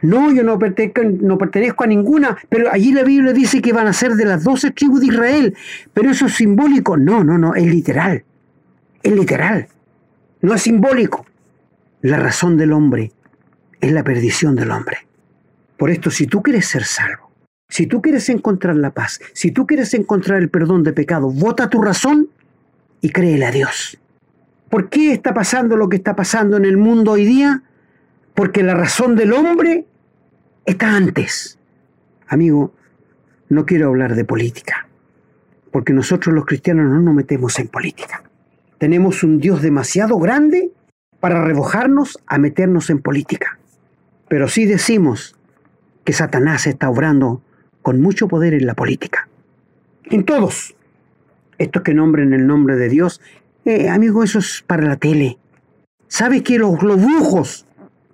No, 0.00 0.32
yo 0.32 0.42
no 0.42 0.58
pertenezco, 0.58 1.02
no 1.04 1.36
pertenezco 1.36 1.84
a 1.84 1.86
ninguna, 1.86 2.38
pero 2.48 2.72
allí 2.72 2.92
la 2.92 3.02
Biblia 3.02 3.34
dice 3.34 3.60
que 3.60 3.74
van 3.74 3.88
a 3.88 3.92
ser 3.92 4.14
de 4.14 4.24
las 4.24 4.42
12 4.42 4.70
tribus 4.70 5.00
de 5.00 5.06
Israel. 5.08 5.54
Pero 5.92 6.10
eso 6.10 6.26
es 6.26 6.34
simbólico. 6.34 6.96
No, 6.96 7.22
no, 7.22 7.36
no, 7.36 7.54
es 7.54 7.66
literal. 7.66 8.24
Es 9.08 9.14
literal. 9.14 9.68
No 10.42 10.52
es 10.52 10.60
simbólico. 10.60 11.24
La 12.02 12.18
razón 12.18 12.58
del 12.58 12.74
hombre 12.74 13.10
es 13.80 13.90
la 13.90 14.04
perdición 14.04 14.54
del 14.54 14.70
hombre. 14.70 14.98
Por 15.78 15.88
esto, 15.88 16.10
si 16.10 16.26
tú 16.26 16.42
quieres 16.42 16.66
ser 16.66 16.84
salvo, 16.84 17.30
si 17.70 17.86
tú 17.86 18.02
quieres 18.02 18.28
encontrar 18.28 18.76
la 18.76 18.90
paz, 18.90 19.18
si 19.32 19.50
tú 19.50 19.66
quieres 19.66 19.94
encontrar 19.94 20.42
el 20.42 20.50
perdón 20.50 20.82
de 20.82 20.92
pecado, 20.92 21.30
vota 21.30 21.70
tu 21.70 21.80
razón 21.80 22.28
y 23.00 23.08
créele 23.08 23.46
a 23.46 23.50
Dios. 23.50 23.98
¿Por 24.68 24.90
qué 24.90 25.14
está 25.14 25.32
pasando 25.32 25.78
lo 25.78 25.88
que 25.88 25.96
está 25.96 26.14
pasando 26.14 26.58
en 26.58 26.66
el 26.66 26.76
mundo 26.76 27.12
hoy 27.12 27.24
día? 27.24 27.62
Porque 28.34 28.62
la 28.62 28.74
razón 28.74 29.16
del 29.16 29.32
hombre 29.32 29.86
está 30.66 30.94
antes. 30.94 31.58
Amigo, 32.26 32.74
no 33.48 33.64
quiero 33.64 33.88
hablar 33.88 34.14
de 34.14 34.26
política, 34.26 34.86
porque 35.72 35.94
nosotros 35.94 36.34
los 36.34 36.44
cristianos 36.44 36.90
no 36.90 37.00
nos 37.00 37.14
metemos 37.14 37.58
en 37.58 37.68
política. 37.68 38.27
Tenemos 38.78 39.24
un 39.24 39.40
Dios 39.40 39.60
demasiado 39.60 40.18
grande 40.18 40.70
para 41.18 41.44
rebojarnos 41.44 42.18
a 42.26 42.38
meternos 42.38 42.90
en 42.90 43.00
política. 43.00 43.58
Pero 44.28 44.48
sí 44.48 44.66
decimos 44.66 45.36
que 46.04 46.12
Satanás 46.12 46.66
está 46.68 46.88
obrando 46.88 47.42
con 47.82 48.00
mucho 48.00 48.28
poder 48.28 48.54
en 48.54 48.66
la 48.66 48.74
política. 48.74 49.28
En 50.04 50.24
todos. 50.24 50.76
Estos 51.58 51.82
que 51.82 51.92
nombren 51.92 52.32
el 52.32 52.46
nombre 52.46 52.76
de 52.76 52.88
Dios, 52.88 53.20
eh, 53.64 53.88
amigo, 53.88 54.22
eso 54.22 54.38
es 54.38 54.62
para 54.64 54.86
la 54.86 54.96
tele. 54.96 55.38
¿Sabes 56.06 56.42
que 56.42 56.56
los, 56.58 56.78
brujos, 56.78 57.66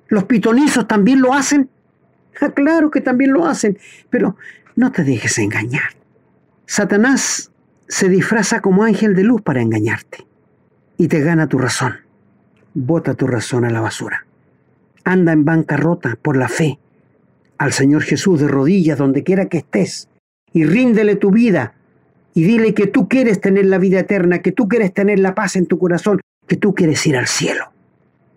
los 0.08 0.24
pitonizos 0.24 0.88
también 0.88 1.20
lo 1.20 1.34
hacen? 1.34 1.68
Ah, 2.40 2.50
claro 2.50 2.90
que 2.90 3.00
también 3.00 3.32
lo 3.32 3.46
hacen, 3.46 3.78
pero 4.10 4.36
no 4.74 4.90
te 4.90 5.04
dejes 5.04 5.38
engañar. 5.38 5.94
Satanás 6.66 7.52
se 7.86 8.08
disfraza 8.08 8.60
como 8.60 8.82
ángel 8.82 9.14
de 9.14 9.22
luz 9.22 9.40
para 9.40 9.62
engañarte 9.62 10.26
y 10.96 11.08
te 11.08 11.20
gana 11.20 11.48
tu 11.48 11.58
razón. 11.58 11.94
Bota 12.74 13.14
tu 13.14 13.26
razón 13.26 13.64
a 13.64 13.70
la 13.70 13.80
basura. 13.80 14.26
Anda 15.04 15.32
en 15.32 15.44
bancarrota 15.44 16.16
por 16.20 16.36
la 16.36 16.48
fe 16.48 16.78
al 17.58 17.72
Señor 17.72 18.02
Jesús 18.02 18.40
de 18.40 18.48
rodillas 18.48 18.98
donde 18.98 19.22
quiera 19.22 19.46
que 19.46 19.58
estés 19.58 20.08
y 20.52 20.64
ríndele 20.64 21.16
tu 21.16 21.30
vida 21.30 21.74
y 22.34 22.44
dile 22.44 22.74
que 22.74 22.86
tú 22.86 23.08
quieres 23.08 23.40
tener 23.40 23.66
la 23.66 23.78
vida 23.78 24.00
eterna, 24.00 24.40
que 24.40 24.52
tú 24.52 24.68
quieres 24.68 24.92
tener 24.92 25.20
la 25.20 25.34
paz 25.34 25.56
en 25.56 25.66
tu 25.66 25.78
corazón, 25.78 26.20
que 26.46 26.56
tú 26.56 26.74
quieres 26.74 27.06
ir 27.06 27.16
al 27.16 27.28
cielo, 27.28 27.72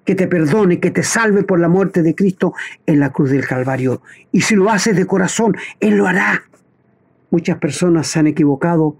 que 0.06 0.14
te 0.14 0.28
perdone, 0.28 0.80
que 0.80 0.92
te 0.92 1.04
salve 1.04 1.44
por 1.44 1.60
la 1.60 1.68
muerte 1.68 2.04
de 2.04 2.14
Cristo 2.14 2.54
en 2.86 3.00
la 3.00 3.12
cruz 3.12 3.32
del 3.32 3.46
Calvario. 3.46 4.02
Y 4.32 4.42
si 4.42 4.56
lo 4.56 4.70
haces 4.70 4.96
de 4.96 5.08
corazón, 5.08 5.58
Él 5.80 5.98
lo 5.98 6.08
hará. 6.08 6.44
Muchas 7.32 7.58
personas 7.58 8.08
se 8.08 8.20
han 8.20 8.28
equivocado 8.28 8.96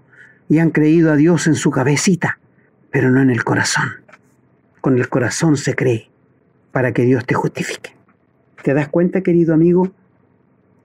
y 0.48 0.58
han 0.58 0.70
creído 0.70 1.12
a 1.12 1.16
Dios 1.16 1.46
en 1.46 1.54
su 1.54 1.70
cabecita, 1.70 2.37
pero 2.90 3.10
no 3.10 3.20
en 3.20 3.30
el 3.30 3.44
corazón. 3.44 3.88
Con 4.80 4.96
el 4.96 5.08
corazón 5.08 5.56
se 5.56 5.74
cree 5.74 6.10
para 6.72 6.92
que 6.92 7.02
Dios 7.02 7.26
te 7.26 7.34
justifique. 7.34 7.94
¿Te 8.62 8.74
das 8.74 8.88
cuenta, 8.88 9.22
querido 9.22 9.54
amigo? 9.54 9.92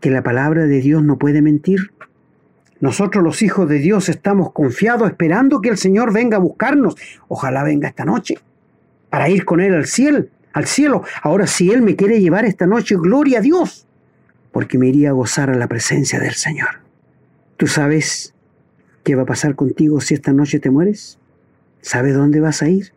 que 0.03 0.09
la 0.09 0.21
palabra 0.21 0.65
de 0.65 0.81
Dios 0.81 1.01
no 1.01 1.17
puede 1.17 1.41
mentir? 1.41 1.93
Nosotros 2.81 3.23
los 3.23 3.41
hijos 3.41 3.69
de 3.69 3.77
Dios 3.79 4.09
estamos 4.09 4.51
confiados 4.51 5.09
esperando 5.09 5.61
que 5.61 5.69
el 5.69 5.77
Señor 5.77 6.11
venga 6.11 6.35
a 6.35 6.41
buscarnos. 6.41 6.97
Ojalá 7.29 7.63
venga 7.63 7.87
esta 7.87 8.03
noche 8.03 8.35
para 9.09 9.29
ir 9.29 9.45
con 9.45 9.61
Él 9.61 9.73
al 9.73 9.85
cielo. 9.85 10.25
Al 10.51 10.65
cielo. 10.65 11.05
Ahora 11.21 11.47
si 11.47 11.71
Él 11.71 11.81
me 11.81 11.95
quiere 11.95 12.19
llevar 12.19 12.43
esta 12.43 12.67
noche, 12.67 12.97
gloria 12.97 13.37
a 13.39 13.41
Dios, 13.41 13.87
porque 14.51 14.77
me 14.77 14.89
iría 14.89 15.11
a 15.11 15.13
gozar 15.13 15.49
a 15.49 15.55
la 15.55 15.67
presencia 15.67 16.19
del 16.19 16.33
Señor. 16.33 16.81
¿Tú 17.55 17.67
sabes 17.67 18.33
qué 19.05 19.15
va 19.15 19.21
a 19.21 19.25
pasar 19.25 19.55
contigo 19.55 20.01
si 20.01 20.15
esta 20.15 20.33
noche 20.33 20.59
te 20.59 20.69
mueres? 20.69 21.17
¿Sabes 21.83 22.15
dónde 22.15 22.39
vas 22.39 22.63
a 22.63 22.69
ir? 22.69 22.93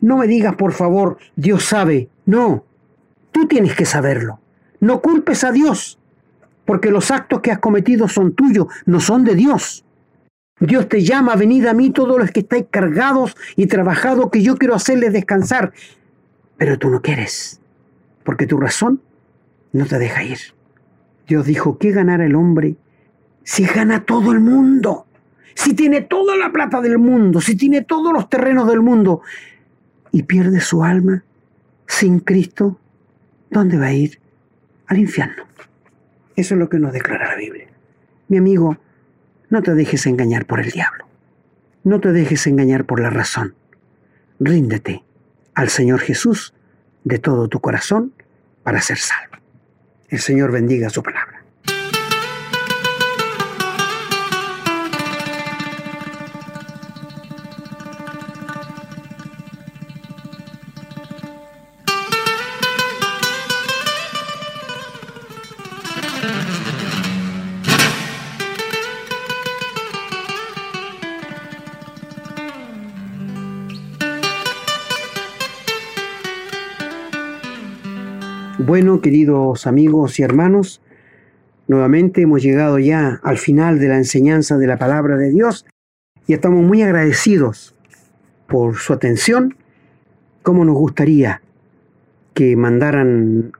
No 0.00 0.18
me 0.18 0.26
digas, 0.26 0.56
por 0.56 0.72
favor, 0.72 1.16
Dios 1.36 1.64
sabe. 1.64 2.10
No, 2.26 2.64
tú 3.32 3.46
tienes 3.46 3.74
que 3.74 3.86
saberlo. 3.86 4.40
No 4.80 5.00
culpes 5.00 5.44
a 5.44 5.52
Dios. 5.52 5.98
porque 6.66 6.90
los 6.90 7.10
actos 7.10 7.40
que 7.40 7.52
has 7.52 7.60
cometido 7.60 8.08
son 8.08 8.34
tuyos, 8.34 8.66
no 8.84 9.00
son 9.00 9.24
de 9.24 9.34
Dios. 9.34 9.84
Dios 10.58 10.88
te 10.88 11.02
llama, 11.02 11.36
venid 11.36 11.66
a 11.66 11.74
mí 11.74 11.90
todos 11.90 12.18
los 12.18 12.30
que 12.30 12.40
estáis 12.40 12.66
cargados 12.70 13.36
y 13.56 13.66
trabajados, 13.66 14.30
que 14.30 14.42
yo 14.42 14.56
quiero 14.56 14.74
hacerles 14.74 15.12
descansar. 15.12 15.72
Pero 16.56 16.78
tú 16.78 16.90
no 16.90 17.00
quieres, 17.02 17.60
porque 18.24 18.46
tu 18.46 18.58
razón 18.58 19.00
no 19.72 19.86
te 19.86 19.98
deja 19.98 20.24
ir. 20.24 20.38
Dios 21.28 21.46
dijo, 21.46 21.78
¿qué 21.78 21.92
ganará 21.92 22.26
el 22.26 22.34
hombre 22.34 22.76
si 23.44 23.64
gana 23.64 24.04
todo 24.04 24.32
el 24.32 24.40
mundo? 24.40 25.05
Si 25.56 25.74
tiene 25.74 26.02
toda 26.02 26.36
la 26.36 26.52
plata 26.52 26.80
del 26.80 26.98
mundo, 26.98 27.40
si 27.40 27.56
tiene 27.56 27.82
todos 27.82 28.12
los 28.12 28.28
terrenos 28.28 28.68
del 28.68 28.82
mundo 28.82 29.22
y 30.12 30.22
pierde 30.22 30.60
su 30.60 30.84
alma 30.84 31.24
sin 31.86 32.20
Cristo, 32.20 32.78
¿dónde 33.50 33.78
va 33.78 33.86
a 33.86 33.92
ir? 33.92 34.20
Al 34.86 34.98
infierno. 34.98 35.44
Eso 36.36 36.54
es 36.54 36.60
lo 36.60 36.68
que 36.68 36.78
nos 36.78 36.92
declara 36.92 37.26
la 37.26 37.36
Biblia. 37.36 37.66
Mi 38.28 38.36
amigo, 38.36 38.76
no 39.48 39.62
te 39.62 39.74
dejes 39.74 40.06
engañar 40.06 40.44
por 40.44 40.60
el 40.60 40.70
diablo. 40.70 41.06
No 41.82 42.00
te 42.00 42.12
dejes 42.12 42.46
engañar 42.46 42.84
por 42.84 43.00
la 43.00 43.10
razón. 43.10 43.54
Ríndete 44.38 45.04
al 45.54 45.70
Señor 45.70 46.00
Jesús 46.00 46.52
de 47.04 47.18
todo 47.18 47.48
tu 47.48 47.60
corazón 47.60 48.12
para 48.62 48.82
ser 48.82 48.98
salvo. 48.98 49.38
El 50.10 50.20
Señor 50.20 50.52
bendiga 50.52 50.90
su 50.90 51.02
palabra. 51.02 51.35
Bueno, 78.66 79.00
queridos 79.00 79.68
amigos 79.68 80.18
y 80.18 80.24
hermanos, 80.24 80.82
nuevamente 81.68 82.22
hemos 82.22 82.42
llegado 82.42 82.80
ya 82.80 83.20
al 83.22 83.38
final 83.38 83.78
de 83.78 83.86
la 83.86 83.96
enseñanza 83.96 84.58
de 84.58 84.66
la 84.66 84.76
palabra 84.76 85.16
de 85.16 85.30
Dios 85.30 85.66
y 86.26 86.32
estamos 86.32 86.64
muy 86.64 86.82
agradecidos 86.82 87.76
por 88.48 88.74
su 88.74 88.92
atención. 88.92 89.54
Como 90.42 90.64
nos 90.64 90.74
gustaría 90.74 91.42
que 92.34 92.56
mandaran 92.56 93.52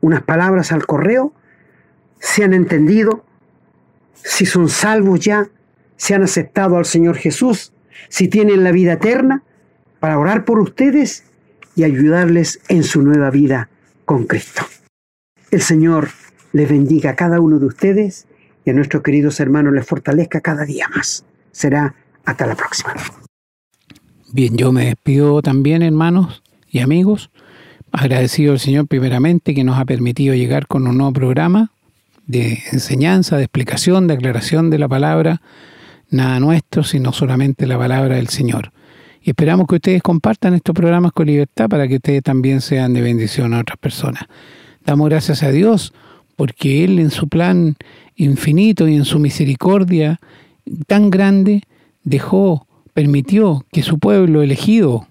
unas 0.00 0.22
palabras 0.22 0.72
al 0.72 0.86
correo, 0.86 1.32
se 2.18 2.42
han 2.42 2.52
entendido, 2.52 3.24
si 4.12 4.44
son 4.44 4.68
salvos 4.68 5.20
ya, 5.20 5.50
si 5.94 6.14
han 6.14 6.24
aceptado 6.24 6.78
al 6.78 6.84
Señor 6.84 7.14
Jesús, 7.14 7.72
si 8.08 8.26
tienen 8.26 8.64
la 8.64 8.72
vida 8.72 8.94
eterna, 8.94 9.44
para 10.00 10.18
orar 10.18 10.44
por 10.44 10.58
ustedes 10.58 11.26
y 11.76 11.84
ayudarles 11.84 12.58
en 12.68 12.82
su 12.82 13.02
nueva 13.02 13.30
vida 13.30 13.68
con 14.04 14.24
Cristo. 14.26 14.62
El 15.50 15.62
Señor 15.62 16.08
les 16.52 16.68
bendiga 16.68 17.10
a 17.10 17.16
cada 17.16 17.40
uno 17.40 17.58
de 17.58 17.66
ustedes 17.66 18.26
y 18.64 18.70
a 18.70 18.72
nuestros 18.72 19.02
queridos 19.02 19.40
hermanos 19.40 19.72
les 19.72 19.86
fortalezca 19.86 20.40
cada 20.40 20.64
día 20.64 20.88
más. 20.94 21.24
Será 21.50 21.94
hasta 22.24 22.46
la 22.46 22.54
próxima. 22.54 22.94
Bien, 24.32 24.56
yo 24.56 24.72
me 24.72 24.86
despido 24.86 25.42
también, 25.42 25.82
hermanos 25.82 26.42
y 26.70 26.80
amigos. 26.80 27.30
Agradecido 27.90 28.52
al 28.52 28.60
Señor 28.60 28.86
primeramente 28.86 29.54
que 29.54 29.64
nos 29.64 29.78
ha 29.78 29.84
permitido 29.84 30.34
llegar 30.34 30.66
con 30.66 30.86
un 30.86 30.96
nuevo 30.96 31.12
programa 31.12 31.72
de 32.26 32.62
enseñanza, 32.72 33.36
de 33.36 33.44
explicación, 33.44 34.06
de 34.06 34.14
aclaración 34.14 34.70
de 34.70 34.78
la 34.78 34.88
palabra, 34.88 35.42
nada 36.08 36.40
nuestro, 36.40 36.84
sino 36.84 37.12
solamente 37.12 37.66
la 37.66 37.76
palabra 37.76 38.16
del 38.16 38.28
Señor. 38.28 38.72
Y 39.22 39.30
esperamos 39.30 39.66
que 39.66 39.76
ustedes 39.76 40.02
compartan 40.02 40.54
estos 40.54 40.74
programas 40.74 41.12
con 41.12 41.26
libertad 41.26 41.68
para 41.68 41.86
que 41.86 41.96
ustedes 41.96 42.22
también 42.22 42.60
sean 42.60 42.92
de 42.92 43.02
bendición 43.02 43.54
a 43.54 43.60
otras 43.60 43.78
personas. 43.78 44.24
Damos 44.84 45.08
gracias 45.08 45.42
a 45.42 45.50
Dios 45.50 45.92
porque 46.36 46.84
Él 46.84 46.98
en 46.98 47.10
su 47.10 47.28
plan 47.28 47.76
infinito 48.16 48.88
y 48.88 48.96
en 48.96 49.04
su 49.04 49.18
misericordia 49.18 50.18
tan 50.86 51.10
grande 51.10 51.62
dejó, 52.02 52.66
permitió 52.94 53.64
que 53.70 53.82
su 53.82 53.98
pueblo 53.98 54.42
elegido 54.42 55.06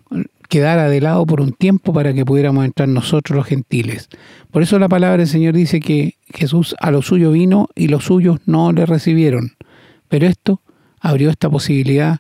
quedara 0.50 0.90
de 0.90 1.00
lado 1.00 1.26
por 1.26 1.40
un 1.40 1.54
tiempo 1.54 1.94
para 1.94 2.14
que 2.14 2.26
pudiéramos 2.26 2.66
entrar 2.66 2.90
nosotros 2.90 3.38
los 3.38 3.46
gentiles. 3.46 4.10
Por 4.52 4.62
eso 4.62 4.78
la 4.78 4.90
palabra 4.90 5.20
del 5.20 5.28
Señor 5.28 5.54
dice 5.54 5.80
que 5.80 6.16
Jesús 6.34 6.76
a 6.82 6.92
lo 6.92 7.02
suyo 7.02 7.32
vino 7.32 7.70
y 7.74 7.88
los 7.88 8.04
suyos 8.04 8.40
no 8.46 8.74
le 8.74 8.86
recibieron. 8.86 9.54
Pero 10.10 10.28
esto 10.28 10.62
abrió 11.00 11.30
esta 11.30 11.50
posibilidad 11.50 12.20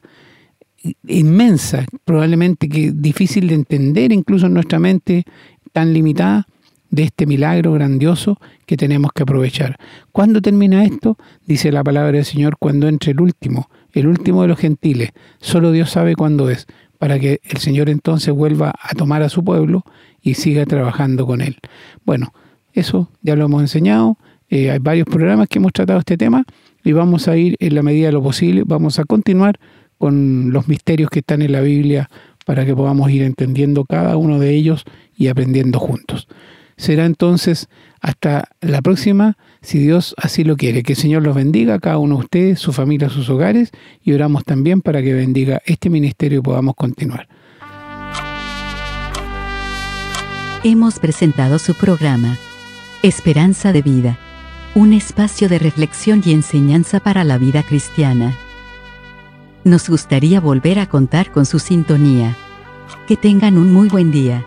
inmensa, 1.07 1.85
probablemente 2.05 2.67
que 2.67 2.91
difícil 2.91 3.47
de 3.47 3.55
entender 3.55 4.11
incluso 4.11 4.47
en 4.47 4.53
nuestra 4.53 4.79
mente 4.79 5.23
tan 5.71 5.93
limitada, 5.93 6.47
de 6.91 7.03
este 7.03 7.25
milagro 7.25 7.71
grandioso 7.71 8.37
que 8.65 8.77
tenemos 8.77 9.11
que 9.13 9.23
aprovechar. 9.23 9.77
¿Cuándo 10.11 10.41
termina 10.41 10.83
esto? 10.83 11.17
Dice 11.47 11.71
la 11.71 11.83
palabra 11.83 12.11
del 12.11 12.25
Señor, 12.25 12.57
cuando 12.59 12.87
entre 12.87 13.13
el 13.13 13.21
último, 13.21 13.69
el 13.93 14.07
último 14.07 14.41
de 14.41 14.49
los 14.49 14.59
gentiles. 14.59 15.11
Solo 15.39 15.71
Dios 15.71 15.89
sabe 15.89 16.15
cuándo 16.15 16.49
es, 16.49 16.67
para 16.99 17.17
que 17.17 17.39
el 17.43 17.57
Señor 17.57 17.89
entonces 17.89 18.33
vuelva 18.33 18.73
a 18.77 18.93
tomar 18.93 19.23
a 19.23 19.29
su 19.29 19.43
pueblo 19.43 19.83
y 20.21 20.35
siga 20.35 20.65
trabajando 20.65 21.25
con 21.25 21.41
él. 21.41 21.57
Bueno, 22.05 22.33
eso 22.73 23.09
ya 23.21 23.35
lo 23.35 23.45
hemos 23.45 23.61
enseñado. 23.61 24.17
Eh, 24.49 24.69
hay 24.69 24.79
varios 24.79 25.07
programas 25.07 25.47
que 25.47 25.59
hemos 25.59 25.71
tratado 25.71 25.99
este 25.99 26.17
tema 26.17 26.43
y 26.83 26.91
vamos 26.91 27.29
a 27.29 27.37
ir 27.37 27.55
en 27.59 27.73
la 27.73 27.83
medida 27.83 28.07
de 28.07 28.13
lo 28.13 28.21
posible, 28.21 28.63
vamos 28.65 28.99
a 28.99 29.05
continuar 29.05 29.59
con 30.01 30.51
los 30.51 30.67
misterios 30.67 31.11
que 31.11 31.19
están 31.19 31.43
en 31.43 31.51
la 31.51 31.61
Biblia 31.61 32.09
para 32.43 32.65
que 32.65 32.75
podamos 32.75 33.11
ir 33.11 33.21
entendiendo 33.21 33.85
cada 33.85 34.17
uno 34.17 34.39
de 34.39 34.49
ellos 34.49 34.83
y 35.15 35.27
aprendiendo 35.27 35.77
juntos. 35.77 36.27
Será 36.75 37.05
entonces 37.05 37.69
hasta 38.01 38.49
la 38.61 38.81
próxima, 38.81 39.37
si 39.61 39.77
Dios 39.77 40.15
así 40.17 40.43
lo 40.43 40.57
quiere. 40.57 40.81
Que 40.81 40.93
el 40.93 40.97
Señor 40.97 41.21
los 41.21 41.35
bendiga, 41.35 41.77
cada 41.77 41.99
uno 41.99 42.15
de 42.15 42.21
ustedes, 42.21 42.59
su 42.59 42.73
familia, 42.73 43.09
sus 43.09 43.29
hogares, 43.29 43.69
y 44.01 44.13
oramos 44.13 44.43
también 44.43 44.81
para 44.81 45.03
que 45.03 45.13
bendiga 45.13 45.61
este 45.65 45.91
ministerio 45.91 46.39
y 46.39 46.41
podamos 46.41 46.73
continuar. 46.73 47.27
Hemos 50.63 50.97
presentado 50.97 51.59
su 51.59 51.75
programa, 51.75 52.39
Esperanza 53.03 53.71
de 53.71 53.83
Vida, 53.83 54.17
un 54.73 54.93
espacio 54.93 55.47
de 55.47 55.59
reflexión 55.59 56.23
y 56.25 56.31
enseñanza 56.31 56.99
para 56.99 57.23
la 57.23 57.37
vida 57.37 57.61
cristiana. 57.61 58.35
Nos 59.63 59.89
gustaría 59.89 60.41
volver 60.41 60.79
a 60.79 60.87
contar 60.87 61.31
con 61.31 61.45
su 61.45 61.59
sintonía. 61.59 62.35
Que 63.07 63.15
tengan 63.15 63.59
un 63.59 63.71
muy 63.71 63.89
buen 63.89 64.11
día. 64.11 64.43